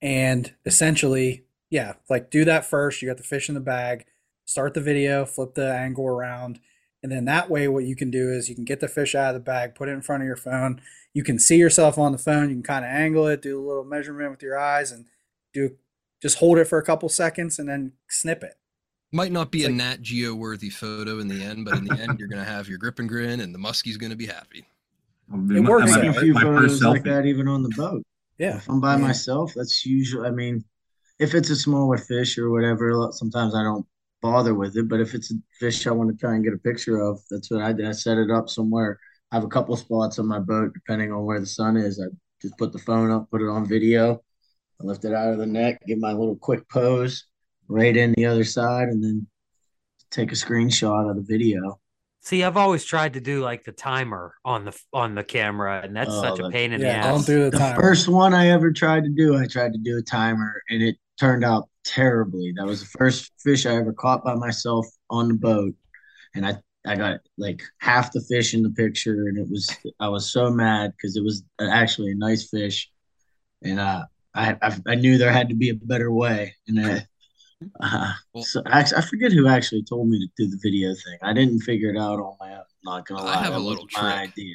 [0.00, 3.02] and essentially, yeah, like do that first.
[3.02, 4.06] You got the fish in the bag,
[4.46, 6.58] start the video, flip the angle around,
[7.02, 9.28] and then that way, what you can do is you can get the fish out
[9.28, 10.80] of the bag, put it in front of your phone.
[11.12, 12.48] You can see yourself on the phone.
[12.48, 15.04] You can kind of angle it, do a little measurement with your eyes, and
[15.52, 15.76] do
[16.22, 18.54] just hold it for a couple seconds and then snip it.
[19.12, 21.84] might not be It's a like- Nat Geo worthy photo in the end, but in
[21.84, 24.64] the end, you're gonna have your grip and grin, and the muskie's gonna be happy.
[25.32, 28.02] It works, My, a few my photos like that even on the boat.
[28.38, 28.56] Yeah.
[28.56, 29.00] If I'm by Yeah.
[29.00, 30.28] myself, that's usually.
[30.28, 30.64] I mean,
[31.18, 33.86] if it's a smaller fish or whatever, sometimes I don't
[34.20, 34.88] bother with it.
[34.88, 37.50] But if it's a fish I want to try and get a picture of, that's
[37.50, 37.86] what I did.
[37.86, 38.98] I set it up somewhere.
[39.30, 41.98] I have a couple spots on my boat, depending on where the sun is.
[42.00, 42.06] I
[42.42, 44.22] just put the phone up, put it on video,
[44.80, 47.24] I lift it out of the net, give my little quick pose,
[47.68, 49.26] right in the other side, and then
[50.10, 51.80] take a screenshot of the video.
[52.22, 55.94] See, I've always tried to do like the timer on the on the camera, and
[55.94, 57.04] that's Oh, such a pain in the ass.
[57.04, 59.98] don't do the The first one I ever tried to do, I tried to do
[59.98, 62.52] a timer and it turned out terribly.
[62.56, 65.74] That was the first fish I ever caught by myself on the boat.
[66.34, 69.68] And I, I got like half the fish in the picture and it was,
[70.00, 72.88] I was so mad because it was actually a nice fish.
[73.62, 74.04] And uh,
[74.34, 76.54] I, I, I knew there had to be a better way.
[76.68, 77.06] And I,
[77.80, 81.18] uh, Well- so actually, I forget who actually told me to do the video thing.
[81.22, 82.64] I didn't figure it out on my own.
[82.84, 83.34] Not gonna lie.
[83.34, 84.02] I have a little trick.
[84.04, 84.54] idea.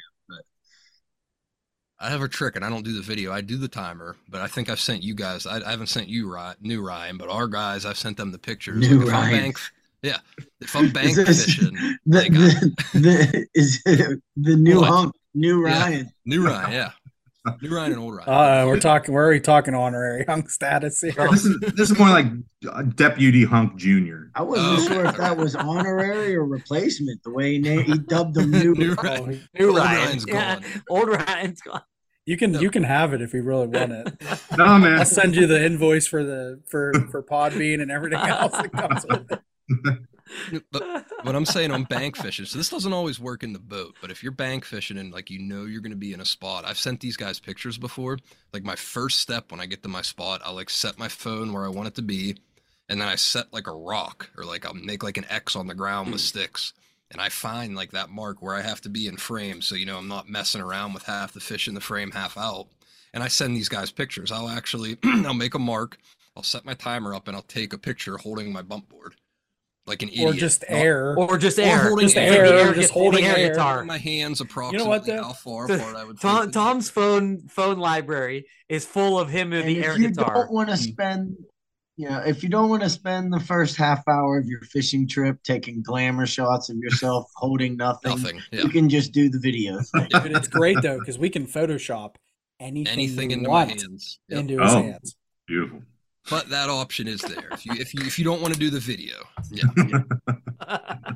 [2.00, 3.32] I have a trick, and I don't do the video.
[3.32, 5.48] I do the timer, but I think I've sent you guys.
[5.48, 8.38] I, I haven't sent you Ryan, new Ryan, but our guys, I've sent them the
[8.38, 8.88] pictures.
[8.88, 9.32] New I'm Ryan.
[9.42, 9.58] bank,
[10.04, 10.18] yeah,
[10.62, 11.76] if I'm bank this- fishing,
[12.06, 12.20] The,
[12.94, 15.80] the, the is it the new hunk, new Yeah.
[15.80, 16.12] Ryan.
[16.26, 16.92] new Ryan, yeah,
[17.62, 18.30] new Ryan and old Ryan.
[18.30, 19.14] Uh, we're talking.
[19.14, 21.14] We're already talking honorary hunk status here.
[21.32, 22.28] This is this is more like
[22.72, 24.32] uh, Deputy Hunk Junior.
[24.36, 24.94] I wasn't Oh.
[24.94, 27.22] sure if that was honorary or replacement.
[27.24, 28.74] The way he, na- he dubbed him new.
[28.78, 29.48] New Oh, Ryan.
[29.60, 30.64] New Old Ryan, Ryan's yeah, gone.
[30.90, 31.82] old Ryan's gone.
[32.26, 34.14] You can you can have it if you really want it.
[34.58, 35.00] No man.
[35.00, 39.06] I'll send you the invoice for the for for Podbean and everything else that comes
[39.08, 39.40] with it.
[40.72, 43.96] But what I'm saying on bank fishing, so this doesn't always work in the boat,
[44.02, 46.26] but if you're bank fishing and like you know you're going to be in a
[46.26, 48.18] spot, I've sent these guys pictures before.
[48.54, 51.54] Like my first step when I get to my spot, I like set my phone
[51.54, 52.38] where I want it to be,
[52.90, 55.68] and then I set like a rock or like I'll make like an X on
[55.68, 56.26] the ground with hmm.
[56.26, 56.74] sticks,
[57.12, 59.86] and I find like that mark where I have to be in frame, so you
[59.86, 62.68] know I'm not messing around with half the fish in the frame, half out.
[63.14, 64.32] And I send these guys pictures.
[64.32, 65.98] I'll actually I'll make a mark,
[66.36, 69.16] I'll set my timer up, and I'll take a picture holding my bump board.
[69.88, 71.18] Like an Or just Not- air.
[71.18, 73.50] Or just Or air, holding Just air, air, air, just holding air air.
[73.52, 73.86] guitar.
[73.86, 75.24] my hands approximately You know what, though?
[75.24, 76.52] how far The- apart I would Tom.
[76.52, 80.34] Tom's phone phone library is full of him and And the air if you guitar.
[80.34, 80.82] don't want to hmm.
[80.82, 81.36] spend,
[81.96, 85.08] you know, if you don't want to spend the first half hour of your fishing
[85.08, 88.42] trip taking glamour shots of yourself holding nothing, nothing.
[88.52, 88.64] Yeah.
[88.64, 90.10] you can just do the video thing.
[90.12, 92.16] But it's great though because we can Photoshop
[92.60, 94.20] anything, Anything you into my hands.
[94.28, 94.40] Yep.
[94.42, 94.82] into his Oh.
[94.84, 95.16] hands.
[95.48, 95.82] Beautiful.
[96.30, 97.50] But that option is there.
[97.52, 99.16] If you if you if you don't want to do the video.
[99.52, 100.04] Yeah.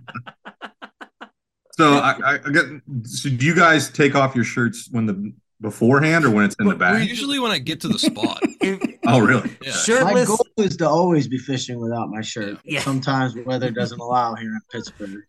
[1.78, 2.66] So I, I, I get.
[3.04, 6.68] So do you guys take off your shirts when the beforehand or when it's in
[6.68, 8.42] the back usually when I get to the spot.
[9.08, 9.50] Oh, really?
[9.64, 10.04] Yeah.
[10.04, 12.60] My goal is to always be fishing without my shirt.
[12.64, 12.82] Yeah.
[12.82, 15.24] Sometimes weather doesn't allow here in Pittsburgh.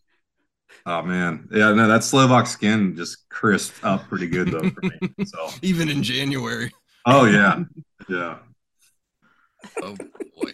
[0.85, 1.73] Oh man, yeah.
[1.73, 5.25] No, that Slovak skin just crisped up pretty good though for me.
[5.25, 5.49] So.
[5.63, 6.71] Even in January.
[7.07, 7.65] Oh yeah,
[8.11, 8.39] yeah.
[9.82, 9.97] Oh
[10.36, 10.52] boy.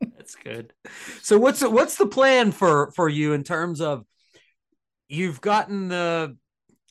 [0.16, 0.72] That's good.
[1.22, 4.04] So what's the, what's the plan for for you in terms of
[5.08, 6.36] you've gotten the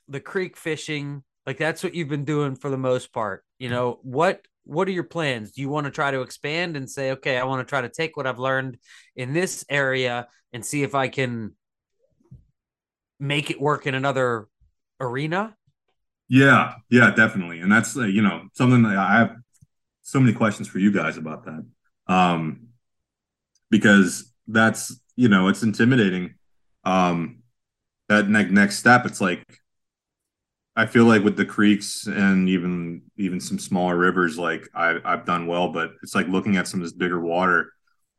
[0.07, 3.43] the creek fishing like that's what you've been doing for the most part.
[3.57, 5.51] You know what what are your plans?
[5.51, 7.89] Do you want to try to expand and say, okay, I want to try to
[7.89, 8.77] take what I've learned
[9.15, 11.55] in this area and see if I can
[13.19, 14.47] make it work in another
[14.99, 15.55] arena?
[16.29, 17.59] Yeah, yeah, definitely.
[17.59, 19.35] And that's uh, you know something that I have
[20.11, 21.65] so many questions for you guys about that.
[22.07, 22.67] Um,
[23.69, 26.35] because that's you know it's intimidating.
[26.83, 27.43] Um,
[28.09, 29.43] that next next step, it's like
[30.75, 35.25] I feel like with the creeks and even even some smaller rivers, like I, I've
[35.25, 37.71] done well, but it's like looking at some of this bigger water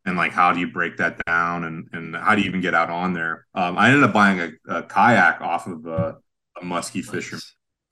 [0.04, 2.74] and like how do you break that down and and how do you even get
[2.74, 3.46] out on there?
[3.54, 6.16] Um, I ended up buying a, a kayak off of a,
[6.60, 7.42] a muskie fisherman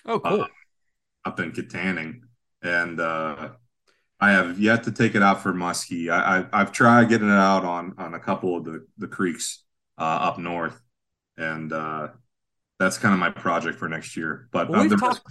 [0.06, 0.42] Oh, cool.
[0.42, 0.46] uh,
[1.24, 2.20] up in Kittanning,
[2.62, 3.50] and uh,
[4.20, 6.10] I have yet to take it out for muskie.
[6.10, 9.64] I, I I've tried getting it out on on a couple of the the creeks
[9.98, 10.80] uh, up north,
[11.38, 12.08] and uh,
[12.78, 14.48] that's kind of my project for next year.
[14.52, 15.22] But Well, we've the- talked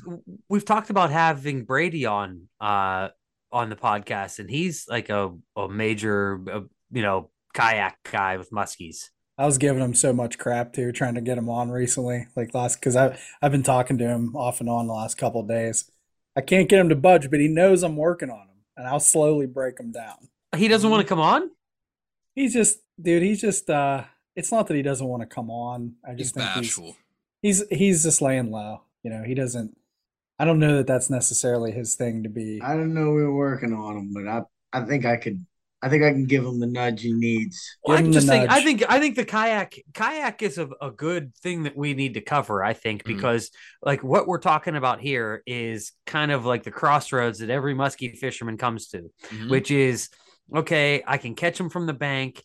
[0.50, 3.10] we've talked about having Brady on uh
[3.52, 6.62] on the podcast, and he's like a a major uh,
[6.92, 9.10] you know kayak guy with muskies.
[9.38, 12.54] I was giving him so much crap too, trying to get him on recently, like
[12.54, 15.48] last because I I've been talking to him off and on the last couple of
[15.48, 15.90] days.
[16.36, 18.49] I can't get him to budge, but he knows I'm working on him,
[18.80, 20.30] and I'll slowly break him down.
[20.56, 21.52] He doesn't want to come on.
[22.34, 23.22] He's just, dude.
[23.22, 23.70] He's just.
[23.70, 25.96] uh It's not that he doesn't want to come on.
[26.08, 26.96] I He's just think bashful.
[27.42, 28.82] he's he's he's just laying low.
[29.04, 29.76] You know, he doesn't.
[30.40, 32.62] I don't know that that's necessarily his thing to be.
[32.64, 35.46] I don't know We are working on him, but I I think I could
[35.82, 37.78] I think I can give him the nudge he needs.
[37.84, 40.70] Well, I him the just think I think I think the kayak kayak is a,
[40.82, 42.64] a good thing that we need to cover.
[42.64, 43.08] I think Mhm.
[43.08, 43.50] because
[43.82, 48.18] like what we're talking about here is kind of like the crossroads that every muskie
[48.18, 49.50] fisherman comes to, Mhm.
[49.50, 50.10] which is
[50.54, 51.02] okay.
[51.08, 52.44] I can catch them from the bank.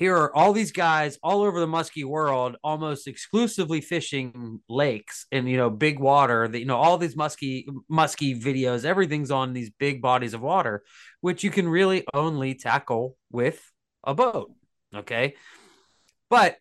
[0.00, 5.46] Here are all these guys all over the muskie world, almost exclusively fishing lakes and
[5.46, 6.48] you know big water.
[6.48, 10.84] That you know all these muskie muskie videos, everything's on these big bodies of water,
[11.20, 13.62] which you can really only tackle with
[14.02, 14.50] a boat.
[14.94, 15.34] Okay.
[16.30, 16.56] But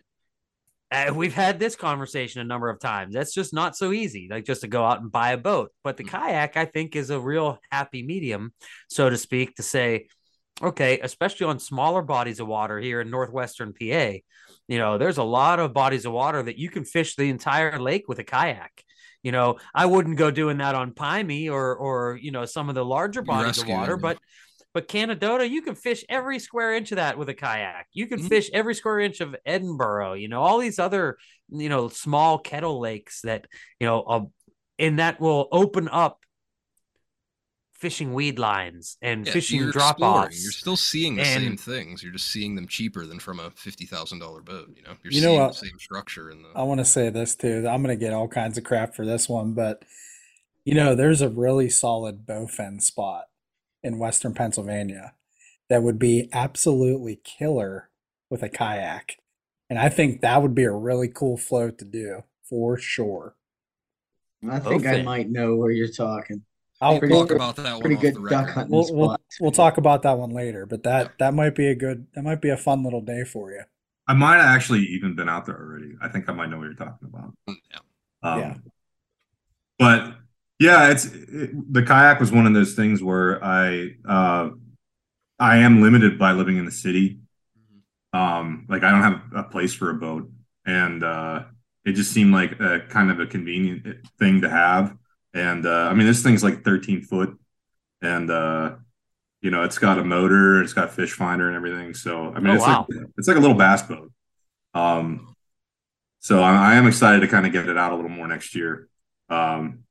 [0.91, 3.13] uh, we've had this conversation a number of times.
[3.13, 5.71] That's just not so easy, like just to go out and buy a boat.
[5.81, 8.51] But the kayak, I think, is a real happy medium,
[8.89, 10.07] so to speak, to say,
[10.61, 14.19] okay, especially on smaller bodies of water here in northwestern PA,
[14.67, 17.79] you know, there's a lot of bodies of water that you can fish the entire
[17.79, 18.83] lake with a kayak.
[19.23, 22.75] You know, I wouldn't go doing that on Piney or or you know some of
[22.75, 24.17] the larger bodies of water, but
[24.73, 27.87] but Canadohta, you can fish every square inch of that with a kayak.
[27.91, 28.29] You can Mhm.
[28.29, 30.19] fish every square inch of Edinboro.
[30.19, 31.17] You know, all these other,
[31.49, 33.47] you know, small kettle lakes that,
[33.79, 34.25] you know, uh,
[34.77, 36.19] and that will open up
[37.79, 40.41] fishing weed lines and Yeah, fishing you're drop offs.
[40.43, 42.03] You're still seeing the same things.
[42.03, 44.69] You're just seeing them cheaper than from a fifty thousand dollar boat.
[44.75, 45.49] You know, you're You know seeing what?
[45.53, 46.49] the same structure in the.
[46.55, 47.67] I want to say this too.
[47.67, 49.83] I'm going to get all kinds of crap for this one, but
[50.65, 53.25] you know, there's a really solid bowfin spot
[53.83, 55.13] in Western Pennsylvania
[55.69, 57.89] that would be absolutely killer
[58.29, 59.17] with a kayak.
[59.69, 63.35] And I think that would be a really cool float to do for sure.
[64.47, 66.43] I think I might know where you're talking.
[66.81, 69.51] I'll, pretty talk about that one pretty off good the duck hunting we'll, we'll, we'll
[69.51, 71.11] talk about that one later, but that Yeah.
[71.19, 73.63] that might be a good that might be a fun little day for you.
[74.07, 75.95] I might have actually even been out there already.
[76.01, 77.33] I think I might know what you're talking about.
[77.49, 77.79] Mm, Yeah.
[78.23, 78.55] Um, Yeah.
[79.77, 80.15] But
[80.59, 84.49] yeah, it's it, the kayak was one of those things where I uh,
[85.39, 87.19] I am limited by living in the city.
[88.13, 90.29] Um, like I don't have a place for a boat,
[90.65, 91.43] and uh,
[91.85, 94.95] it just seemed like a kind of a convenient thing to have.
[95.33, 97.37] And uh, I mean, this thing's like 13 foot,
[98.01, 98.75] and uh,
[99.41, 101.93] you know, it's got a motor, it's got fish finder and everything.
[101.93, 102.85] So I mean, Oh, it's wow.
[102.89, 104.11] like it's like a little bass boat.
[104.73, 105.35] Um,
[106.19, 108.55] so I, I am excited to kind of get it out a little more next
[108.55, 108.89] year.
[109.29, 109.83] Um,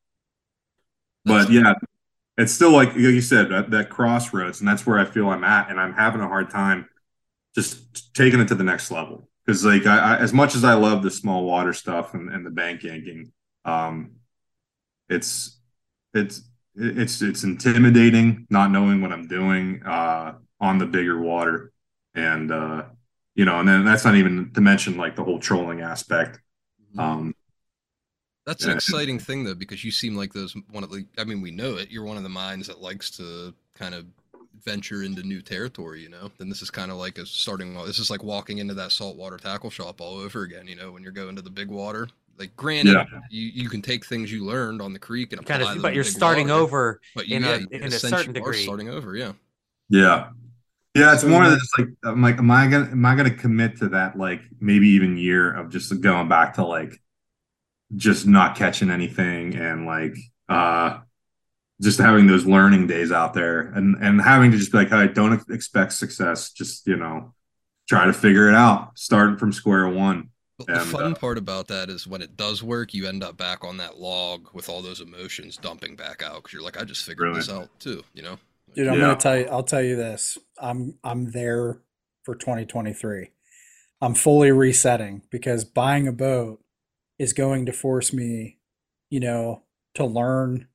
[1.24, 1.74] but yeah,
[2.38, 5.70] it's still like you said that, that crossroads, and that's where I feel I'm at,
[5.70, 6.88] and I'm having a hard time
[7.54, 9.28] just taking it to the next level.
[9.46, 12.44] Because like I, I, as much as I love the small water stuff and, and
[12.46, 13.32] the bank yanking,
[13.64, 14.12] um,
[15.08, 15.58] it's
[16.14, 16.42] it's
[16.74, 21.72] it's it's intimidating not knowing what I'm doing uh, on the bigger water,
[22.14, 22.84] and uh,
[23.34, 26.40] you know, and then that's not even to mention like the whole trolling aspect.
[26.96, 27.00] Mhm.
[27.00, 27.34] Um,
[28.46, 31.04] That's an exciting thing though, because you seem like those one of the.
[31.18, 31.90] I mean, we know it.
[31.90, 34.06] You're one of the minds that likes to kind of
[34.64, 36.00] venture into new territory.
[36.02, 37.74] You know, then this is kind of like a starting.
[37.84, 40.66] This is like walking into that saltwater tackle shop all over again.
[40.66, 42.08] You know, when you're going to the big water.
[42.38, 43.04] Like, granted, Yeah.
[43.30, 45.94] you, you can take things you learned on the creek and kind of, them but
[45.94, 48.42] you're starting water, over But you, in yeah, a- you- in a sense certain you
[48.42, 48.62] are degree.
[48.62, 49.16] starting over.
[49.16, 49.32] Yeah.
[49.88, 50.30] Yeah.
[50.94, 53.14] Yeah, it's So one of you- those like I'm like, am I gonna am I
[53.14, 57.00] gonna commit to that like maybe even year of just going back to like
[57.96, 60.16] just not catching anything and like
[60.48, 60.98] uh
[61.80, 65.08] just having those learning days out there and and having to just be like, hey,
[65.08, 66.50] don't expect success.
[66.52, 67.34] Just, you know,
[67.88, 70.30] try to figure it out, starting from square one.
[70.58, 73.22] But the And, fun uh, part about that is when it does work, you end
[73.22, 76.80] up back on that log with all those emotions dumping back out because you're like,
[76.80, 78.38] I just figured this out too, you know?
[78.74, 79.00] Dude, I'm Yeah.
[79.02, 79.46] gonna tell you.
[79.46, 80.36] I'll tell you this.
[80.60, 81.80] I'm I'm there
[82.24, 83.30] for 2023.
[84.00, 86.60] I'm fully resetting because buying a boat
[87.18, 88.58] is going to force me,
[89.10, 89.62] you know,
[89.94, 90.68] to learn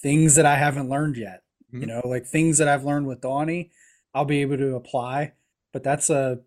[0.00, 1.42] things that I haven't learned yet.
[1.72, 1.86] You Mhm.
[1.88, 3.72] know, like things that I've learned with Donnie,
[4.14, 5.32] I'll be able to apply.
[5.72, 6.40] But that's a,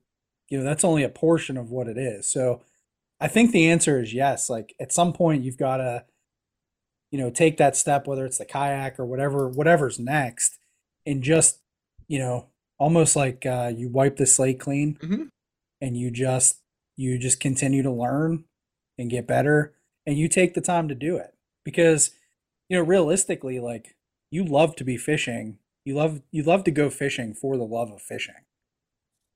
[0.51, 2.29] you know, that's only a portion of what it is.
[2.29, 2.61] So
[3.19, 4.49] I think the answer is yes.
[4.49, 6.05] Like at some point, you've got to,
[7.09, 10.59] you know, take that step, whether it's the kayak or whatever, whatever's next,
[11.05, 11.59] and just,
[12.07, 12.47] you know,
[12.77, 15.29] almost like uh, you wipe the slate clean Mhm.
[15.79, 16.59] and you just,
[16.97, 18.43] you just continue to learn
[18.97, 19.73] and get better
[20.05, 21.33] and you take the time to do it
[21.63, 22.11] because,
[22.69, 23.95] you know, realistically, like
[24.31, 25.59] you love to be fishing.
[25.85, 28.35] You love, you love to go fishing for the love of fishing,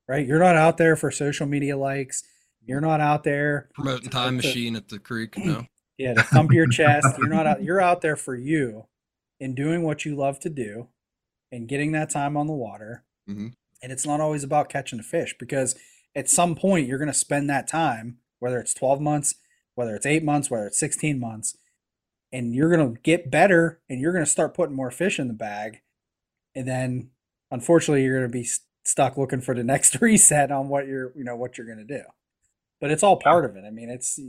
[0.08, 0.26] right?
[0.26, 2.24] You're not out there for social media likes.
[2.66, 5.68] You're not out there Promoting time to- machine at the creek, no?
[5.98, 7.08] yeah, to thump your chest.
[7.18, 8.86] You're not out you're out there for you
[9.40, 10.88] and doing what you love to do
[11.52, 13.04] and getting that time on the water.
[13.30, 13.54] Mhm.
[13.84, 15.76] And it's not always about catching a fish because
[16.16, 19.36] at some point you're going to spend that time, whether it's 12 months,
[19.76, 21.56] whether it's 8 months, whether it's 16 months,
[22.32, 25.28] and you're going to get better and you're going to start putting more fish in
[25.28, 25.82] the bag.
[26.56, 27.10] And then
[27.52, 28.48] unfortunately you're going to be
[28.86, 31.98] stuck looking for the next reset on what you're, you know, what you're going to
[31.98, 32.04] do.
[32.80, 33.64] But it's all part of it.
[33.66, 34.20] I mean, it's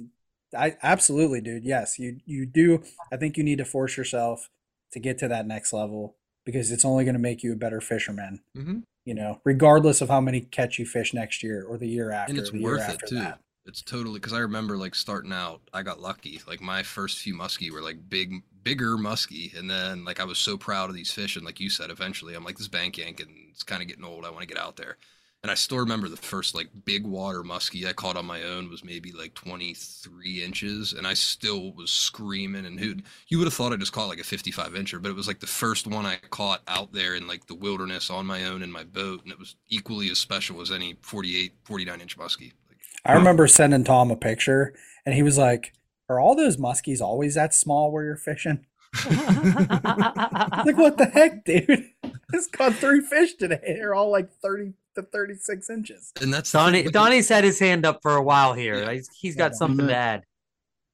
[0.56, 1.64] I absolutely, dude.
[1.64, 2.82] Yes, you you do.
[3.12, 4.48] I think you need to force yourself
[4.92, 7.80] to get to that next level because it's only going to make you a better
[7.80, 8.40] fisherman.
[8.56, 8.78] Mm-hmm.
[9.04, 12.30] You know, regardless of how many catch you fish next year or the year after.
[12.30, 13.16] And it's or the year worth it too.
[13.16, 13.40] that.
[13.66, 16.40] It's totally because I remember like starting out, I got lucky.
[16.46, 20.38] Like my first few muskie were like big, bigger muskie, and then like I was
[20.38, 23.20] so proud of these fish, and like you said, eventually I'm like this bank yank,
[23.20, 24.24] and it's kind of getting old.
[24.24, 24.96] I want to get out there,
[25.44, 28.68] and I still remember the first like big water muskie I caught on my own
[28.68, 32.66] was maybe like 23 inches, and I still was screaming.
[32.66, 32.96] And who
[33.28, 35.38] you would have thought I just caught like a 55 incher, but it was like
[35.38, 38.72] the first one I caught out there in like the wilderness on my own in
[38.72, 42.52] my boat, and it was equally as special as any 48, 49 inch muskie.
[42.68, 44.74] Like, I remember sending Tom a picture,
[45.04, 45.72] and he was like,
[46.08, 48.66] "Are all those muskies always that small where you're fishing?"
[49.06, 51.90] like, what the heck, dude?
[52.32, 53.60] Just caught three fish today.
[53.64, 56.12] They're all like thirty to thirty-six inches.
[56.20, 58.76] and that's the thing, Donnie like, Donnie's had his hand up for a while here.
[58.80, 58.92] Yeah.
[58.92, 59.56] He's, he's got Yeah.
[59.58, 60.22] something to add.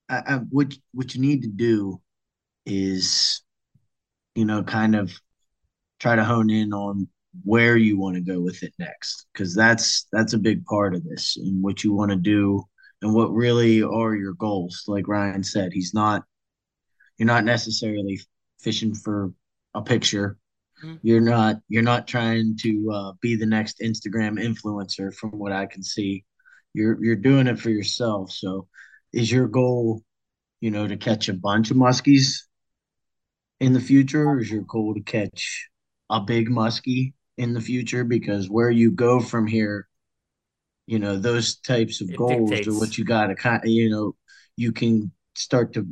[0.09, 2.01] I, I, what what you need to do
[2.67, 3.43] is,
[4.35, 5.13] you know, kind of
[6.01, 7.09] try to hone in on
[7.45, 11.05] where you want to go with it next, because that's that's a big part of
[11.05, 12.65] this and what you want to do
[13.03, 14.85] and what really are your goals.
[14.87, 16.23] Like Ryan said, he's not
[17.19, 18.21] you're not necessarily
[18.61, 19.33] fishing for
[19.75, 20.39] a picture.
[20.83, 20.99] Mhm.
[21.03, 25.67] You're not you're not trying to uh, be the next Instagram influencer, from what I
[25.67, 26.25] can see.
[26.75, 28.33] You're you're doing it for yourself.
[28.33, 28.69] So,
[29.13, 30.03] is your goal,
[30.61, 32.45] you know, to catch a bunch of muskies
[33.61, 35.69] in the future, or is your goal to catch
[36.11, 38.05] a big muskie in the future?
[38.05, 39.87] Because where you go from here,
[40.87, 43.91] you know, those types of It goals are what you got to kind of, you
[43.91, 44.15] know,
[44.57, 45.87] you can start to,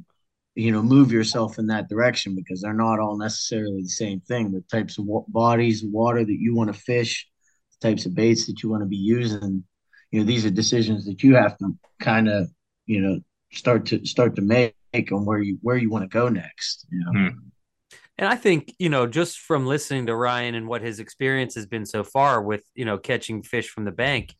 [0.55, 4.51] you know, move yourself in that direction because they're not all necessarily the same thing.
[4.51, 7.29] The types of bodies water that you want to fish,
[7.81, 9.65] the types of baits that you want to be using,
[10.11, 12.49] you know, these are decisions that you have to kind of,
[12.87, 13.21] you know,
[13.53, 14.75] start to start to make
[15.13, 16.87] on where you where you want to go next.
[16.91, 17.13] You know?
[17.13, 17.39] Hmm.
[18.19, 21.65] And I think, you know, just from listening to Ryan and what his experience has
[21.65, 24.35] been so far with, you know, catching fish from the bank,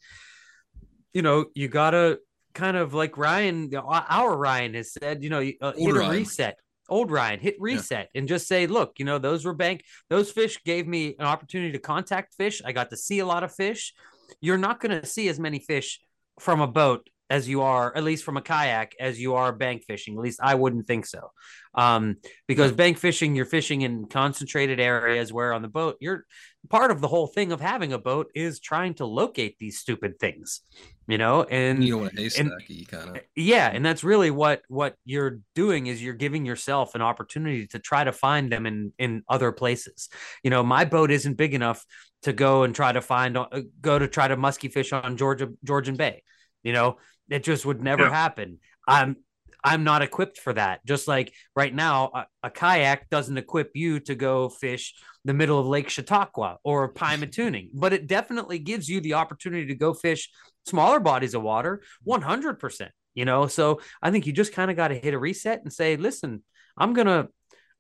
[1.13, 2.19] you know, you got to
[2.55, 6.57] kind of like Ryan, our Ryan has said, you know, uh, hit a reset.
[6.89, 10.59] Old Ryan, hit reset and just say, look, you know, those were bank, those fish
[10.65, 12.61] gave me an opportunity to contact fish.
[12.65, 13.95] I got to see a lot of fish.
[14.41, 16.01] You're not going to see as many fish
[16.41, 19.85] from a boat as you are, at least from a kayak, as you are bank
[19.87, 20.15] fishing.
[20.15, 21.31] At least I wouldn't think so.
[21.75, 22.17] Um,
[22.49, 26.27] because bank fishing, you're fishing in concentrated areas where on the boat, you're
[26.69, 30.19] part of the whole thing of having a boat is trying to locate these stupid
[30.19, 30.63] things,
[31.11, 33.23] you know, and you know what a haystacky kind of.
[33.35, 37.79] yeah, and that's really what what you're doing is you're giving yourself an opportunity to
[37.79, 40.09] try to find them in in other places.
[40.43, 41.85] You know, my boat isn't big enough
[42.23, 43.47] to go and try to find uh,
[43.81, 46.23] go to try to musky fish on Georgia Georgian Bay.
[46.63, 48.11] You know, it just would never Yeah.
[48.11, 48.59] happen.
[48.87, 49.17] I'm
[49.63, 50.85] I'm not equipped for that.
[50.87, 55.59] Just like right now, a, a kayak doesn't equip you to go fish the middle
[55.59, 59.95] of Lake Chautauqua or Pima Tuning, but it definitely gives you the opportunity to go
[59.95, 60.31] fish
[60.67, 62.89] smaller bodies of water 100%.
[63.15, 65.73] You know, so I think you just kind of got to hit a reset and
[65.73, 66.45] say, listen,
[66.79, 67.29] I'm going to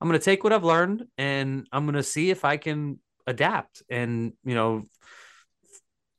[0.00, 2.98] I'm going to take what I've learned and I'm going to see if I can
[3.26, 4.86] adapt and, you know,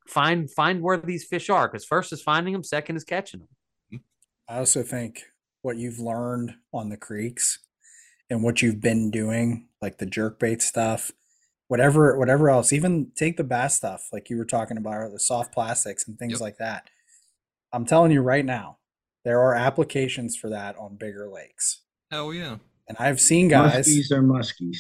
[0.08, 4.02] find find where these fish are because first is finding them, second is catching them.
[4.48, 5.24] I also think
[5.62, 7.60] what you've learned on the creeks
[8.30, 11.12] and what you've been doing, like the jerk bait stuff,
[11.68, 15.54] whatever whatever else, even take the bass stuff, like you were talking about, the soft
[15.54, 16.42] plastics and things Yep.
[16.42, 16.90] like that.
[17.74, 18.78] I'm telling you right now,
[19.24, 21.82] there are applications for that on bigger lakes.
[22.10, 22.58] Hell yeah.
[22.88, 24.78] And I've seen guys Muskies are muskies.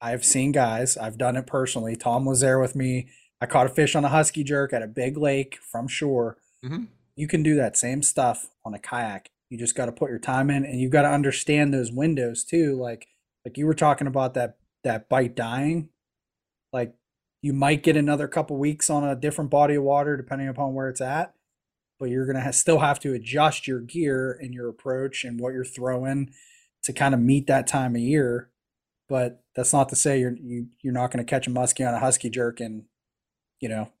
[0.00, 1.94] I've seen guys, I've done it personally.
[1.94, 3.08] Tom was there with me.
[3.40, 6.38] I caught a fish on a husky jerk at a big lake from shore.
[6.64, 6.88] Mhm.
[7.14, 9.30] You can do that same stuff on a kayak.
[9.52, 12.44] You just got to put your time in and you've got to understand those windows
[12.44, 12.74] too.
[12.74, 13.06] Like
[13.44, 15.90] like you were talking about that that bite dying.
[16.72, 16.94] Like
[17.42, 20.88] you might get another couple weeks on a different body of water depending upon where
[20.88, 21.34] it's at,
[22.00, 25.38] but you're going to ha- still have to adjust your gear and your approach and
[25.38, 26.32] what you're throwing
[26.84, 28.48] to kind of meet that time of year
[29.12, 31.92] but that's not to say you're you, you're not going to catch a muskie on
[31.92, 32.86] a husky jerk in
[33.60, 33.92] you know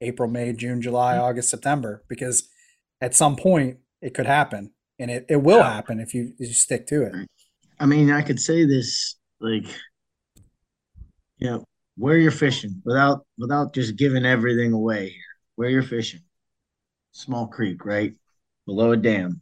[0.00, 1.24] april may june july mm-hmm.
[1.24, 2.48] august september because
[3.00, 6.54] at some point it could happen and it, it will happen if you, if you
[6.54, 7.28] stick to it
[7.78, 9.66] I mean, I could say this like,
[11.38, 11.64] you know,
[11.96, 15.20] where you're fishing without without just giving everything away here.
[15.56, 16.20] Where you're fishing,
[17.12, 18.14] small creek, right
[18.66, 19.40] below a dam.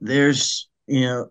[0.00, 1.28] There's, you know,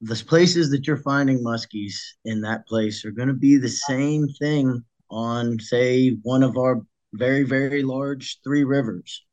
[0.00, 4.28] the places that you're finding muskies in that place are going to be the same
[4.38, 6.82] thing on, say, one of our
[7.14, 9.24] very very large three rivers.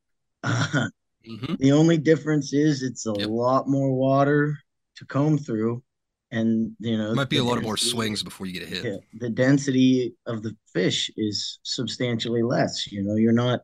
[1.26, 3.28] hmm The only difference is it's a Yep.
[3.28, 4.56] lot more water
[4.96, 5.82] to comb through,
[6.30, 8.82] and you know Might be a lot of more swings before you get a hit.
[8.84, 12.90] Yeah, the density of the fish is substantially less.
[12.92, 13.60] You know, you're not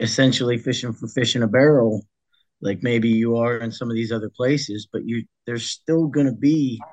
[0.00, 2.04] essentially fishing for fish in a barrel
[2.62, 6.26] like maybe you are in some of these other places, but you there's still going
[6.26, 6.86] to be,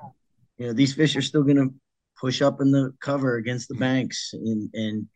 [0.58, 1.74] you know, these fish are still going to
[2.20, 3.82] push up in the cover against the Mm-hmm.
[3.84, 5.08] banks and and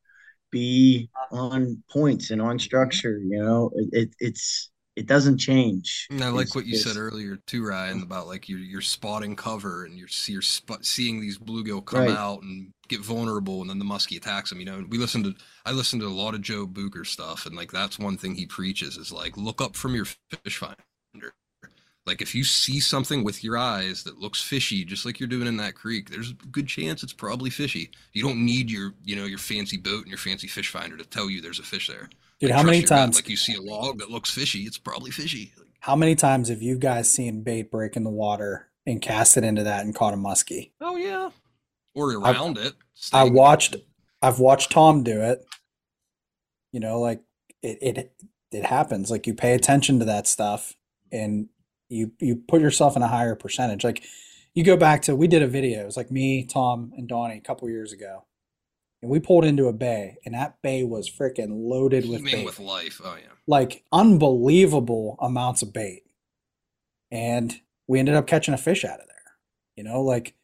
[0.51, 3.19] be on points and on structure.
[3.19, 6.09] You know, it, it it's it doesn't change.
[6.11, 9.37] And I like It's- what you said earlier too, Ryan, about like you're you're spotting
[9.37, 12.11] cover and you're you're spot, seeing these bluegill come Right.
[12.11, 14.59] out and get vulnerable, and then the muskie attacks them.
[14.59, 17.55] You know, we listened to I listened to a lot of Joe Bucher stuff, and
[17.55, 20.07] like that's one thing he preaches is like look up from your
[20.45, 21.33] fish finder.
[22.07, 25.47] Like if you see something with your eyes that looks fishy, just like you're doing
[25.47, 27.91] in that creek, there's a good chance it's probably fishy.
[28.13, 31.05] You don't need your you know your fancy boat and your fancy fish finder to
[31.05, 32.09] tell you there's a fish there.
[32.41, 32.89] dude Like, how many gut.
[32.89, 35.53] times like you see a log that looks fishy, it's probably fishy.
[35.59, 39.37] Like, how many times have you guys seen bait break in the water and cast
[39.37, 41.31] it into that and caught a muskie Oh yeah.
[41.95, 42.73] Or I've- around it.
[43.13, 43.77] I watched
[44.23, 45.45] I've watched Tom do it.
[46.73, 47.21] You know, like
[47.63, 48.13] it it
[48.53, 49.11] it happens.
[49.11, 50.75] Like you pay attention to that stuff
[51.13, 51.49] and
[51.91, 53.85] you you put yourself in a higher percentage.
[53.85, 54.03] Like
[54.55, 57.37] you go back to we did a video, it was like me, Tom, and Donnie
[57.37, 58.25] a couple years ago.
[59.03, 62.45] And we pulled into a bay and that bay was freaking loaded with bait.
[62.45, 63.01] with life.
[63.03, 63.33] Oh yeah.
[63.47, 66.05] like unbelievable amounts of bait.
[67.11, 69.17] And we ended up catching a fish out of there.
[69.77, 70.35] You know, like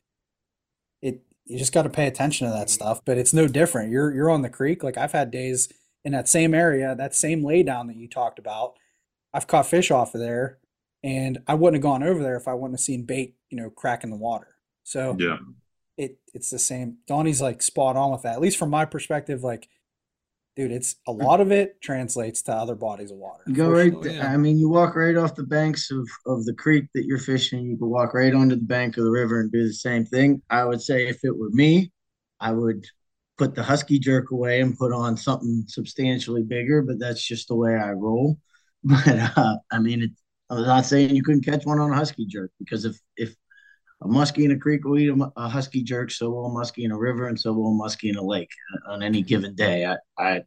[1.00, 2.74] it you just got to pay attention to that mm-hmm.
[2.74, 3.90] stuff, but it's no different.
[3.90, 4.82] You're you're on the creek.
[4.82, 5.68] Like I've had days
[6.04, 8.74] in that same area, that same laydown that you talked about.
[9.34, 10.58] I've caught fish off of there
[11.06, 13.70] and I wouldn't have gone over there if I wouldn't have seen bait, you know,
[13.70, 14.48] cracking the water.
[14.82, 15.38] So Yeah.
[15.96, 16.98] it it's the same.
[17.06, 18.34] Donnie's like spot on with that.
[18.34, 19.68] At least from my perspective, like,
[20.56, 23.44] dude, it's a lot of it translates to other bodies of water.
[23.46, 23.92] You go right.
[24.02, 24.32] Th- yeah.
[24.32, 27.66] I mean, you walk right off the banks of, of the creek that you're fishing.
[27.66, 30.42] You can walk right onto the bank of the river and do the same thing.
[30.50, 31.92] I would say if it were me,
[32.40, 32.84] I would
[33.38, 36.82] put the husky jerk away and put on something substantially bigger.
[36.82, 38.38] But that's just the way I roll.
[38.84, 40.10] But uh, I mean, it,
[40.50, 43.34] I'm not saying you couldn't catch one on a husky jerk because if if
[44.02, 46.84] a muskie in a creek will eat a, a husky jerk, so will a muskie
[46.84, 48.50] in a river, and so will a muskie in a lake
[48.88, 49.84] uh, on any given day.
[49.86, 50.42] I, I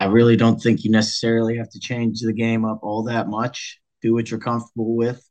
[0.00, 3.78] I really don't think you necessarily have to change the game up all that much.
[4.02, 5.22] Do what you're comfortable with.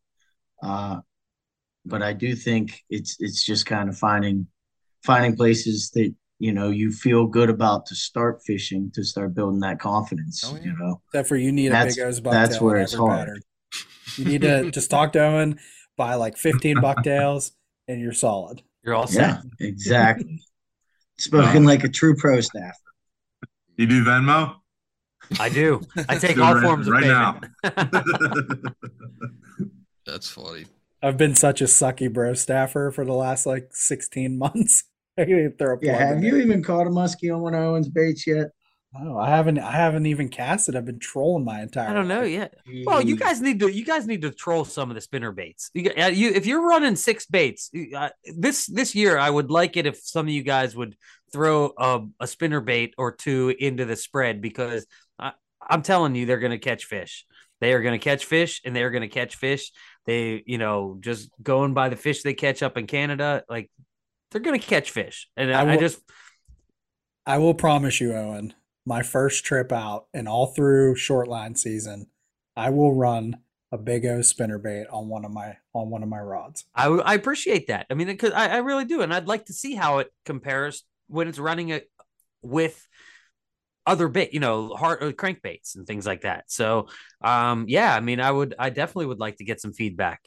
[0.63, 0.99] Uh,
[1.85, 4.47] but I do think it's it's just kind of finding
[5.03, 9.59] finding places that you know you feel good about to start fishing to start building
[9.61, 10.43] that confidence.
[10.45, 10.63] Oh, yeah.
[10.65, 12.31] You know, Except for you need a That's- big O's bucktail.
[12.31, 13.17] that's where it's hard.
[13.19, 13.41] pattern.
[14.17, 15.59] You need to just talk to Owen,
[15.97, 17.51] buy like 15 bucktails,
[17.87, 18.61] and you're solid.
[18.83, 19.41] You're all set.
[19.59, 20.41] yeah, exactly.
[21.17, 22.75] Spoken like a true pro staff.
[23.75, 24.55] You do Venmo?
[25.39, 25.81] I do.
[26.07, 27.03] I take Do all right- forms of right
[27.63, 28.73] payment.
[30.05, 30.65] That's funny.
[31.01, 34.83] I've been such a sucky bro staffer for the last like 16 months.
[35.17, 36.41] I can throw a Yeah, have you there.
[36.41, 38.47] even caught a muskie on one of Owen's baits yet?
[39.01, 39.59] No, I haven't.
[39.59, 40.75] I haven't even casted.
[40.75, 41.89] I've been trolling my entire.
[41.89, 42.31] I don't know life.
[42.31, 42.53] yet.
[42.85, 45.69] Well, you guys need to you guys need to troll some of the spinner baits.
[45.73, 49.77] You, uh, you if you're running six baits uh, this this year, I would like
[49.77, 50.95] it if some of you guys would
[51.31, 54.85] throw a, a spinner bait or two into the spread because
[55.19, 57.25] I, I'm telling you they're going to catch fish.
[57.59, 59.71] They are going to catch fish and they're going to catch fish.
[60.05, 63.69] They, you know, just going by the fish they catch up in Canada, like
[64.31, 65.27] they're going to catch fish.
[65.35, 65.99] And I I, I just,
[67.25, 68.53] I will promise you, Owen,
[68.87, 72.07] my first trip out and all through short line season,
[72.55, 73.37] I will run
[73.73, 76.63] a big O spinner bait on one of my on one of my rods.
[76.73, 77.85] I appreciate that.
[77.89, 79.01] I mean, because I, I really do.
[79.01, 81.91] And I'd like to see how it compares when it's running it
[82.41, 82.87] with
[83.85, 86.45] other bait, you know, hard uh, crankbaits and things like that.
[86.47, 86.87] So,
[87.21, 90.21] um, yeah, I mean, I would, I definitely would like to get some feedback.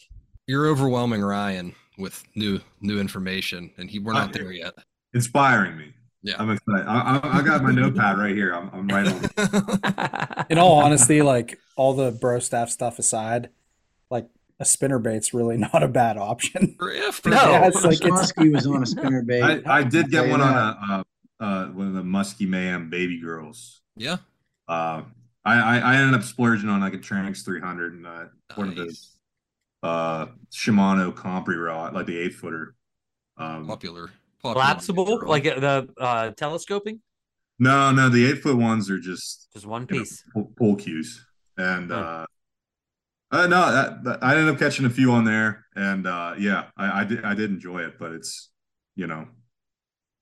[0.46, 4.74] You're overwhelming Ryan with new new information, and he we're not there yet.
[5.14, 5.94] Inspiring me.
[6.22, 6.34] Yeah.
[6.38, 6.86] I'm excited.
[6.86, 8.52] I, I, I got my notepad right here.
[8.52, 10.46] I'm, I'm right on.
[10.50, 13.48] In all honesty, like all the bro staff stuff aside,
[14.10, 14.28] like
[14.58, 16.76] a spinner bait's really not a bad option.
[16.80, 17.36] If No.
[17.36, 19.42] Yeah, it's like it's Muskie was on a spinner bait.
[19.42, 21.02] I, I did get one tell on you a uh,
[21.44, 23.80] uh, one of the Musky Mayhem baby girls.
[23.96, 24.18] yeah,
[24.68, 25.02] Uh,
[25.42, 28.24] I, I I ended up splurging on like a Tranx 300 and uh,
[28.56, 29.16] one of those
[29.82, 29.90] nice.
[29.90, 32.74] uh Shimano Compre rod, like the eight footer.
[33.38, 37.00] Um, popular, popular Collapsible, like uh, the uh, telescoping,
[37.58, 40.24] no, no, the eight foot ones are just just one you know, piece.
[40.32, 41.24] pull, pull cues,
[41.58, 42.26] and uh,
[43.30, 46.66] uh, no, that, that, I ended up catching a few on there, and uh, yeah,
[46.76, 48.50] I, I did I did enjoy it, but it's
[48.96, 49.28] you know,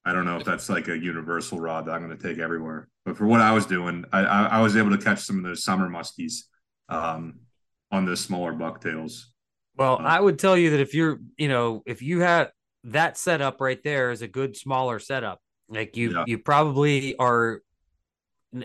[0.04, 2.88] I don't know if that's like a universal rod that I'm going to take everywhere.
[3.04, 5.44] But for what I was doing, I, I I was able to catch some of
[5.44, 6.42] those summer muskies,
[6.88, 7.40] um,
[7.90, 9.32] on those smaller bucktails.
[9.76, 12.50] Well, Uh, I would tell you that if you're, you know, if you had
[12.92, 15.40] that setup right there is a good smaller setup.
[15.68, 16.24] Like you, Yeah.
[16.26, 17.62] you probably are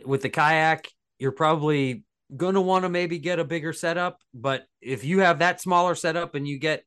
[0.05, 0.87] with the kayak.
[1.19, 2.03] You're probably
[2.35, 4.19] going to want to maybe get a bigger setup.
[4.33, 6.83] But if you have that smaller setup and you get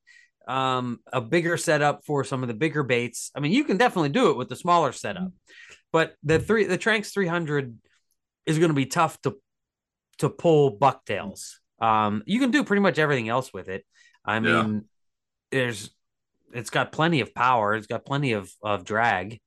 [0.48, 4.10] um, a bigger setup for some of the bigger baits, I mean, you can definitely
[4.10, 5.32] do it with the smaller setup.
[5.92, 7.76] But the three, the Tranx 300
[8.46, 9.36] is going to be tough to
[10.18, 11.60] to pull bucktails.
[11.80, 13.84] Um, you can do pretty much everything else with it.
[14.24, 14.40] I Yeah.
[14.62, 14.84] mean,
[15.50, 15.90] there's
[16.52, 17.74] it's got plenty of power.
[17.74, 19.38] It's got plenty of of drag.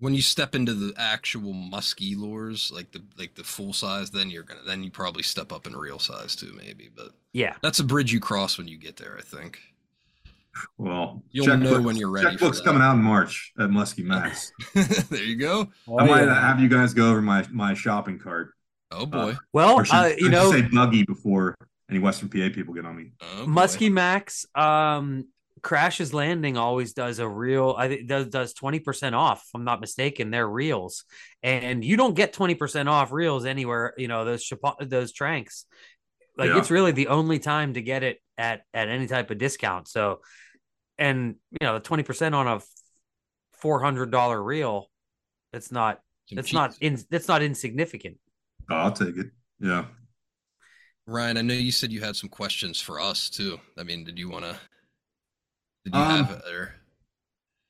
[0.00, 4.30] when you step into the actual musky lures, like the like the full size, then
[4.30, 6.88] you're gonna then you probably step up in real size too, maybe.
[6.94, 9.58] But Yeah, that's a bridge you cross when you get there, I think.
[10.76, 14.50] Well, You'll know when you're ready for Checkbook's coming out in March at Muskie Max.
[15.08, 15.68] there you go.
[15.86, 16.40] Oh, I might yeah.
[16.48, 18.52] have you guys go over my my shopping cart.
[18.90, 19.36] Oh boy.
[19.52, 21.54] well, should, uh, you know, say buggy before
[21.90, 23.12] any Western PA people get on me.
[23.20, 23.50] Oh, boy.
[23.52, 25.26] Muskie Max, um,
[25.62, 27.74] Crash's Landing always does a real.
[27.78, 29.42] I think does does twenty percent off.
[29.46, 30.30] If I'm not mistaken.
[30.30, 31.04] They're reels,
[31.42, 33.94] and you don't get twenty percent off reels anywhere.
[33.96, 35.64] You know those Chapa- those Tranx.
[36.36, 36.58] Like Yeah.
[36.58, 39.88] it's really the only time to get it at at any type of discount.
[39.88, 40.20] So,
[40.98, 42.60] and you know the twenty percent on a
[43.54, 44.90] four hundred dollar reel,
[45.52, 48.18] it's not Some it's not in that's not insignificant.
[48.70, 49.26] Oh, I'll take it.
[49.60, 49.86] Yeah.
[51.06, 53.58] Ryan, I know you said you had some questions for us too.
[53.78, 54.56] I mean, did you want to?
[55.92, 56.74] Did you Um, have there?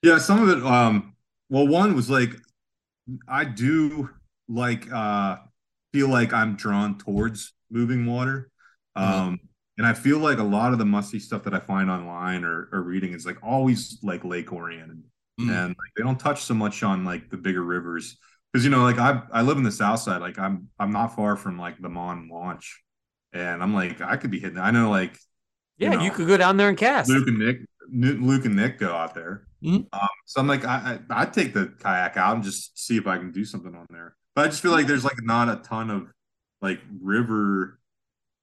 [0.03, 1.15] Yeah, some of it um
[1.51, 2.31] well one was like
[3.28, 4.11] I do
[4.49, 5.39] like uh
[5.93, 8.51] feel like I'm drawn towards moving water.
[8.97, 9.24] Uh-huh.
[9.24, 9.40] Um
[9.78, 12.69] and I feel like a lot of the musky stuff that I find online or,
[12.73, 15.03] or reading is like always like lake oriented.
[15.40, 15.51] Mm.
[15.51, 18.19] and like, they don't touch so much on like the bigger rivers
[18.53, 21.15] because you know like I I live in the south side like I'm I'm not
[21.16, 22.82] far from like the Mon launch
[23.32, 25.16] and I'm like I could be hitting I know like
[25.78, 27.11] Yeah, know, you could go down there and cast.
[27.11, 27.59] Luke and Nick
[27.93, 29.86] Luke and Nick go out there Mhm.
[29.93, 33.06] um, so I'm like I, I I'd take the kayak out and just see if
[33.06, 35.56] I can do something on there but I just feel like there's like not a
[35.56, 36.06] ton of
[36.62, 37.78] like river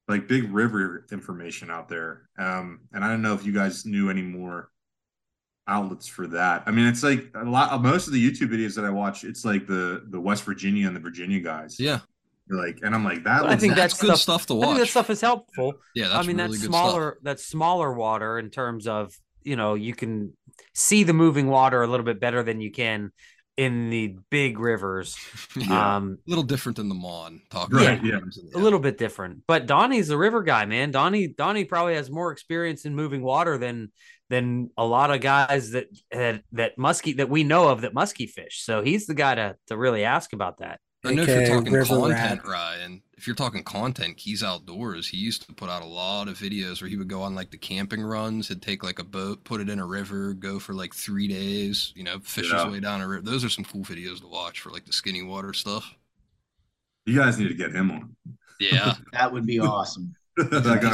[0.08, 4.10] like big river information out there um and I don't know if you guys knew
[4.10, 4.70] any more
[5.68, 6.62] outlets for that.
[6.68, 7.82] I mean, it's like a lot.
[7.82, 10.96] Most of the YouTube videos that I watch, it's like the the West Virginia and
[10.96, 11.80] the Virginia guys.
[11.80, 12.02] Yeah,
[12.50, 13.46] like, and I'm like that.
[13.46, 14.68] I think that's, that's good stuff- stuff to I watch.
[14.68, 15.74] think that stuff is helpful.
[15.96, 17.18] yeah, that's I mean, really that's good smaller.
[17.24, 19.16] That's smaller water in terms of
[19.46, 20.34] you know you can
[20.74, 23.12] see the moving water a little bit better than you can
[23.58, 25.18] in the big rivers.
[25.56, 25.96] yeah.
[25.96, 27.42] Um, a little different than the Mon.
[27.50, 28.20] Talk Right, about yeah.
[28.54, 29.44] a little bit different.
[29.48, 30.92] But Donnie's a river guy, man.
[30.92, 33.92] Donnie Donnie probably has more experience in moving water than
[34.30, 38.30] than a lot of guys that that that muskie that we know of that muskie
[38.30, 38.64] fish.
[38.64, 40.80] So he's the guy to to really ask about that.
[41.06, 42.48] I know if you're talking River content, Rat.
[42.48, 43.02] Ryan.
[43.18, 46.82] If you're talking content, Keys Outdoors, he used to put out a lot of videos
[46.82, 48.50] where he would go on like the camping runs.
[48.50, 51.94] He'd take like a boat, put it in a river, go for like three days.
[51.96, 52.66] You know, fish Yeah.
[52.66, 53.22] his way down a river.
[53.22, 55.96] Those are some cool videos to watch for like the skinny water stuff.
[57.06, 58.16] You guys need to get him on.
[58.60, 60.14] Yeah, That would be awesome.
[60.38, 60.48] He's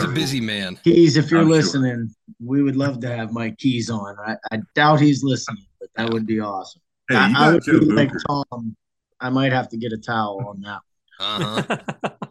[0.03, 0.77] a busy man.
[0.84, 1.56] Keys, if you're I'm sure.
[1.56, 4.15] listening, we would love to have Mike Keys on.
[4.19, 6.81] I, I doubt he's listening, but that would be awesome.
[7.10, 8.76] Hey, I, you I got would Joe be like Tom.
[9.19, 10.81] I might have to get a towel on that.
[11.22, 11.77] Uh huh.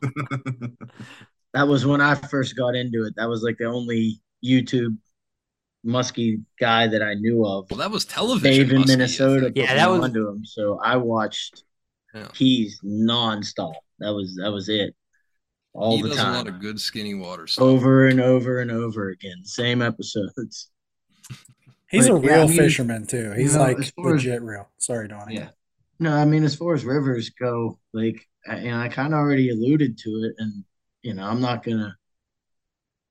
[1.55, 3.15] that was when I first got into it.
[3.17, 4.97] That was like the only YouTube
[5.87, 7.71] muskie guy that I knew of.
[7.71, 8.69] Well, that was television.
[8.69, 9.53] Dave in muskie, Minnesota.
[9.55, 10.45] Yeah, that me was- onto him.
[10.45, 11.65] So I watched
[12.15, 12.29] Yeah.
[12.35, 13.75] keys nonstop.
[13.99, 14.95] That was that was it.
[15.73, 16.35] All he the does time.
[16.35, 17.63] a lot of good skinny water stuff.
[17.63, 19.45] over and over and over again.
[19.45, 20.71] Same episodes.
[21.91, 23.33] He's a But, yeah, real I mean, fisherman too.
[23.33, 24.69] He's you know, like as far as- legit real.
[24.79, 25.37] Sorry, Donnie.
[25.37, 25.51] Yeah.
[26.01, 29.51] No, I mean, as far as rivers go, like, I- and I kind of already
[29.51, 30.65] alluded to it, and
[31.03, 31.97] you know, I'm not gonna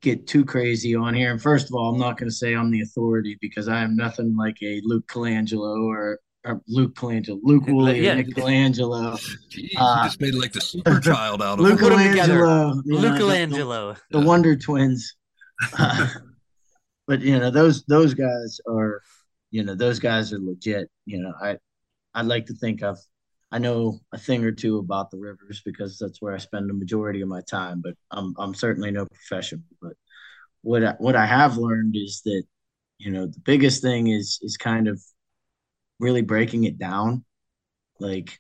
[0.01, 1.31] get too crazy on here.
[1.31, 4.35] And first of all, I'm not gonna say I'm the authority because I am nothing
[4.35, 8.14] like a Luke Colangelo or, or Luke Colangelo, Luke Wholey, Yeah.
[8.15, 9.19] Nick Colangelo,
[9.49, 11.89] Gee, Uh, you just made like the super child out of Luke him.
[11.89, 12.39] Put 'em together.
[12.39, 13.95] Colangelo, you know, the- Michelangelo.
[14.11, 15.15] the Wonder Twins.
[15.77, 16.07] Uh,
[17.07, 19.01] but you know those those guys are,
[19.51, 20.89] you know those guys are legit.
[21.06, 21.57] You know I
[22.14, 22.99] I'd like to think I've
[23.52, 26.74] I know a thing or two about the rivers because that's where I spend the
[26.74, 27.82] majority of my time.
[27.82, 29.64] But I'm I'm certainly no professional.
[29.82, 29.94] But
[30.62, 32.44] what I, what I have learned is that
[33.00, 35.02] you know the biggest thing is is kind of
[36.00, 37.26] really breaking it down.
[38.00, 38.40] Like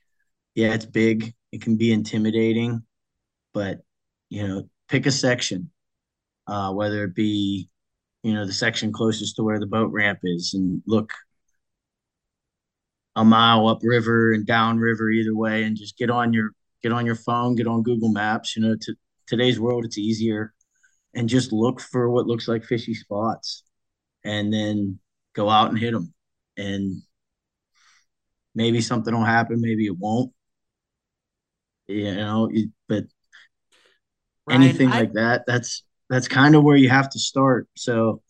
[0.55, 1.33] yeah, it's big.
[1.51, 2.83] It can be intimidating,
[3.53, 3.79] but
[4.29, 5.71] you know pick a section
[6.49, 7.69] uh, whether it be,
[8.23, 11.13] you know, the section closest to where the boat ramp is, and look
[13.15, 17.15] a mile upriver and downriver either way, and just get on your get on your
[17.15, 18.55] phone, get on Google Maps.
[18.55, 18.95] You know, to
[19.27, 20.53] today's world, it's easier,
[21.13, 23.63] and just look for what looks like fishy spots,
[24.23, 24.99] and then
[25.33, 26.13] go out and hit them,
[26.57, 27.01] and
[28.55, 30.31] maybe something will happen, maybe it won't.
[31.87, 32.51] You know,
[32.87, 33.05] but
[34.45, 38.21] Ryan, anything I- like that that's that's kind of where you have to start so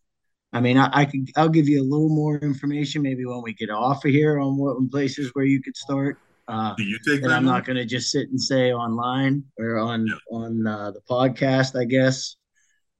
[0.53, 3.53] i mean I, I could i'll give you a little more information maybe when we
[3.53, 6.17] get off of here on what places where you could start
[6.47, 7.37] uh Do you take and that?
[7.37, 10.15] i'm not going to just sit and say online or on Yeah.
[10.31, 12.35] on uh, the podcast i guess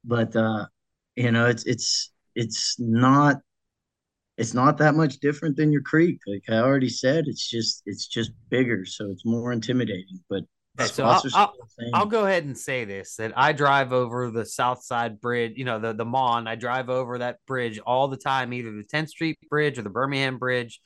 [0.04, 0.66] but uh
[1.16, 3.38] you know it's it's it's not
[4.38, 8.08] it's not that much different than your creek like i already said it's just it's
[8.08, 10.44] just bigger so it's more intimidating but
[10.88, 11.92] so I'll- are still the same.
[11.94, 15.66] I'll go ahead and say this that I drive over the South Side Bridge, you
[15.66, 16.48] know, the the Mon.
[16.48, 19.90] I drive over that bridge all the time, either the 10th Street Bridge or the
[19.90, 20.82] Birmingham Bridge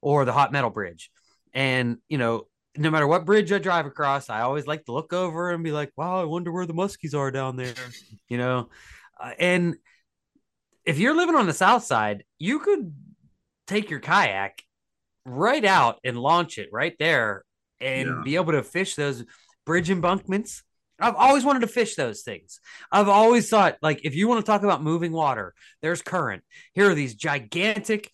[0.00, 1.10] or the Hot Metal Bridge.
[1.54, 5.12] And, you know, no matter what bridge I drive across, I always like to look
[5.12, 7.74] over and be like, wow, I wonder where the muskies are down there,
[8.28, 8.70] you know.
[9.20, 9.76] Uh, and
[10.84, 12.94] if you're living on the South Side, you could
[13.66, 14.62] take your kayak
[15.24, 17.44] right out and launch it right there
[17.82, 18.22] and Yeah.
[18.24, 19.24] be able to fish those
[19.66, 20.62] bridge embankments.
[20.98, 22.60] I've always wanted to fish those things.
[22.90, 26.44] I've always thought, like, if you want to talk about moving water, there's current.
[26.74, 28.12] Here are these gigantic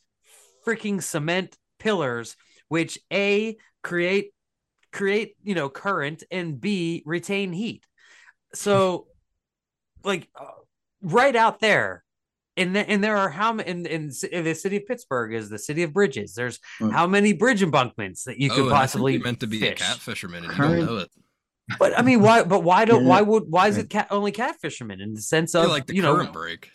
[0.67, 2.37] freaking cement pillars,
[2.69, 4.33] which A create
[4.91, 7.85] create, you know, current and B retain heat.
[8.55, 9.07] So,
[10.03, 10.47] like, uh,
[11.03, 12.05] right out there,
[12.59, 15.49] and th- and there are how many in, in, in the city of Pittsburgh is
[15.49, 16.35] the city of bridges.
[16.35, 16.93] There's Mm.
[16.93, 19.47] how many bridge embankments that you oh, could and I think possibly you're meant to
[19.47, 19.81] be fish.
[19.81, 21.11] a cat fisherman and you don't know it.
[21.79, 22.43] But I mean, why?
[22.45, 23.03] But why don't?
[23.03, 23.09] Yeah.
[23.11, 23.45] Why would?
[23.49, 26.03] Why is it cat only cat fishermen in the sense I of like the you
[26.03, 26.15] know?
[26.15, 26.71] current break.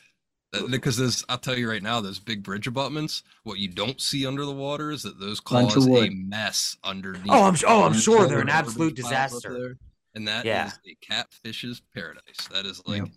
[0.69, 3.23] Because there's, I'll tell you right now, those big bridge abutments.
[3.43, 7.25] What you don't see under the water is that those Bunch cause a mess underneath.
[7.31, 9.51] Oh, I'm su- oh, I'm sure they're an absolute disaster.
[9.51, 9.77] there,
[10.13, 10.69] And that is Yeah.
[10.85, 12.47] a catfish's paradise.
[12.51, 13.07] That is like Yeah.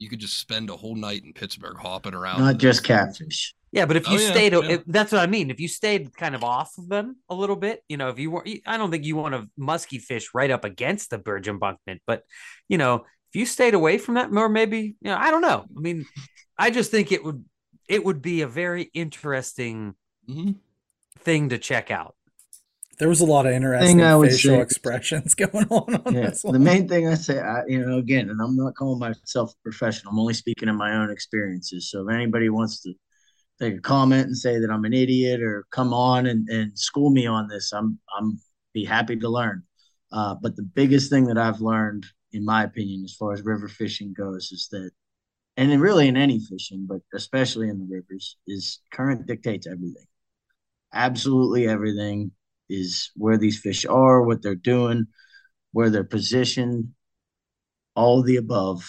[0.00, 2.40] You could just spend a whole night in Pittsburgh hopping around.
[2.40, 4.60] not just those catfish Yeah, but if Oh, you yeah, stayed, yeah.
[4.62, 5.50] if, that's what I mean.
[5.50, 8.30] If you stayed kind of off of them a little bit, you know, if you
[8.32, 12.00] were, I don't think you want to musky fish right up against the bridge embankment,
[12.06, 12.24] but
[12.68, 15.66] you know, if you stayed away from that more, maybe, you know, I don't know.
[15.76, 16.04] I mean,
[16.58, 17.44] I just think it would,
[17.88, 19.94] it would be a very interesting
[20.28, 20.56] Mhm.
[21.20, 22.14] thing to check out.
[23.00, 26.86] There was a lot of interesting facial say- expressions going on on yeah the main
[26.86, 30.18] thing i say I, you know again and i'm not calling myself a professional i'm
[30.18, 31.90] only speaking in my own experiences.
[31.90, 32.92] So if anybody wants to
[33.58, 37.10] take a comment and say that i'm an idiot or come on and, and school
[37.10, 38.38] me on this i'm i'm
[38.74, 39.64] be happy to learn.
[40.12, 43.66] Uh, but the biggest thing that i've learned in my opinion as far as river
[43.68, 44.90] fishing goes is that
[45.56, 50.06] and then really in any fishing but especially in the rivers is current dictates everything.
[50.92, 52.32] Absolutely everything
[52.70, 55.06] is where these fish are what they're doing
[55.72, 56.92] where they're positioned,
[57.94, 58.88] all the above.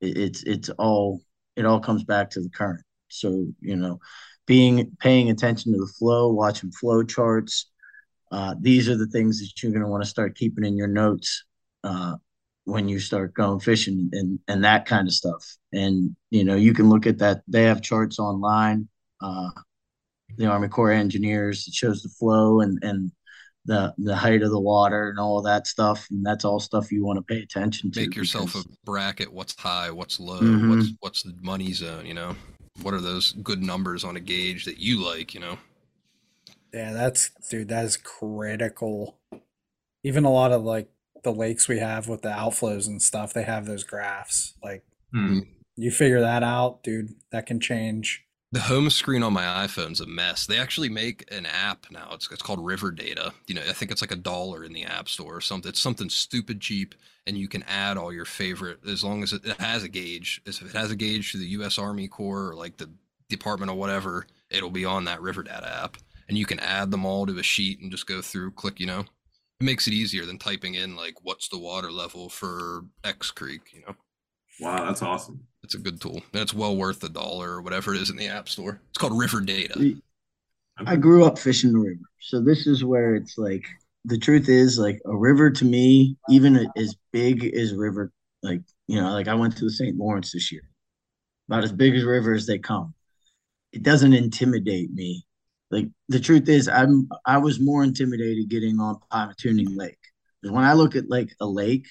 [0.00, 1.20] It, it's it's all
[1.56, 2.82] it all comes back to the current.
[3.08, 4.00] So you know,
[4.46, 7.70] being paying attention to the flow, watching flow charts.
[8.32, 10.88] Uh, these are the things that you're going to want to start keeping in your
[10.88, 11.44] notes
[11.84, 12.16] uh,
[12.64, 15.56] when you start going fishing and and that kind of stuff.
[15.72, 17.42] And you know, you can look at that.
[17.48, 18.88] They have charts online.
[19.22, 19.50] Uh,
[20.36, 23.12] the Army Corps of Engineers that shows the flow and and
[23.66, 27.04] the the height of the water and all that stuff, and that's all stuff you
[27.04, 28.00] want to pay attention to.
[28.00, 29.32] Make yourself because- a bracket.
[29.32, 29.90] What's high?
[29.90, 30.40] What's low?
[30.40, 30.68] Mhm.
[30.68, 32.04] What's what's the money zone?
[32.04, 32.36] You know,
[32.82, 35.32] what are those good numbers on a gauge that you like?
[35.34, 35.58] You know,
[36.74, 39.16] Yeah, that's dude, that is critical.
[40.02, 40.90] Even a lot of like
[41.22, 44.54] the lakes we have with the outflows and stuff, they have those graphs.
[44.62, 45.38] Like Hmm.
[45.76, 48.26] you figure that out, dude, that can change.
[48.54, 50.46] The home screen on my iPhone's a mess.
[50.46, 52.10] They actually make an app now.
[52.12, 53.34] It's it's called River Data.
[53.48, 55.68] You know, I think it's like a dollar in the App Store or something.
[55.68, 56.94] It's something stupid cheap,
[57.26, 60.40] and you can add all your favorite as long as it, it has a gauge.
[60.46, 61.78] If it has a gauge to the U.S.
[61.78, 62.88] Army Corps or like the
[63.28, 65.96] Department or whatever, it'll be on that River Data app,
[66.28, 68.78] and you can add them all to a sheet and just go through, click.
[68.78, 72.84] You know, it makes it easier than typing in like what's the water level for
[73.02, 73.72] X Creek.
[73.72, 73.96] You know.
[74.60, 75.44] Wow, that's awesome.
[75.64, 78.16] It's a good tool, and it's well worth the dollar or whatever it is in
[78.16, 78.82] the App Store.
[78.90, 79.94] It's called River Data.
[80.86, 82.00] I grew up fishing the river.
[82.20, 83.64] So this is where it's like
[84.04, 88.12] the truth is like a river to me, even as big as river,
[88.42, 89.96] like you know, like I went to the St.
[89.96, 90.68] Lawrence this year.
[91.48, 92.94] About as big as river as they come.
[93.72, 95.24] It doesn't intimidate me.
[95.70, 99.98] Like the truth is I'm I was more intimidated getting on Pymatuning Lake.
[100.42, 101.86] Because when I look at like a lake,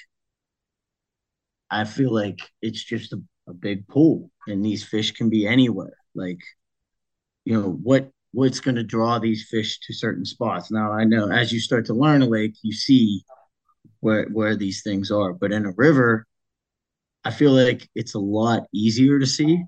[1.71, 5.97] I feel like it's just a, a big pool and these fish can be anywhere.
[6.15, 6.39] Like
[7.45, 11.29] you know what what's going to draw these fish to certain spots now i know
[11.31, 13.23] as you start to learn a lake you see
[13.99, 16.25] where where these things are but in a river
[17.23, 19.63] i feel like it's a lot easier to see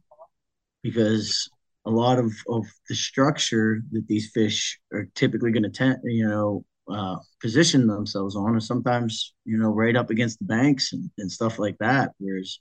[0.83, 1.49] because
[1.85, 6.27] a lot of of the structure that these fish are typically going to ten, you
[6.27, 11.09] know uh, position themselves on is sometimes you know right up against the banks and,
[11.17, 12.59] and stuff like that whereas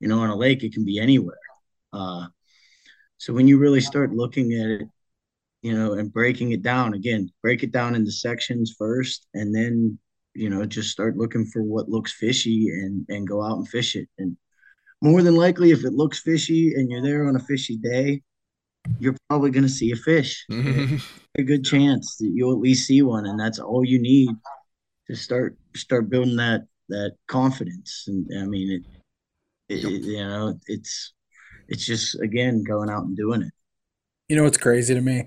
[0.00, 1.38] you know on a lake it can be anywhere
[1.92, 2.26] uh,
[3.18, 4.88] so when you really start looking at it,
[5.62, 9.98] you know, and breaking it down again, break it down into sections first, and then
[10.34, 13.96] you know just start looking for what looks fishy and and go out and fish
[13.96, 14.08] it.
[14.18, 14.36] And
[15.00, 18.22] more than likely, if it looks fishy and you're there on a fishy day,
[18.98, 20.44] you're probably going to see a fish.
[21.38, 24.28] a good chance that you'll at least see one, and that's all you need
[25.06, 28.04] to start start building that that confidence.
[28.06, 28.95] And I mean, it,
[29.68, 31.12] it, it you know, it's
[31.68, 33.52] it's just again going out and doing it.
[34.28, 35.24] You know what's crazy to me?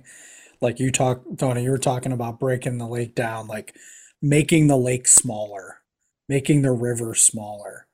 [0.62, 3.76] Like you talk, Tony, you were talking about breaking the lake down, like
[4.22, 5.78] making the lake smaller,
[6.28, 7.88] making the river smaller.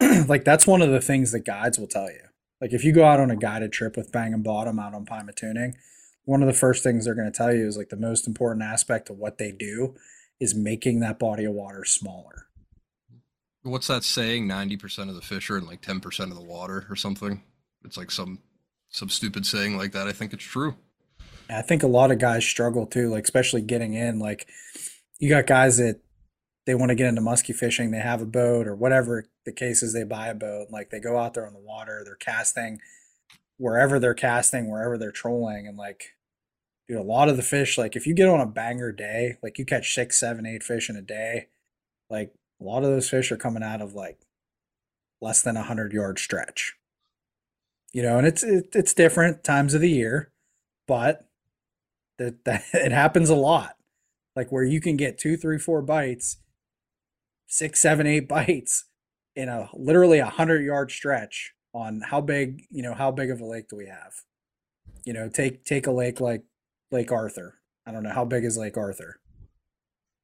[0.28, 2.20] like that's one of the things that guides will tell you.
[2.60, 5.04] Like if you go out on a guided trip with Bang and Bottom out on
[5.04, 5.74] Pymatuning,
[6.24, 8.64] one of the first things they're going to tell you is like the most important
[8.64, 9.94] aspect of what they do
[10.40, 12.45] is making that body of water smaller.
[13.66, 14.46] What's that saying?
[14.46, 17.42] Ninety percent of the fish are in like ten percent of the water or something.
[17.84, 18.38] It's like some
[18.90, 20.06] some stupid saying like that.
[20.06, 20.76] I think it's true.
[21.50, 24.18] I think a lot of guys struggle too, like especially getting in.
[24.18, 24.46] Like
[25.18, 26.00] you got guys that
[26.66, 29.82] they want to get into musky fishing, they have a boat or whatever the case
[29.82, 32.80] is, they buy a boat, like they go out there on the water, they're casting
[33.58, 36.14] wherever they're casting, wherever they're trolling, and like
[36.88, 39.58] dude, a lot of the fish, like if you get on a banger day, like
[39.58, 41.48] you catch six, seven, eight fish in a day,
[42.10, 44.18] like a lot of those fish are coming out of like
[45.20, 46.74] less than a hundred yard stretch.
[47.92, 50.32] You know, and it's it, it's different times of the year,
[50.86, 51.26] but
[52.18, 53.76] that that it happens a lot.
[54.34, 56.38] Like where you can get two, three, four bites,
[57.46, 58.86] six, seven, eight bites
[59.34, 63.40] in a literally a hundred yard stretch on how big, you know, how big of
[63.40, 64.12] a lake do we have?
[65.04, 66.42] You know, take take a lake like
[66.90, 67.60] Lake Arthur.
[67.86, 69.20] I don't know how big is Lake Arthur.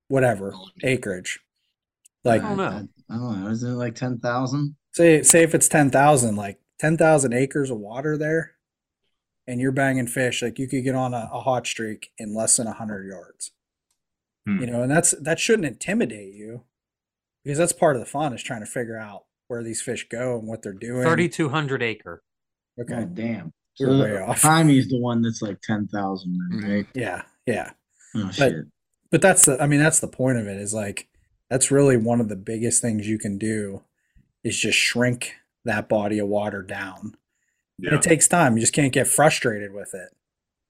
[0.09, 0.53] Whatever
[0.83, 1.41] acreage.
[2.25, 2.65] Like I don't know.
[3.11, 3.51] I, I don't know.
[3.51, 4.77] Is it like ten thousand?
[4.93, 8.53] say say if it's ten thousand, like ten thousand acres of water there,
[9.47, 12.57] and you're banging fish, like you could get on a, a hot streak in less
[12.57, 13.51] than hundred yards.
[14.47, 14.61] Hmm.
[14.61, 16.63] You know, and that's that shouldn't intimidate you,
[17.45, 20.39] because that's part of the fun is trying to figure out where these fish go
[20.39, 21.03] and what they're doing.
[21.03, 22.23] Thirty two hundred acre.
[22.81, 22.95] Okay.
[22.95, 23.53] God damn.
[23.81, 24.43] We're So way off.
[24.43, 26.87] Pymie's the one that's like ten thousand, right?
[26.95, 27.23] Yeah.
[27.47, 27.71] Yeah.
[28.15, 28.55] Oh But- shit.
[29.11, 31.07] But that's the I mean that's the point of it is like
[31.53, 33.83] that's really one of the biggest things you can do
[34.43, 35.35] is just shrink
[35.67, 37.15] that body of water down.
[37.79, 37.97] Yeah.
[37.97, 38.57] it takes time.
[38.57, 40.09] You just can't get frustrated with it.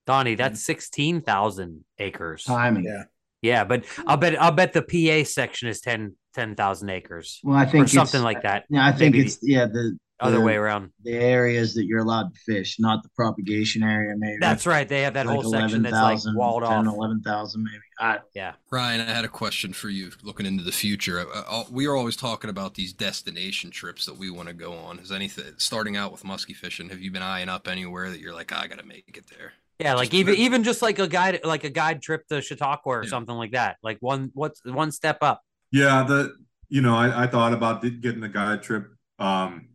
[0.06, 2.42] Donnie, that's sixteen thousand acres.
[2.42, 2.82] Timing.
[2.84, 3.04] Yeah.
[3.42, 7.66] Yeah, but I'll bet I'll bet the PA section is 10 10,000 acres Well, I
[7.66, 8.64] think or something like that.
[8.68, 10.90] Yeah, I think Maybe it's yeah the Other way around.
[11.04, 14.14] the areas that you're allowed to fish, not the propagation area.
[14.16, 14.88] Maybe That's right.
[14.88, 15.94] They have that like whole section that's
[16.26, 16.94] like walled 10, off.
[16.94, 17.76] 11,000 maybe.
[17.98, 18.52] I, Yeah.
[18.70, 21.20] Ryan, I had a question for you looking into the future.
[21.20, 24.72] Uh, uh, We are always talking about these destination trips that we want to go
[24.74, 24.98] on.
[24.98, 26.88] Is anything starting out with musky fishing?
[26.90, 29.52] Have you been eyeing up anywhere that you're like, I got to make it there?
[29.78, 32.92] Yeah, like Just- even even just like a guide like a guide trip to Chautauqua
[32.98, 33.10] or Yeah.
[33.10, 33.78] something like that.
[33.82, 35.42] Like one what's one step up.
[35.72, 36.32] Yeah, the
[36.68, 38.86] you know, I, I thought about getting a guide trip,
[39.18, 39.68] um,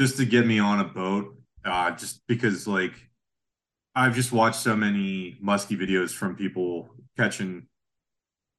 [0.00, 2.94] just to get me on a boat, uh, just because like
[3.94, 7.66] I've just watched so many musky videos from people catching,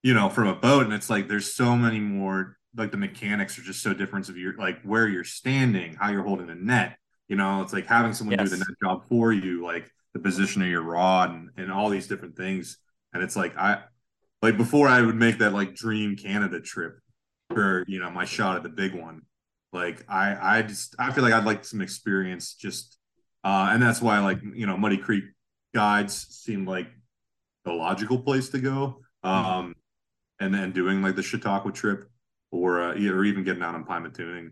[0.04, 3.58] you know, from a boat, and it's like there's so many more like the mechanics
[3.58, 6.98] are just so different of your like where you're standing, how you're holding the net.
[7.28, 10.62] You know, it's like having someone do the net job for you, like the position
[10.62, 12.78] of your rod and, and all these different things.
[13.14, 13.82] And it's like I
[14.44, 17.00] like before I would make that like dream Canada trip
[17.50, 19.24] for you know my shot at the big one.
[19.74, 22.98] Like I I just I feel like I'd like some experience just
[23.44, 25.24] uh and that's why like you know Muddy Creek
[25.74, 26.88] guides seemed like
[27.64, 29.02] the logical place to go.
[29.24, 29.76] Um
[30.40, 32.10] and then doing like the Chautauqua trip
[32.52, 34.52] or uh, or even getting out on Pymatuning.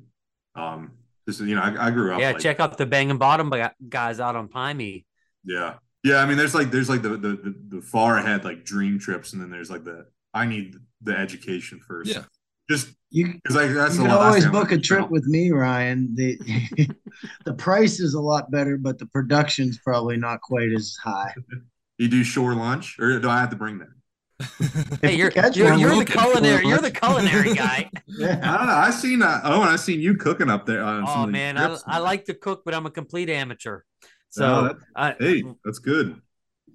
[0.55, 0.91] Um
[1.27, 3.19] this is you know I, I grew up Yeah, like, check out the bang and
[3.19, 3.51] bottom
[3.89, 5.05] guys out on Pymie.
[5.43, 5.75] yeah.
[6.01, 8.99] Yeah, I mean there's like there's like the, the the the far ahead like dream
[8.99, 12.11] trips and then there's like the I need the education first.
[12.11, 12.23] Yeah.
[12.69, 14.81] Just You because like that's you can always book a do.
[14.81, 16.13] trip with me, Ryan.
[16.15, 16.37] The
[17.45, 21.33] the price is a lot better, but the production's probably not quite as high.
[21.97, 23.87] You do shore lunch, or do I have to bring that?
[25.01, 27.89] Hey, you're catch you're, you're the culinary you're the culinary guy.
[27.93, 28.57] I Yeah.
[28.57, 28.73] don't know.
[28.73, 30.83] I seen uh, oh, and I seen you cooking up there.
[30.83, 31.75] On oh of man, I.
[31.87, 33.81] I like to cook, but I'm a complete amateur.
[34.03, 36.21] Oh, So that- I, Hey, that's good.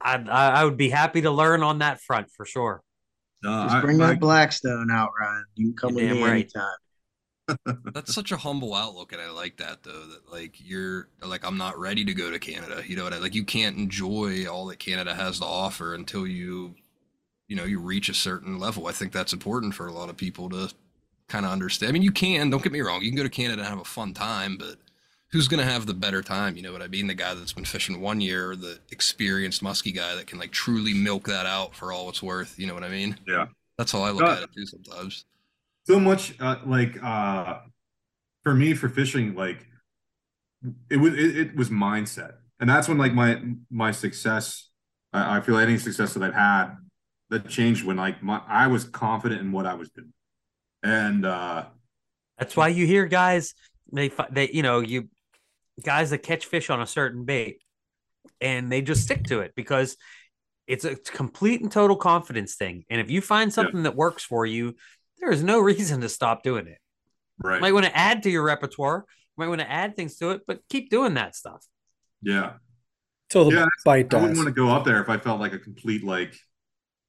[0.02, 2.82] I I I would be happy to learn on that front for sure.
[3.46, 5.44] Uh, Just bring I- that Blackstone out, Ryan.
[5.56, 6.30] You can come with me right.
[6.30, 6.76] anytime.
[7.92, 10.06] That's such a humble outlook, and I like that though.
[10.06, 12.82] That like you're like I'm not ready to go to Canada.
[12.86, 13.34] You know what I like?
[13.34, 16.74] You can't enjoy all that Canada has to offer until you,
[17.48, 18.86] you know, you reach a certain level.
[18.86, 20.72] I think that's important for a lot of people to
[21.28, 21.90] kind of understand.
[21.90, 22.48] I mean, you can.
[22.48, 23.02] Don't get me wrong.
[23.02, 24.76] You can go to Canada and have a fun time, but
[25.34, 26.56] who's gonna have the better time?
[26.56, 27.08] You know what I mean?
[27.08, 30.52] The guy that's been fishing one year, or the experienced musky guy that can like
[30.52, 32.58] truly milk that out for all it's worth.
[32.58, 33.18] You know what I mean?
[33.28, 33.46] Yeah.
[33.78, 35.26] That's how I look Uh, at it too sometimes.
[35.86, 37.60] so much uh, like uh
[38.44, 39.66] for me for fishing like
[40.90, 44.70] it was it, it was mindset and that's when like my my success
[45.12, 46.76] I, I feel any success that i've had
[47.30, 50.12] that changed when like my i was confident in what i was doing
[50.82, 51.66] and uh
[52.38, 53.54] That's why you hear guys
[53.92, 55.08] they fi- they you know you
[55.82, 57.60] guys that catch fish on a certain bait
[58.40, 59.96] and they just stick to it because
[60.66, 62.84] it's a complete and total confidence thing.
[62.90, 64.76] And if you find something that works for you,
[65.18, 66.78] there is no reason to stop doing it.
[67.42, 70.16] right You might want to add to your repertoire, you might want to add things
[70.18, 71.64] to it, but keep doing that stuff.
[72.22, 72.54] yeah
[73.28, 75.52] Till the Yeah, bite i wouldn't want to go up there if i felt like
[75.52, 76.34] a complete like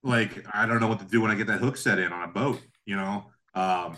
[0.04, 2.24] like i don't know what to do when i get that hook set in on
[2.30, 3.96] a boat you know um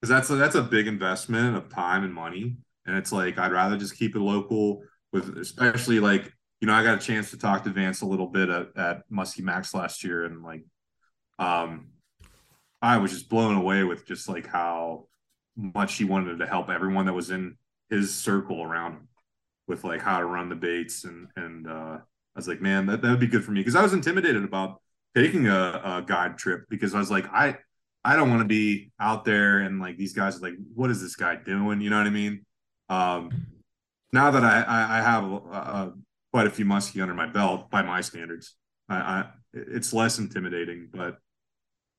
[0.00, 2.56] because that's a, that's a big investment of time and money
[2.86, 4.82] and it's like i'd rather just keep it local
[5.12, 8.26] with especially like you know i got a chance to talk to vance a little
[8.26, 10.64] bit at, at muskie max last year and like
[11.38, 11.88] um
[12.80, 15.06] i was just blown away with just like how
[15.56, 17.56] much he wanted to help everyone that was in
[17.90, 19.08] his circle around him
[19.68, 23.02] with like how to run the baits and and uh i was like man that,
[23.02, 24.80] that would be good for me because i was intimidated about
[25.14, 27.56] taking a, a guide trip because i was like i
[28.04, 31.00] I don't want to be out there and like these guys are like, what is
[31.00, 31.80] this guy doing?
[31.80, 32.44] You know what I mean?
[32.92, 33.46] Um,
[34.12, 35.90] now that I I, I have uh,
[36.32, 38.54] quite a few muskie under my belt by my standards,
[38.88, 40.88] I, I it's less intimidating.
[40.92, 41.18] But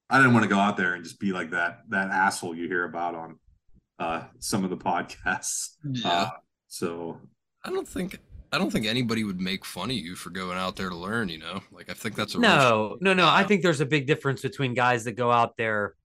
[0.09, 2.67] I didn't want to go out there and just be like that that asshole you
[2.67, 3.39] hear about on
[3.99, 5.69] uh, some of the podcasts.
[5.83, 6.07] Yeah.
[6.09, 6.29] Uh,
[6.67, 7.19] so
[7.63, 8.19] I don't think
[8.51, 11.29] I don't think anybody would make fun of you for going out there to learn.
[11.29, 13.27] You know, like I think that's a real- No, no, no.
[13.27, 15.95] I think there's a big difference between guys that go out there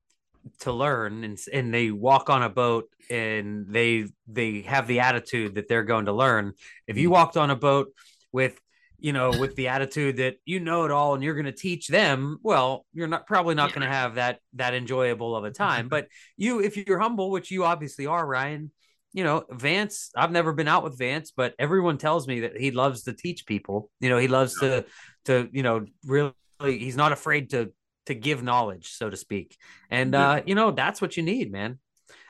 [0.60, 5.54] to learn and and they walk on a boat and they they have the attitude
[5.54, 6.52] that they're going to learn.
[6.86, 7.12] If you mm.
[7.12, 7.88] walked on a boat
[8.32, 8.60] with
[8.98, 11.88] you know with the attitude that you know it all and you're going to teach
[11.88, 15.88] them, well, you're not probably not going to have that that enjoyable of a time.
[15.88, 18.72] But you, if you're humble, which you obviously are, Ryan.
[19.14, 22.70] You know, Vance, I've never been out with Vance, but everyone tells me that he
[22.72, 23.90] loves to teach people.
[24.00, 24.84] You know, he loves to
[25.24, 27.72] to you know really he's not afraid to
[28.08, 29.56] to give knowledge so to speak.
[29.90, 31.78] And uh you know that's what you need man.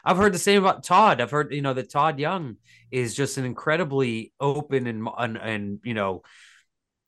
[0.05, 1.21] I've heard the same about todd.
[1.21, 2.57] I've heard you know that todd young
[2.91, 6.23] is just an incredibly open and and, and you know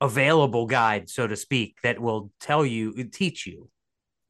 [0.00, 3.68] available guide so to speak that will tell you teach you.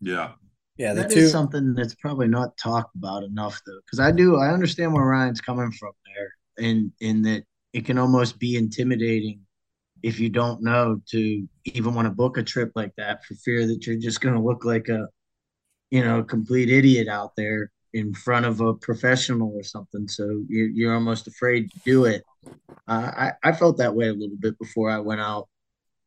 [0.01, 0.33] Yeah,
[0.77, 1.21] Yeah, the That two.
[1.21, 5.05] is something that's probably not talked about enough, though, because I do I understand where
[5.05, 9.41] Ryan's coming from there, and in that it can almost be intimidating
[10.03, 13.67] if you don't know to even want to book a trip like that for fear
[13.67, 15.09] that you're just going to look like a,
[15.91, 20.07] you know, complete idiot out there in front of a professional or something.
[20.09, 22.23] So you're you're almost afraid to do it.
[22.89, 25.49] Uh, I I felt that way a little bit before I went out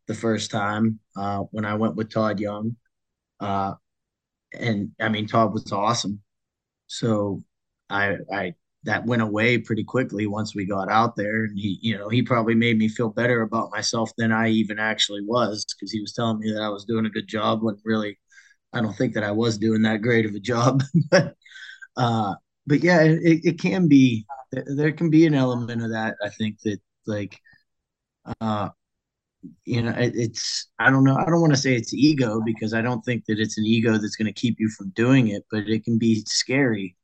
[0.08, 2.76] the first time uh, when I went with Todd Young.
[3.40, 3.74] Uh,
[4.54, 6.22] and I mean, Todd was awesome.
[6.88, 7.44] So
[7.90, 8.54] I, I,
[8.86, 11.46] that went away pretty quickly once we got out there.
[11.46, 14.80] And he, you know, he probably made me feel better about myself than I even
[14.80, 17.78] actually was because he was telling me that I was doing a good job when
[17.86, 18.20] really
[18.74, 20.84] I don't think that I was doing that great of a job.
[21.12, 21.36] but,
[21.96, 22.36] uh,
[22.68, 26.16] but yeah, it, it can be, there can be an element of that.
[26.24, 27.40] I think that like,
[28.42, 28.70] uh,
[29.66, 31.18] you know, it, it's I don't know.
[31.18, 33.98] I don't want to say it's ego because I don't think that it's an ego
[33.98, 36.96] that's going to keep you from doing it, but it can be scary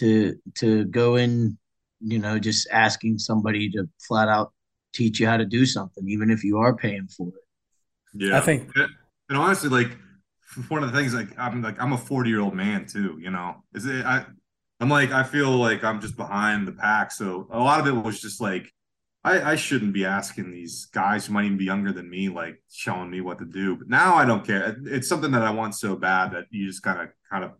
[0.00, 1.56] to to go in,
[2.00, 4.52] you know, just asking somebody to flat out
[4.92, 7.34] teach you how to do something, even if you are paying for it.
[8.14, 8.90] Yeah, I think- and
[9.28, 9.96] and honestly, like
[10.68, 13.18] one of the things, like I'm like I'm a 40 year old man too.
[13.20, 14.04] You know, is it?
[14.04, 14.26] I
[14.80, 17.12] I'm like I feel like I'm just behind the pack.
[17.12, 18.72] So a lot of it was just like
[19.22, 22.62] I, I shouldn't be asking these guys who might even be younger than me, like
[22.72, 23.76] showing me what to do.
[23.76, 24.76] But now I don't care.
[24.86, 27.50] It's something that I want so bad that you just kind of kind of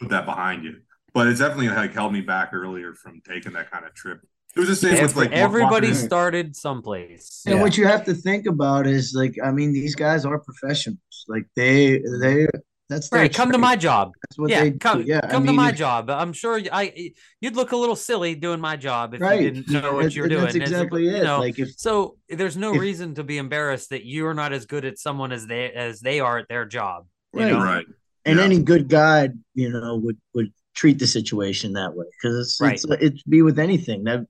[0.00, 0.80] put that behind you.
[1.14, 4.20] But it's definitely like held me back earlier from taking that kind of trip.
[4.56, 7.42] It was the same with like everybody walking- started someplace.
[7.46, 7.62] And Yeah.
[7.62, 10.98] what you have to think about is like, I mean, these guys are professionals.
[11.28, 12.46] Like they, they,
[12.88, 14.12] that's their Right, come to my job.
[14.22, 15.08] That's what yeah, they come, do.
[15.08, 16.08] Yeah, I come to my if- job.
[16.10, 19.40] I'm sure I you'd look a little silly doing my job if Right.
[19.42, 20.44] you didn't know what you're doing.
[20.44, 23.36] That's As a- exactly you know, like if so there's no if- reason to be
[23.38, 26.64] embarrassed that you're not as good at someone as they as they are at their
[26.64, 27.06] job.
[27.34, 27.52] you Right.
[27.52, 27.62] know?
[27.62, 27.86] right.
[28.24, 28.44] and Yeah.
[28.44, 32.74] any good guide, you know, would would treat the situation that way because it's Right.
[32.74, 34.20] it's it's be with anything that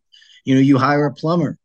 [0.46, 1.58] you know you hire a plumber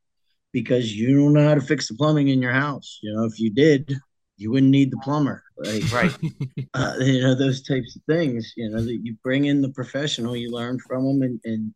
[0.51, 2.99] because you don't know how to fix the plumbing in your house.
[3.01, 3.97] You know, if you did,
[4.37, 5.41] you wouldn't need the plumber.
[5.57, 6.15] Like, Right.
[6.73, 8.53] uh, you know, those types of things.
[8.57, 11.73] You know, that you bring in the professional, you learn from them, and and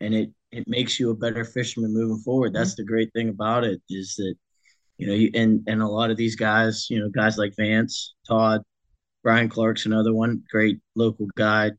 [0.00, 2.54] and it it makes you a better fisherman moving forward.
[2.54, 4.34] That's the great thing about it is that
[4.98, 8.14] you know, you, and and a lot of these guys, you know, guys like Vance,
[8.26, 8.62] Todd,
[9.22, 11.72] Brian Clark's another one, great local guide,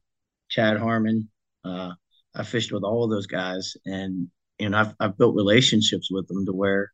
[0.53, 1.29] Chad Harmon.
[1.65, 1.91] Uh,
[2.35, 4.27] I fished with all of those guys, and
[4.59, 6.91] you know, I've I've built relationships with them to where,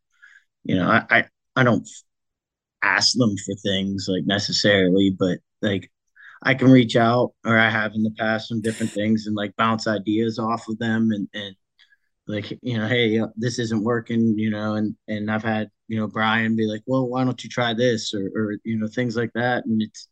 [0.64, 1.24] you know, I I,
[1.56, 1.86] I don't
[2.82, 5.90] ask them for things like necessarily, but like
[6.42, 9.54] I can reach out or I have in the past some different things and like
[9.56, 11.54] bounce ideas off of them and and
[12.26, 15.98] like you know hey uh, this isn't working you know and and I've had you
[15.98, 19.16] know Brian be like well why don't you try this or or you know things
[19.16, 20.08] like that and it's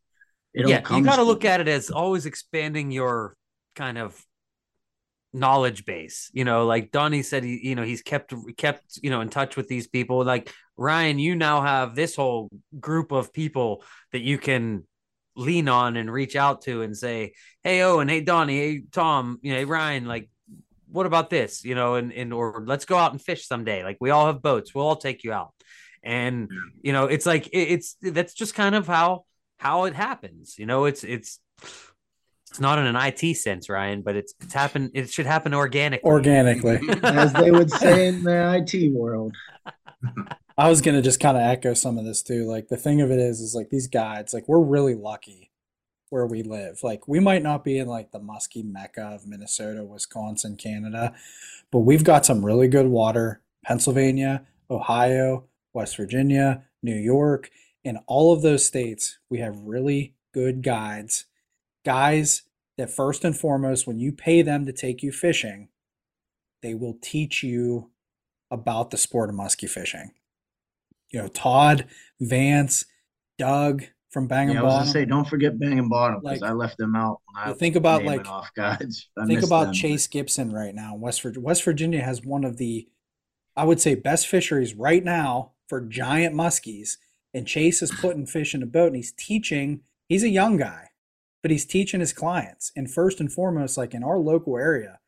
[0.54, 3.36] it yeah, you got to look at it as always expanding your
[3.78, 4.20] kind of
[5.32, 6.30] knowledge base.
[6.32, 9.56] You know, like Donnie said, he you know he's kept kept you know in touch
[9.56, 10.24] with these people.
[10.24, 12.48] Like Ryan, you now have this whole
[12.78, 13.82] group of people
[14.12, 14.84] that you can
[15.36, 17.32] lean on and reach out to and say,
[17.62, 20.28] "Hey, Owen, hey Donnie, hey Tom, you know, hey Ryan, like."
[20.90, 21.66] What about this?
[21.66, 23.84] You know, and, and or let's go out and fish someday.
[23.84, 24.74] Like we all have boats.
[24.74, 25.52] We'll all take you out.
[26.02, 26.50] And
[26.80, 29.26] you know, it's like it, it's that's just kind of how
[29.58, 30.58] how it happens.
[30.58, 31.40] You know, it's it's
[32.50, 34.92] it's not in an IT sense, Ryan, but it's it's happened.
[34.94, 36.08] It should happen organically.
[36.08, 36.80] organically.
[37.02, 39.34] as they would say in the IT world
[40.56, 42.44] I was gonna just kind of echo some of this too.
[42.44, 45.52] Like the thing of it is, is like these guides, like we're really lucky
[46.10, 46.80] where we live.
[46.82, 51.14] Like we might not be in like the musky mecca of Minnesota, Wisconsin, Canada,
[51.70, 53.40] but we've got some really good water.
[53.64, 55.44] Pennsylvania, Ohio,
[55.74, 57.50] West Virginia, New York,
[57.84, 61.26] in all of those states, we have really good guides.
[61.84, 62.42] Guys
[62.76, 65.68] that first and foremost, when you pay them to take you fishing,
[66.62, 67.90] they will teach you
[68.50, 70.12] about the sport of musky fishing.
[71.10, 71.86] You know, Todd,
[72.20, 72.84] Vance,
[73.38, 76.40] Doug from Bang yeah, and I was gonna say don't forget Bang and Bottom because
[76.40, 79.66] Like, I left them out when I think about, like- off guides I Think about
[79.66, 79.74] them.
[79.74, 80.94] Chase Gibson right now.
[80.94, 82.88] West Virginia, West Virginia has one of the,
[83.56, 86.96] I would say, best fisheries right now for giant muskies.
[87.34, 89.82] And Chase is putting fish in a boat and he's teaching.
[90.08, 90.87] He's a young guy,
[91.48, 92.72] but he's teaching his clients.
[92.76, 94.98] And first and foremost, like in our local area,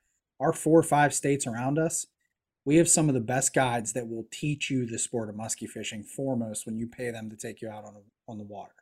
[0.40, 2.06] our four or five states around us,
[2.64, 5.66] we have some of the best guides that will teach you the sport of musky
[5.66, 7.94] fishing foremost when you pay them to take you out on
[8.26, 8.72] on the water.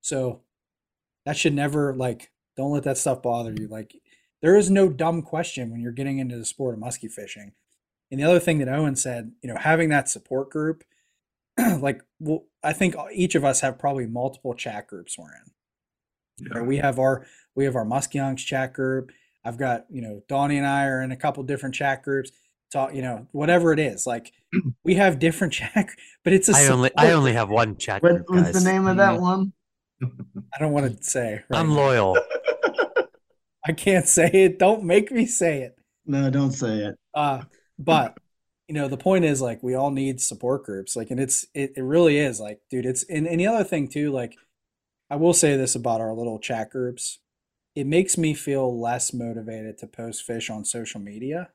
[0.00, 0.40] So
[1.24, 3.68] that should never like don't let that stuff bother you.
[3.68, 3.94] Like
[4.42, 7.52] there is no dumb question when you're getting into the sport of musky fishing.
[8.10, 10.82] And the other thing that Owen said, you know, having that support group,
[11.78, 15.52] like well, I think each of us have probably multiple chat groups we're in.
[16.38, 16.58] Yeah.
[16.58, 16.66] Right?
[16.66, 19.12] We have our we have our Musky Hunks chat group.
[19.44, 22.32] I've got, you know, Donnie and I are in a couple different chat groups.
[22.72, 24.06] Talk, you know, whatever it is.
[24.06, 24.32] Like
[24.84, 25.88] we have different chat,
[26.24, 28.02] but it's a I only I only have one chat.
[28.02, 29.52] what, group, what's the name of that one
[30.02, 31.42] I don't want to say.
[31.48, 32.18] right I'm loyal.
[33.66, 34.58] I can't say it.
[34.58, 35.76] Don't make me say it.
[36.06, 37.42] no don't say it Uh,
[37.78, 38.16] but
[38.68, 41.72] you know the point is like we all need support groups like and it's it,
[41.76, 44.36] it really is like dude it's and, and the other thing too like
[45.10, 47.20] i will say this about our little chat groups
[47.74, 51.50] it makes me feel less motivated to post fish on social media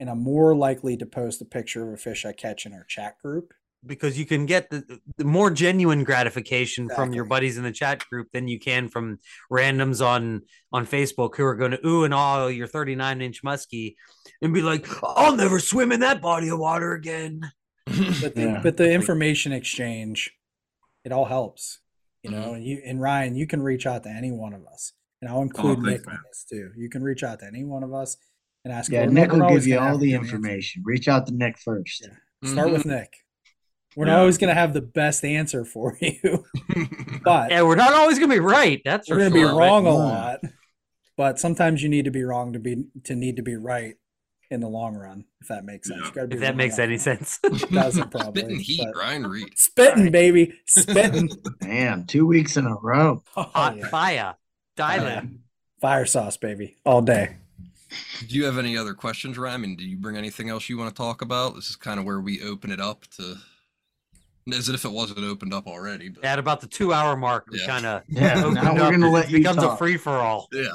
[0.00, 2.84] and i'm more likely to post a picture of a fish i catch in our
[2.84, 3.52] chat group
[3.84, 8.04] because you can get the, the more genuine gratification from your buddies in the chat
[8.08, 9.18] group than you can from
[9.50, 10.42] randoms on
[10.72, 13.96] on Facebook who are going to ooh and all your 39 inch muskie
[14.40, 17.50] and be like, I'll never swim in that body of water again.
[17.86, 18.60] but the, Yeah.
[18.62, 20.32] but the information exchange
[21.04, 21.80] it all helps
[22.22, 22.54] you know Mm-hmm.
[22.54, 25.42] and you and ryan you can reach out to any one of us and i'll
[25.42, 26.22] include Oh, nick on man.
[26.28, 28.16] this too you can reach out to any one of us
[28.64, 30.36] and ask Yeah, Nick will give you all the a good answer.
[30.36, 30.82] information.
[30.84, 32.06] Reach out to Nick first.
[32.42, 32.48] Yeah.
[32.52, 33.12] start with nick
[33.96, 36.44] we're not always going to have the best answer for you
[37.24, 38.80] but Yeah, we're not always going to be right.
[38.84, 40.40] That's we're going to be sure, but- wrong a lot
[41.16, 43.96] but sometimes you need to be wrong to be to need to be right
[44.52, 46.06] in the long run if that makes sense Yeah.
[46.08, 47.38] You gotta be If that makes any sense.
[47.70, 49.58] doesn't probably, Spitting heat, but- Ryan Reed.
[49.58, 51.30] spitting baby spitting
[51.60, 53.22] Damn, two weeks in a row.
[53.36, 53.88] Oh, Hot yeah.
[53.88, 54.34] fire.
[54.76, 55.22] Dial
[55.80, 57.36] fire sauce baby all day
[58.26, 59.54] Do you have any other questions, Ryan?
[59.54, 61.54] I mean, do you bring anything else you want to talk about?
[61.56, 63.36] This is kind of where we open it up to,
[64.52, 66.08] as if it wasn't opened up already.
[66.08, 67.66] But At about the two hour mark, we yeah.
[67.66, 68.34] kind of yeah.
[68.50, 70.48] now we're gonna let you becomes a free for all.
[70.52, 70.70] yeah,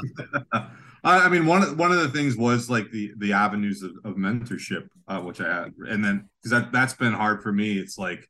[1.03, 3.91] I, I mean, one of one of the things was like the the avenues of,
[4.03, 7.77] of mentorship, uh, which I had, and then because that that's been hard for me.
[7.77, 8.27] It's like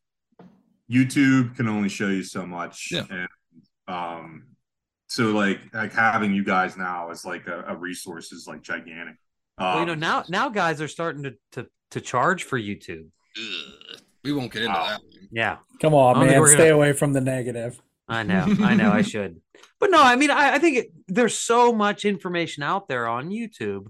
[0.92, 3.04] YouTube can only show you so much, Yeah.
[3.10, 3.28] and
[3.88, 4.44] um,
[5.08, 9.16] so like like having you guys now as like a, a resource is like gigantic.
[9.58, 13.08] Um, Well, you know, now now guys are starting to to to charge for YouTube.
[13.38, 14.00] Ugh.
[14.24, 14.86] we won't get into Wow.
[14.88, 15.02] that.
[15.02, 15.28] One.
[15.32, 15.58] Yeah.
[15.82, 16.48] Come on, I don't think man.
[16.50, 17.82] Stay gonna- away from the negative.
[18.08, 19.42] I know, I know, I should,
[19.80, 23.30] but no, I mean, I, I think it, there's so much information out there on
[23.30, 23.88] YouTube,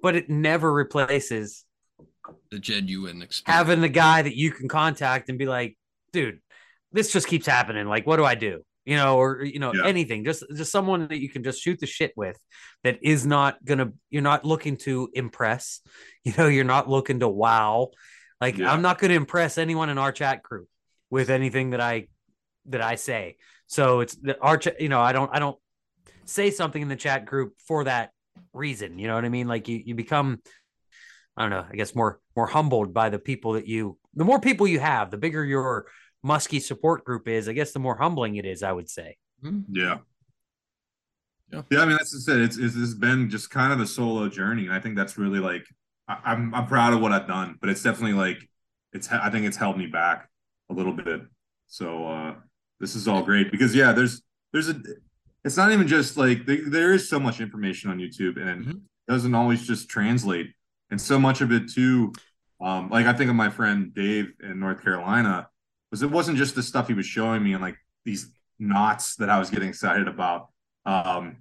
[0.00, 1.64] but it never replaces
[2.50, 3.56] The genuine experience.
[3.58, 5.76] having the guy that you can contact and be like,
[6.12, 6.38] dude,
[6.92, 7.86] this just keeps happening.
[7.88, 8.62] Like, what do I do?
[8.84, 9.86] You know, or you know, Yeah.
[9.86, 10.24] anything.
[10.24, 12.36] Just just someone that you can just shoot the shit with
[12.82, 13.92] that is not gonna.
[14.10, 15.80] You're not looking to impress.
[16.24, 17.90] You know, you're not looking to wow.
[18.40, 18.72] Like, Yeah.
[18.72, 20.68] I'm not gonna impress anyone in our chat group
[21.10, 22.08] with anything that I
[22.66, 23.36] that I say.
[23.66, 25.58] So it's the our ch- you know, I don't I don't
[26.24, 28.10] say something in the chat group for that
[28.52, 28.98] reason.
[28.98, 29.48] You know what I mean?
[29.48, 30.40] Like you you become
[31.36, 34.40] I don't know, I guess more more humbled by the people that you the more
[34.40, 35.86] people you have, the bigger your
[36.22, 39.16] musky support group is, I guess the more humbling it is, I would say.
[39.42, 39.64] Mhm.
[39.70, 39.98] Yeah.
[41.50, 41.62] Yeah.
[41.70, 42.40] Yeah, I mean that's just it.
[42.40, 45.40] It's, it's it's been just kind of a solo journey, and I think that's really
[45.40, 45.66] like
[46.08, 48.48] I, I'm I'm proud of what I've done, but it's definitely like
[48.92, 50.28] it's I think it's held me back
[50.70, 51.22] a little bit.
[51.66, 52.34] So uh
[52.82, 54.20] this is all great because yeah, there's
[54.52, 54.74] there's a
[55.44, 58.70] it's not even just like there, there is so much information on YouTube and Mhm.
[58.74, 60.52] it doesn't always just translate,
[60.90, 62.12] and so much of it too.
[62.60, 65.48] Um, like I think of my friend Dave in North Carolina,
[65.90, 69.30] was it wasn't just the stuff he was showing me and like these knots that
[69.30, 70.48] I was getting excited about.
[70.84, 71.38] Um,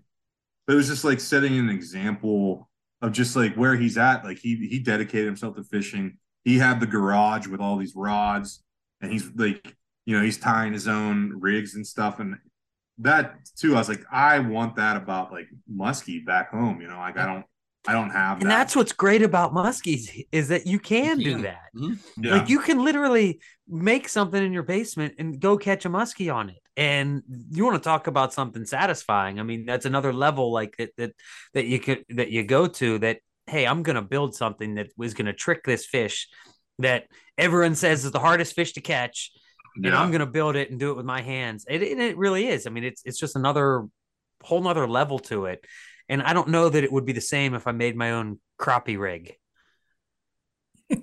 [0.65, 2.69] but it was just like setting an example
[3.01, 4.23] of just like where he's at.
[4.23, 6.17] Like he he dedicated himself to fishing.
[6.43, 8.63] He had the garage with all these rods,
[9.01, 9.75] and he's like,
[10.05, 12.19] you know, he's tying his own rigs and stuff.
[12.19, 12.35] And
[12.99, 16.81] that too, I was like, I want that about like muskie back home.
[16.81, 17.45] You know, like I don't,
[17.87, 18.57] I don't have And that.
[18.57, 21.41] that's what's great about muskies is that you can You do can.
[21.43, 21.69] that.
[21.75, 21.97] Mhm.
[22.17, 22.31] yeah.
[22.37, 26.49] Like you can literally make something in your basement and go catch a muskie on
[26.49, 26.57] it.
[26.77, 27.21] And
[27.51, 29.39] you want to talk about something satisfying.
[29.39, 31.11] I mean, that's another level like that that
[31.53, 35.13] that you could that you go to that, hey, I'm gonna build something that was
[35.13, 36.27] gonna trick this fish
[36.79, 37.05] that
[37.37, 39.31] everyone says is the hardest fish to catch.
[39.75, 41.65] And I'm gonna build it and do it with my hands.
[41.69, 42.67] It, it, it really is.
[42.67, 43.87] I mean, it's it's just another
[44.43, 45.65] whole nother level to it.
[46.09, 48.39] And I don't know that it would be the same if I made my own
[48.59, 49.35] crappie rig.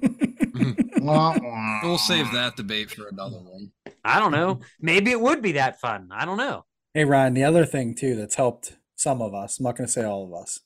[1.01, 1.81] Wah, wah.
[1.83, 3.71] We'll save that debate for another one.
[4.05, 4.61] I don't know.
[4.81, 6.09] Maybe it would be that fun.
[6.11, 6.65] I don't know.
[6.93, 10.05] Hey Ryan, the other thing too that's helped some of us, I'm not gonna say
[10.05, 10.61] all of us,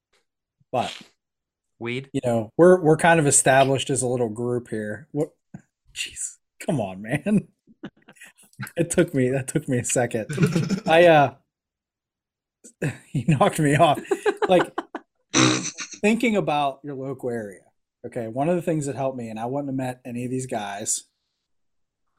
[0.71, 0.97] but
[1.79, 2.09] Weed.
[2.13, 5.07] you know, we're we're kind of established as a little group here.
[5.13, 5.31] What
[5.95, 7.49] jeez, come on, man.
[8.77, 10.27] It took me that took me a second.
[10.87, 11.35] I uh
[13.13, 14.01] you knocked me off.
[14.49, 14.73] Like
[15.35, 17.61] thinking about your local area.
[18.07, 20.31] Okay, one of the things that helped me, and I wouldn't have met any of
[20.31, 21.05] these guys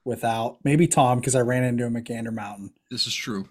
[0.06, 2.74] without maybe Tom because I ran into him at Gander Mountain.
[2.91, 3.49] This is true.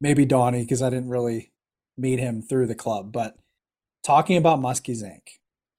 [0.00, 1.52] maybe Donnie because I didn't really
[1.96, 3.12] meet him through the club.
[3.12, 3.36] But
[4.02, 5.20] talking about Muskies Inc.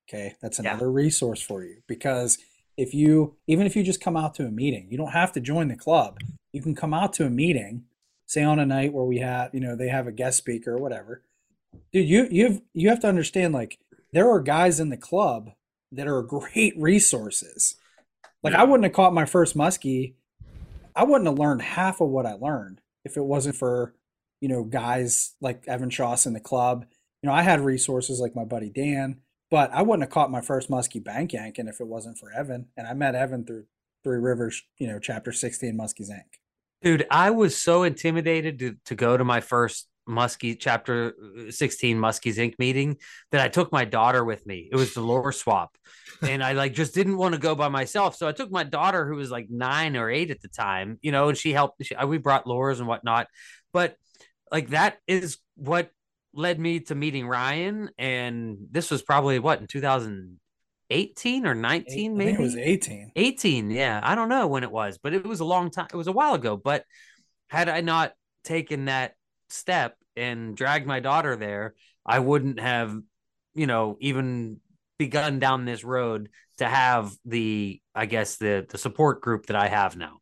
[0.08, 0.72] Okay, that's Yeah.
[0.72, 2.38] another resource for you because
[2.78, 5.40] if you even if you just come out to a meeting, you don't have to
[5.40, 6.20] join the club.
[6.52, 7.86] You can come out to a meeting,
[8.26, 10.80] say on a night where we have, you know, they have a guest speaker or
[10.80, 11.24] whatever.
[11.92, 13.80] Dude, you you have you have to understand like
[14.12, 15.52] there are guys in the club
[15.92, 17.76] that are great resources.
[18.42, 18.62] Like Yeah.
[18.62, 20.16] I wouldn't have caught my first muskie.
[20.96, 23.96] I wouldn't have learned half of what I learned if it wasn't for,
[24.42, 26.86] you know, guys like Evan Shoss in the club.
[27.22, 29.22] You know, I had resources like my buddy Dan,
[29.54, 32.70] but I wouldn't have caught my first muskie bank yanking if it wasn't for Evan.
[32.76, 33.66] And I met Evan through
[34.04, 36.24] Three Rivers, you know, chapter 16 Muskies Inc.
[36.82, 41.14] Dude, I was so intimidated to, to go to my first Muskie chapter
[41.48, 42.56] uh, 16 Muskies Inc.
[42.58, 42.98] meeting
[43.32, 44.70] that I took my daughter with me.
[44.72, 45.78] It was the lore swap.
[46.24, 48.16] And I like just didn't want to go by myself.
[48.16, 51.12] So I took my daughter who was like nine or eight at the time, you
[51.12, 51.86] know, and she helped.
[51.86, 53.28] She, we brought lures and whatnot.
[53.72, 53.98] But
[54.52, 55.92] like that is what
[56.34, 57.90] led me to meeting Ryan.
[57.98, 63.12] And this was probably what in 2018 or 19, I think maybe it was 18.
[63.16, 65.98] 18 yeah i don't know when it was but it was a long time it
[65.98, 66.84] was a while ago but
[67.48, 69.14] had i not taken that
[69.50, 71.74] step and dragged my daughter there
[72.06, 72.96] i wouldn't have
[73.56, 74.60] you know even
[74.98, 79.68] begun down this road to have the i guess the the support group that i
[79.68, 80.20] have now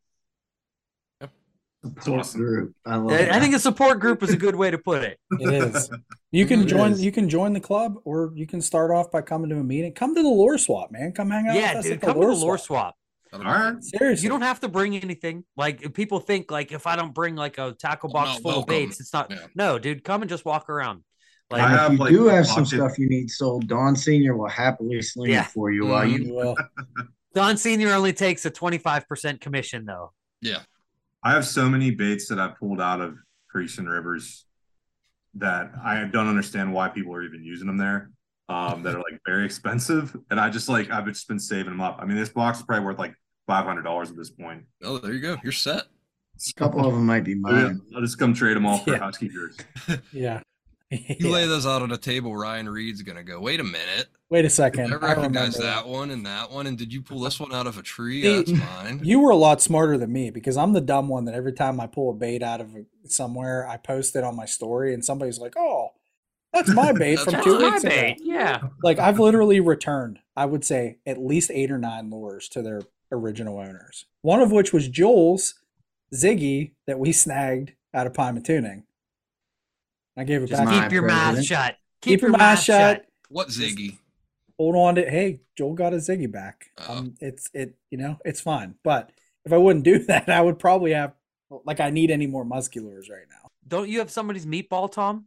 [1.84, 2.42] That's awesome.
[2.42, 2.76] Group.
[2.86, 5.18] I love i, I think a support group is a good way to put it
[5.40, 5.90] It is.
[6.32, 6.92] You can It join.
[6.92, 7.02] is.
[7.04, 9.92] You can join the club, or you can start off by coming to a meeting.
[9.94, 11.12] Come to the lore swap, man.
[11.12, 11.56] Come hang out.
[11.56, 12.96] yeah with us dude at the come to the lore swap
[13.34, 13.84] All right.
[13.84, 17.36] Seriously, you don't have to bring anything like people think like if i don't bring
[17.36, 19.48] like a tackle box not full of baits it's not Yeah.
[19.56, 21.04] no dude come and just walk around
[21.50, 23.94] like I have, if you like, do have some pocket- stuff you need sold, Don
[23.96, 25.42] Senior will happily sling Yeah.
[25.42, 26.12] it for you while Mhm.
[26.28, 26.56] you You.
[27.34, 30.14] Don Senior only takes a 25% commission though.
[30.42, 30.60] Yeah.
[31.24, 33.18] I have so many baits that I've pulled out of
[33.50, 34.46] creeks and rivers
[35.36, 38.12] that I don't understand why people are even using them there.
[38.50, 41.80] Um, that are like very expensive, and I just like I've just been saving them
[41.80, 42.00] up.
[42.02, 43.14] I mean, this box is probably worth like
[43.48, 44.64] five hundred dollars at this point.
[44.84, 45.38] Oh, there you go.
[45.42, 45.84] You're set.
[45.84, 47.82] a couple of them might be I'll mine.
[47.96, 48.98] I'll just come trade them all for Yeah.
[48.98, 49.66] husky jerseys.
[50.12, 50.42] Yeah.
[51.08, 51.30] You Yeah.
[51.32, 53.40] lay those out on a table, Ryan Reed's gonna go.
[53.40, 54.08] Wait a minute.
[54.30, 54.94] Wait a second.
[54.94, 56.68] I I recognize remember that one and that one.
[56.68, 58.22] And did you pull this one out of a tree?
[58.22, 59.00] See, That's mine.
[59.04, 61.80] You were a lot smarter than me because I'm the dumb one that every time
[61.80, 65.40] I pull a bait out of somewhere, I post it on my story, and somebody's
[65.40, 65.90] like, "Oh,
[66.54, 68.62] that's my bait That's from two weeks ago." Yeah.
[68.84, 72.82] Like I've literally returned, I would say, at least eight or nine lures to their
[73.14, 74.06] original owners.
[74.22, 75.56] One of which was Joel's
[76.14, 78.84] Ziggy that we snagged out of Pymatuning.
[80.18, 80.84] I gave it Just back.
[80.84, 81.78] keep your mouth shut.
[82.02, 83.06] Keep, your mouth shut.
[83.30, 83.98] What Ziggy?
[84.58, 85.10] Hold on to.
[85.10, 86.72] Hey, Joel got a Ziggy back.
[86.88, 86.98] Oh.
[86.98, 87.76] Um, it's it.
[87.90, 88.76] You know, it's fine.
[88.84, 89.12] But
[89.46, 91.14] if I wouldn't do that, I would probably have
[91.66, 93.50] like I need any more musculars right now.
[93.68, 95.26] Don't you have somebody's meatball, Tom?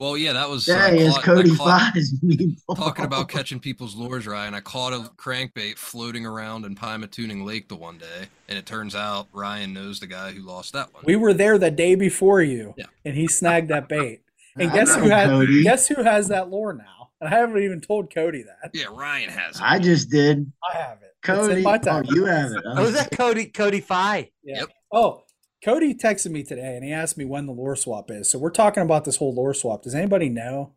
[0.00, 0.66] Well, yeah, that was.
[0.66, 2.76] Yeah, I he has caught- Cody caught- meatball.
[2.76, 4.52] Talking about catching people's lures, Ryan.
[4.54, 8.94] I caught a crankbait floating around in Pymatuning Lake the one day, and it turns
[8.96, 11.04] out Ryan knows the guy who lost that one.
[11.06, 12.86] We were there the day before you, Yeah.
[13.04, 14.22] and he snagged that bait.
[14.56, 15.62] And I guess know who has Cody.
[15.62, 17.10] guess who has that lore now?
[17.20, 18.70] And I haven't even told Cody that.
[18.74, 19.56] yeah, Ryan has.
[19.56, 19.62] It.
[19.64, 20.52] I just did.
[20.72, 21.08] I have it.
[21.18, 21.56] It's Cody.
[21.56, 22.62] in my Oh, you have it.
[22.64, 24.30] Oh, is that Cody Cody Fi?
[24.42, 24.60] Yeah.
[24.60, 24.68] Yep.
[24.92, 25.22] Oh,
[25.64, 28.30] Cody texted me today and he asked me when the lure swap is.
[28.30, 29.82] So we're talking about this whole lure swap.
[29.82, 30.74] Does anybody know?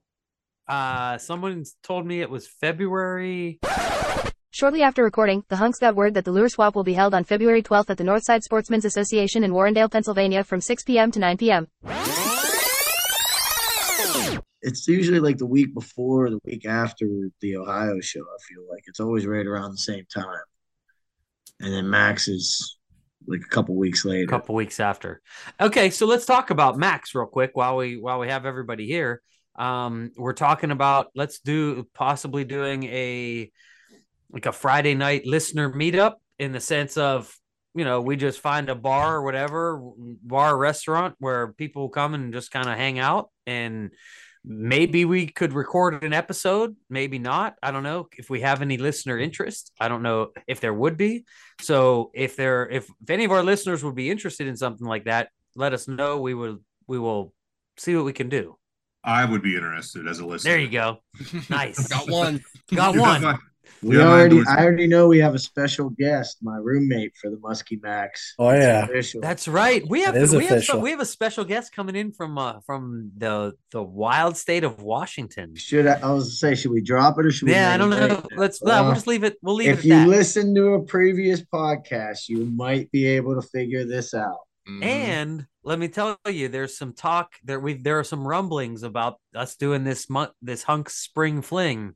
[0.67, 3.59] Uh someone told me it was February.
[4.51, 7.23] Shortly after recording, the hunks got word that the lure swap will be held on
[7.25, 11.11] February 12th at the Northside Sportsmen's Association in Warrendale, Pennsylvania from 6 p.m.
[11.11, 11.67] to 9 p.m.
[14.61, 18.21] It's usually like the week before, or the week after the Ohio show.
[18.21, 20.25] I feel like it's always right around the same time,
[21.59, 22.77] and then Max is
[23.27, 25.21] like a couple weeks later, a couple weeks after.
[25.59, 29.21] Okay, so let's talk about Max real quick while we while we have everybody here.
[29.57, 33.51] Um, we're talking about let's do possibly doing a
[34.31, 37.33] like a Friday night listener meetup in the sense of
[37.73, 42.13] you know we just find a bar or whatever bar or restaurant where people come
[42.13, 43.91] and just kind of hang out and
[44.49, 47.55] maybe we could record an episode maybe not.
[47.61, 49.71] I don't know if we have any listener interest.
[49.79, 51.25] I don't know if there would be.
[51.61, 55.05] So if there if, if any of our listeners would be interested in something like
[55.05, 56.21] that let us know.
[56.21, 57.33] We will we will
[57.77, 58.57] see what we can do.
[59.03, 60.51] I would be interested as a listener.
[60.51, 60.99] there you go.
[61.49, 61.87] Nice.
[61.87, 62.41] Got one.
[62.73, 63.21] got one.
[63.21, 63.37] have my-
[63.83, 64.41] We Yeah, already.
[64.47, 68.33] I already know we have a special guest, my roommate for the Muskie Max.
[68.39, 68.83] Oh, It's yeah.
[68.85, 69.21] official.
[69.21, 69.87] That's right.
[69.87, 72.37] We have That is we have some, we have a special guest coming in from
[72.37, 75.55] uh from the the wild state of Washington.
[75.55, 77.53] Should I, I was to say, should we drop it or should we?
[77.53, 78.07] Yeah, I don't know.
[78.29, 78.37] wait?
[78.37, 79.37] Let's no, Uh, we'll just leave it.
[79.41, 79.73] We'll leave it.
[79.73, 80.07] if it you that.
[80.07, 84.37] listen to a previous podcast, you might be able to figure this out.
[84.67, 84.83] Mhm.
[84.83, 87.59] And let me tell you, there's some talk there.
[87.59, 91.93] We there are some rumblings about us doing this month, this hunk spring fling,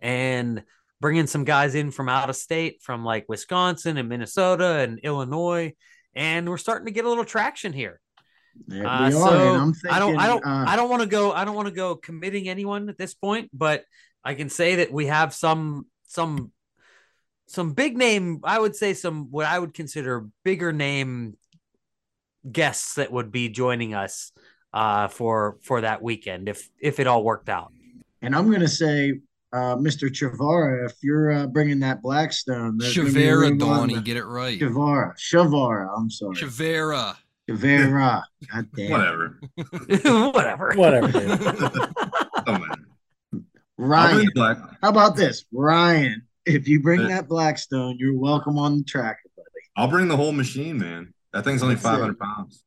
[0.00, 0.64] and
[1.00, 5.72] bringing some guys in from out of state, from like Wisconsin and Minnesota and Illinois,
[6.14, 8.00] and we're starting to get a little traction here.
[8.70, 11.32] Uh, so thinking, I don't, I don't, uh, I don't want to go.
[11.32, 13.84] I don't want to go committing anyone at this point, but
[14.24, 16.52] I can say that we have some some
[17.46, 18.40] some big name.
[18.44, 21.36] I would say some what I would consider bigger name
[22.50, 24.32] guests that would be joining us
[24.72, 27.72] uh, for for that weekend if if it all worked out.
[28.22, 29.20] And I'm going to say,
[29.52, 30.08] uh, Mr.
[30.08, 34.00] Chavara, if you're uh, bringing that Blackstone, there's gonna be a Shavera, room on Donnie,
[34.00, 34.58] get it right.
[34.58, 35.88] Chavara, Shavara.
[35.96, 37.16] I'm sorry, Shavera.
[37.48, 38.22] Chavara.
[38.52, 38.90] God damn.
[38.90, 39.38] Whatever.
[40.32, 40.72] Whatever.
[40.76, 41.12] Whatever.
[41.12, 41.88] dude.
[42.46, 42.58] Oh,
[43.76, 44.58] Ryan, black.
[44.82, 46.22] how about this, Ryan?
[46.46, 49.46] If you bring Uh, that Blackstone, you're welcome on the track, buddy.
[49.76, 51.12] I'll bring the whole machine, man.
[51.32, 51.88] That thing's only That's it.
[51.88, 52.64] 500 pounds.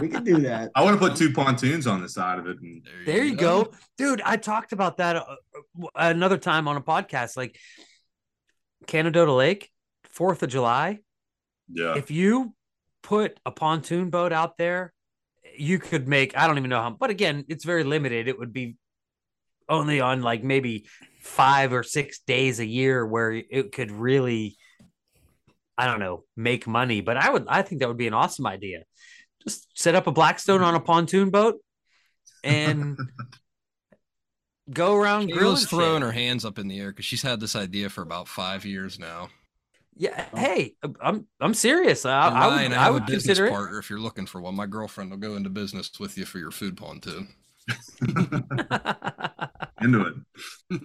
[0.00, 0.70] We can do that.
[0.74, 2.58] I want to put two pontoons on the side of it.
[2.60, 4.22] And There you go, dude.
[4.24, 5.24] I talked about that uh,
[5.94, 7.36] another time on a podcast.
[7.36, 7.58] Like
[8.86, 9.70] Canadohta Lake,
[10.10, 11.00] Fourth of July.
[11.72, 12.54] yeah, If you
[13.02, 14.92] put a pontoon boat out there,
[15.56, 16.36] you could make.
[16.36, 18.28] I don't even know how, but again, it's very limited.
[18.28, 18.76] It would be
[19.68, 20.86] only on like maybe
[21.20, 24.56] five or six days a year where it could really,
[25.76, 27.00] I don't know, make money.
[27.00, 28.80] But I would, I think that would be an awesome idea.
[29.46, 31.60] Just set up a Blackstone on a pontoon boat
[32.44, 32.98] and
[34.70, 35.56] go around grilling.
[35.56, 36.06] Kayla's throwing shit.
[36.06, 38.98] her hands up in the air because she's had this idea for about five years
[38.98, 39.28] now.
[39.96, 42.06] Yeah, hey, I'm I'm serious.
[42.06, 43.50] I, I would, I I would a business consider it.
[43.50, 44.54] partner if you're looking for one.
[44.54, 47.28] My girlfriend will go into business with you for your food pontoon.
[49.82, 50.06] into
[50.70, 50.80] it.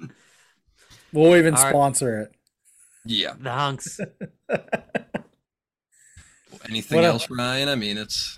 [1.14, 1.70] We'll even All right.
[1.70, 2.32] sponsor it.
[3.06, 3.36] Yeah.
[3.40, 4.00] the hunks.
[6.68, 7.30] Anything What else, else?
[7.32, 7.70] Ryan?
[7.70, 8.38] I mean, it's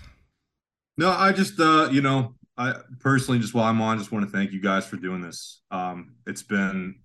[0.98, 4.30] No, I just uh, you know, I personally just while I'm on, just want to
[4.30, 5.62] thank you guys for doing this.
[5.70, 6.96] Um, it's been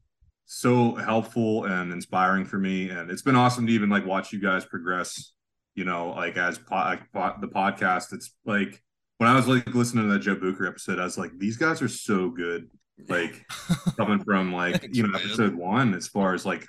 [0.46, 4.42] so helpful and inspiring for me, and it's been awesome to even like watch you
[4.42, 5.34] guys progress.
[5.76, 8.82] You know, like as po- like, po- the podcast, it's like
[9.20, 11.82] when I was like listening to that Joe Bucher episode, I was like, these guys
[11.84, 12.70] are so good.
[13.08, 13.46] Like
[13.98, 15.22] coming from like Thanks, you know man.
[15.22, 16.66] episode one, as far as like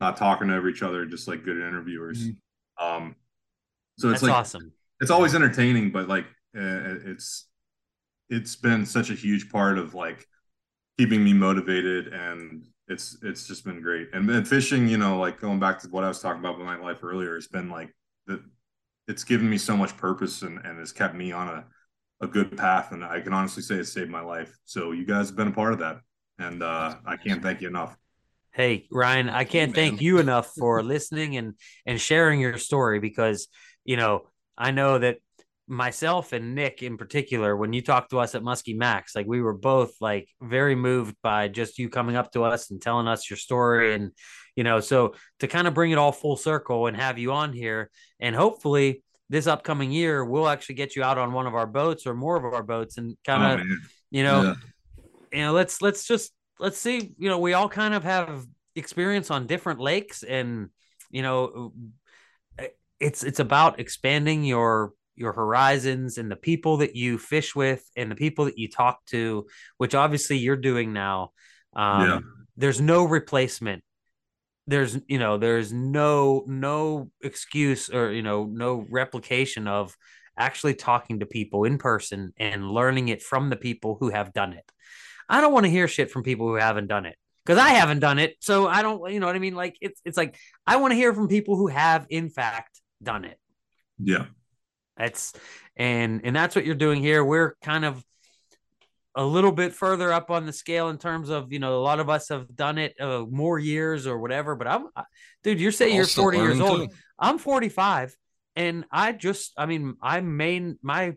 [0.00, 2.24] not talking over each other, just like good interviewers.
[2.80, 3.16] Um,
[3.96, 4.72] so it's That's like awesome.
[5.00, 7.46] it's always entertaining, but like it's
[8.30, 10.26] it's been such a huge part of like
[10.98, 14.08] keeping me motivated, and it's it's just been great.
[14.12, 16.66] And then fishing, you know, like going back to what I was talking about with
[16.66, 17.94] my life earlier, it's been like
[18.26, 18.42] the
[19.08, 21.66] It's given me so much purpose and and has kept me on a
[22.20, 24.56] a good path, and I can honestly say it saved my life.
[24.64, 26.00] So you guys have been a part of that,
[26.38, 27.96] and uh, I can't thank you enough.
[28.52, 31.54] Hey, Ryan, I can't thank you enough for listening and
[31.86, 33.48] and sharing your story because
[33.84, 34.26] you know
[34.56, 35.18] I know that
[35.68, 39.40] myself and Nick in particular, when you talked to us at Muskie Max, like we
[39.42, 43.28] were both like very moved by just you coming up to us and telling us
[43.28, 44.12] your story and
[44.56, 47.52] you know so to kind of bring it all full circle and have you on
[47.52, 51.66] here and hopefully this upcoming year we'll actually get you out on one of our
[51.66, 53.80] boats or more of our boats and kind Oh, of man.
[54.10, 54.54] you know Yeah.
[55.32, 59.30] you know let's let's just let's see you know we all kind of have experience
[59.30, 60.70] on different lakes and
[61.10, 61.72] you know
[62.58, 62.64] uh,
[62.98, 68.10] it's it's about expanding your your horizons and the people that you fish with and
[68.10, 69.46] the people that you talk to
[69.76, 71.32] which obviously you're doing now
[71.74, 72.20] um Yeah.
[72.56, 73.82] there's no replacement
[74.66, 79.96] there's you know there's no no excuse or you know no replication of
[80.36, 84.52] actually talking to people in person and learning it from the people who have done
[84.52, 84.64] it
[85.28, 88.00] i don't want to hear shit from people who haven't done it because i haven't
[88.00, 90.36] done it so i don't you know what i mean like it's it's like
[90.66, 93.38] i want to hear from people who have in fact done it
[93.98, 94.26] Yeah.
[94.98, 95.32] That's
[95.76, 97.24] and and that's what you're doing here.
[97.24, 98.04] We're kind of
[99.14, 101.98] a little bit further up on the scale in terms of you know a lot
[101.98, 105.04] of us have done it uh, more years or whatever but i'm I-
[105.42, 106.90] dude you're saying you're 40 years old.
[106.90, 106.96] too.
[107.18, 108.16] i'm 45
[108.54, 111.16] and i just i mean i main my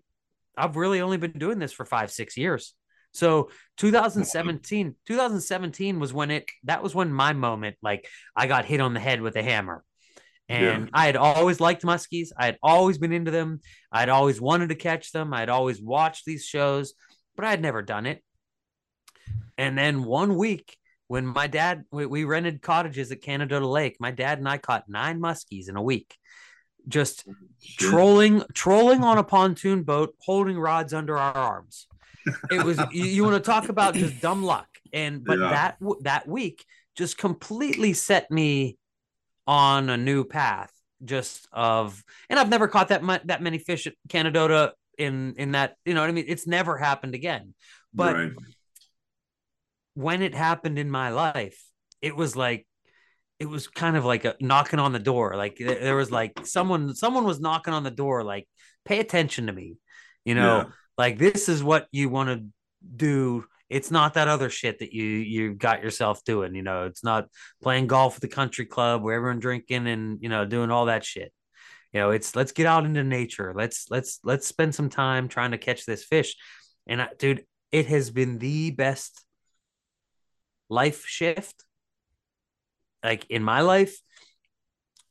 [0.58, 2.74] i've really only been doing this for five six years.
[3.14, 8.80] So 2017 2017 was when it that was when my moment like i got hit
[8.80, 9.84] on the head with a hammer
[10.52, 10.90] and Yeah.
[10.94, 12.30] i had always liked muskies.
[12.38, 13.62] I had always been into them.
[13.92, 15.34] I'd always wanted to catch them.
[15.34, 16.94] I'd always watched these shows
[17.36, 18.22] but i had never done it.
[19.58, 24.12] And then one week when my dad we, we rented cottages at canadohta lake my
[24.12, 26.16] dad and i caught nine muskies in a week.
[26.88, 27.26] Just
[27.60, 27.78] Shit.
[27.90, 31.88] trolling trolling on a pontoon boat holding rods under our arms.
[32.50, 34.68] It was you, you want to talk about just dumb luck.
[34.94, 35.50] And but Yeah.
[35.52, 36.66] that that week
[36.98, 38.78] just completely set me
[39.48, 40.72] on a new path
[41.04, 45.54] just of and i've never caught that mu- that many fish at canadohta in in
[45.54, 47.54] that you know what i mean it's never happened again
[47.94, 48.32] but right.
[49.94, 51.62] when it happened in my life,
[52.02, 52.66] it was like
[53.40, 55.36] it was kind of like a knocking on the door.
[55.36, 58.48] Like there there was like someone someone was knocking on the door, like,
[58.86, 59.78] pay attention to me.
[60.26, 60.66] You know, Yeah.
[60.98, 62.46] like this is what you want to
[62.96, 66.56] do It's not that other shit that you you got yourself doing.
[66.56, 67.28] You know, it's not
[67.62, 71.06] playing golf at the country club where everyone drinking and you know doing all that
[71.06, 71.32] shit.
[71.94, 73.54] You know, it's let's get out into nature.
[73.56, 76.36] Let's let's let's spend some time trying to catch this fish.
[76.88, 79.24] And I, dude, it has been the best
[80.70, 81.66] life shift
[83.04, 83.98] like in my life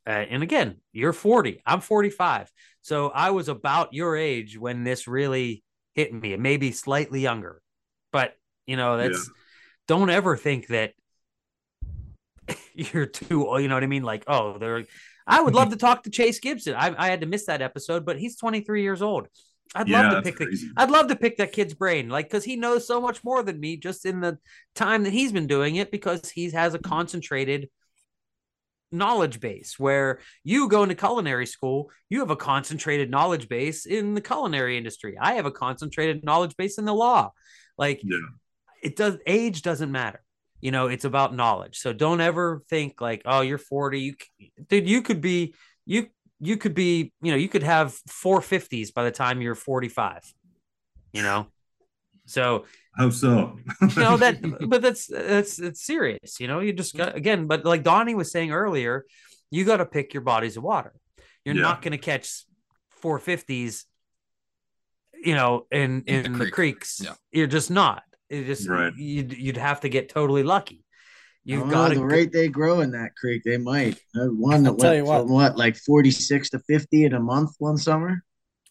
[0.06, 2.50] uh, and again you're 40 i'm 45
[2.80, 5.62] so i was about your age when this really
[5.94, 7.60] hit me maybe slightly younger
[8.10, 8.34] but
[8.70, 9.34] you know that's Yeah.
[9.88, 10.92] don't ever think that
[12.74, 14.84] you're too oh, you know what i mean like oh they're
[15.26, 18.04] i would love to talk to chase gibson i, I had to miss that episode
[18.04, 19.28] but he's 23 years old
[19.74, 20.72] i'd Yeah, love to pick the.
[20.76, 23.60] I'd love to pick that kid's brain, like because he knows so much more than
[23.60, 24.38] me just in the
[24.74, 27.68] time that he's been doing it because he has a concentrated
[28.92, 34.14] knowledge base where you go into culinary school you have a concentrated knowledge base in
[34.14, 37.30] the culinary industry i have a concentrated knowledge base in the law
[37.78, 38.18] like Yeah.
[38.82, 40.22] It does age doesn't matter
[40.60, 44.14] you know it's about knowledge so don't ever think like oh you're 40 you
[44.68, 45.54] dude you could be
[45.86, 46.08] you
[46.40, 50.22] you could be you know you could have 450s by the time you're 45
[51.12, 51.46] you know
[52.26, 52.64] so
[52.96, 53.56] Hope so.
[53.82, 54.36] you know that
[54.68, 58.30] but that's that's it's serious you know you just got again but like donnie was
[58.30, 59.04] saying earlier
[59.50, 60.92] you got to pick your bodies of water
[61.44, 61.62] you're Yeah.
[61.62, 62.44] not going to catch
[63.02, 63.84] 450s
[65.22, 66.52] you know in in, In the the, creek.
[66.54, 67.14] creeks Yeah.
[67.32, 68.94] you're just not it just Right.
[68.96, 70.84] you'd, you'd have to get totally lucky
[71.44, 73.98] you've oh, got to the rate they grow in that creek, they might.
[74.14, 75.20] One that I'll tell went you what.
[75.22, 78.22] from what, like forty six to fifty in a month one summer.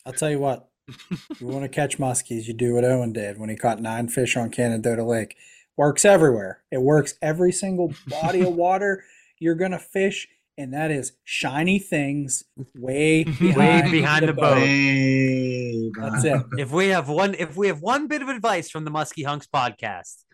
[0.05, 0.67] I'll tell you what.
[1.39, 4.35] you want to catch muskies, you do what Owen did when he caught nine fish
[4.35, 5.35] on Canadohta Lake.
[5.77, 6.61] Works everywhere.
[6.71, 9.03] It works every single body of water
[9.37, 10.27] you're gonna fish,
[10.59, 12.43] and that is shiny things
[12.75, 14.57] way behind, behind the boat.
[14.57, 16.41] Way That's it.
[16.59, 19.47] if we have one if we have one bit of advice from the musky hunks
[19.47, 20.25] podcast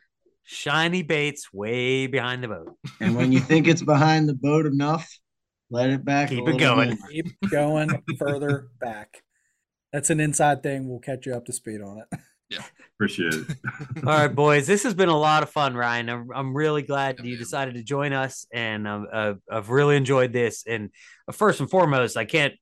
[0.44, 5.08] shiny baits way behind the boat And when you think it's behind the boat enough,
[5.70, 6.32] let it back.
[6.32, 6.90] a Keep it going.
[6.90, 7.10] more.
[7.10, 7.90] Keep going
[8.20, 9.24] further back.
[9.94, 10.90] That's an inside thing.
[10.90, 12.20] We'll catch you up to speed on it.
[12.96, 13.58] Appreciate it.
[13.98, 14.66] All right, boys.
[14.68, 16.10] This has been a lot of fun, Ryan.
[16.10, 17.40] I'm, I'm really glad Yeah, you man.
[17.40, 20.64] decided to join us, and um, uh, I've really enjoyed this.
[20.66, 20.92] And
[21.28, 22.54] uh, first and foremost, I can't.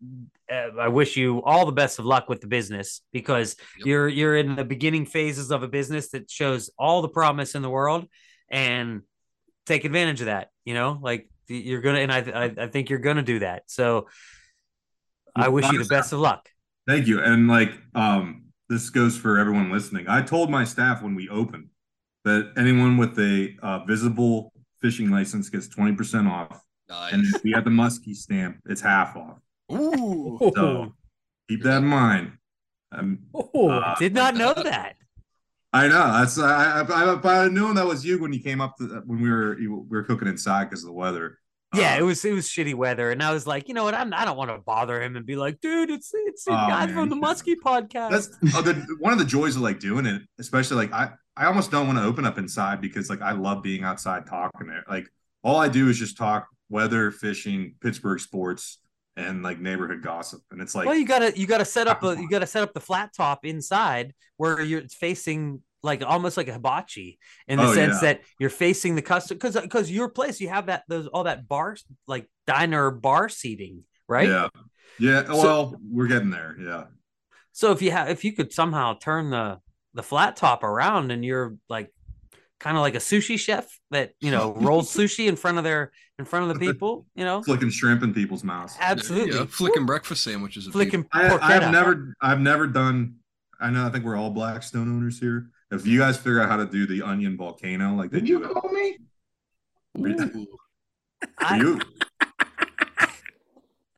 [0.51, 3.85] Uh, I wish you all the best of luck with the business because Yep.
[3.87, 7.61] you're you're in the beginning phases of a business that shows all the promise in
[7.61, 8.07] the world,
[8.49, 9.01] and
[9.67, 10.49] take advantage of that.
[10.65, 13.63] You know, like you're gonna, and I I, I think you're gonna do that.
[13.67, 14.07] So
[15.35, 16.49] I wish you the best of luck.
[16.87, 17.21] Thank you.
[17.21, 20.05] And like, um, this goes for everyone listening.
[20.09, 21.69] I told my staff when we opened
[22.25, 24.51] that anyone with a uh, visible
[24.81, 26.63] fishing license gets 20% off.
[26.89, 29.37] And if we have the muskie stamp, it's half off.
[29.71, 30.39] Ooh.
[30.55, 30.93] So
[31.47, 32.33] keep that in mind.
[32.91, 34.95] Um, Oh, uh, Did not know that.
[35.71, 36.11] I know.
[36.13, 36.81] That's I.
[36.81, 39.31] I, I, I I knew that was you when you came up to when we
[39.31, 41.39] were we were cooking inside because of the weather.
[41.73, 44.13] Yeah, it was it was shitty weather, and I was like, you know what, I'm
[44.13, 46.85] I don't want to bother him and be like, dude, it's it's the Oh, guy
[46.85, 48.11] man, from the Muskie podcast.
[48.11, 51.45] That's oh, the, one of the joys of like doing it, especially like I, I
[51.45, 54.83] almost don't want to open up inside because like I love being outside talking there.
[54.89, 55.07] Like
[55.43, 58.79] all I do is just talk weather, fishing, Pittsburgh sports,
[59.15, 60.41] and like neighborhood gossip.
[60.51, 62.73] And it's like well, you gotta you gotta set up a you gotta set up
[62.73, 67.73] the flat top inside where you're facing like almost like a hibachi in the Oh,
[67.73, 68.13] sense yeah.
[68.13, 71.47] that you're facing the custom because because your place you have that those all that
[71.47, 71.75] bar
[72.07, 74.47] like diner bar seating right yeah,
[74.99, 75.25] yeah.
[75.25, 76.55] So- Well, we're getting there.
[76.59, 76.85] Yeah,
[77.51, 79.59] so if you have if you could somehow turn the
[79.93, 81.93] the flat top around and you're like
[82.59, 85.91] kind of like a sushi chef that you know rolls sushi in front of their
[86.17, 88.77] in front of the people you know flicking shrimp in people's mouths.
[88.79, 90.65] absolutely Yeah, flicking breakfast sandwiches.
[90.67, 93.15] flicking I, i've never, I've never done.
[93.59, 93.85] I know.
[93.85, 95.49] I think we're all Blackstone owners here.
[95.73, 98.49] If you guys figure out how to do the onion volcano like Did you do,
[98.53, 98.97] call me?
[99.95, 100.47] it, Ooh.
[101.39, 101.79] I- you,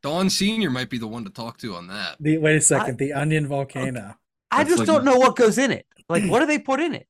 [0.01, 2.17] Don Senior might be the one to talk to on that.
[2.19, 2.99] the, wait a second.
[2.99, 4.15] the onion volcano.
[4.51, 5.85] I just like- don't know what goes in it.
[6.07, 7.07] Like, what do they put in it?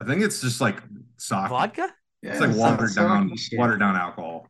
[0.00, 0.80] I think it's just like
[1.16, 1.48] sake.
[1.48, 1.88] Vodka?
[2.22, 4.46] Yeah, It's like some watered down, sake watered down alcohol.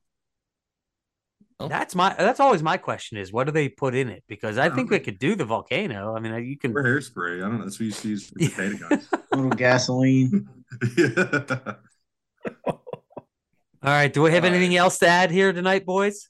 [1.60, 1.66] Oh.
[1.68, 2.14] That's my.
[2.16, 4.22] That's always my question: is what do they put in it?
[4.28, 6.14] Because I think we could do the volcano.
[6.14, 6.70] I mean, you can.
[6.76, 7.38] Or hairspray.
[7.38, 7.64] I don't know.
[7.64, 9.08] That's what you see is potato guns.
[9.12, 10.48] A little gasoline.
[10.96, 11.74] yeah.
[13.82, 14.12] All right.
[14.12, 14.76] Do we have All anything right.
[14.78, 16.28] else to add here tonight, boys?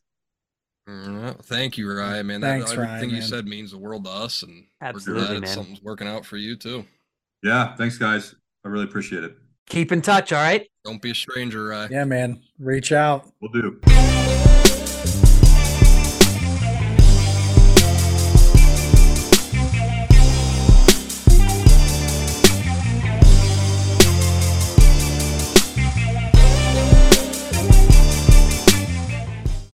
[0.89, 2.27] Mm, Thank you, Ryan.
[2.27, 3.23] Man, that, Thanks, everything Ryan, you man.
[3.29, 5.55] said means the world to us, and Absolutely, we're glad man.
[5.55, 6.87] something's working out for you too.
[7.43, 7.75] Yeah.
[7.77, 8.35] Thanks, guys.
[8.65, 9.37] I really appreciate it.
[9.69, 10.33] Keep in touch.
[10.33, 10.67] All right.
[10.85, 11.93] Don't be a stranger, Ryan.
[11.93, 12.41] Yeah, man.
[12.59, 13.31] Reach out.
[13.43, 13.79] We'll do.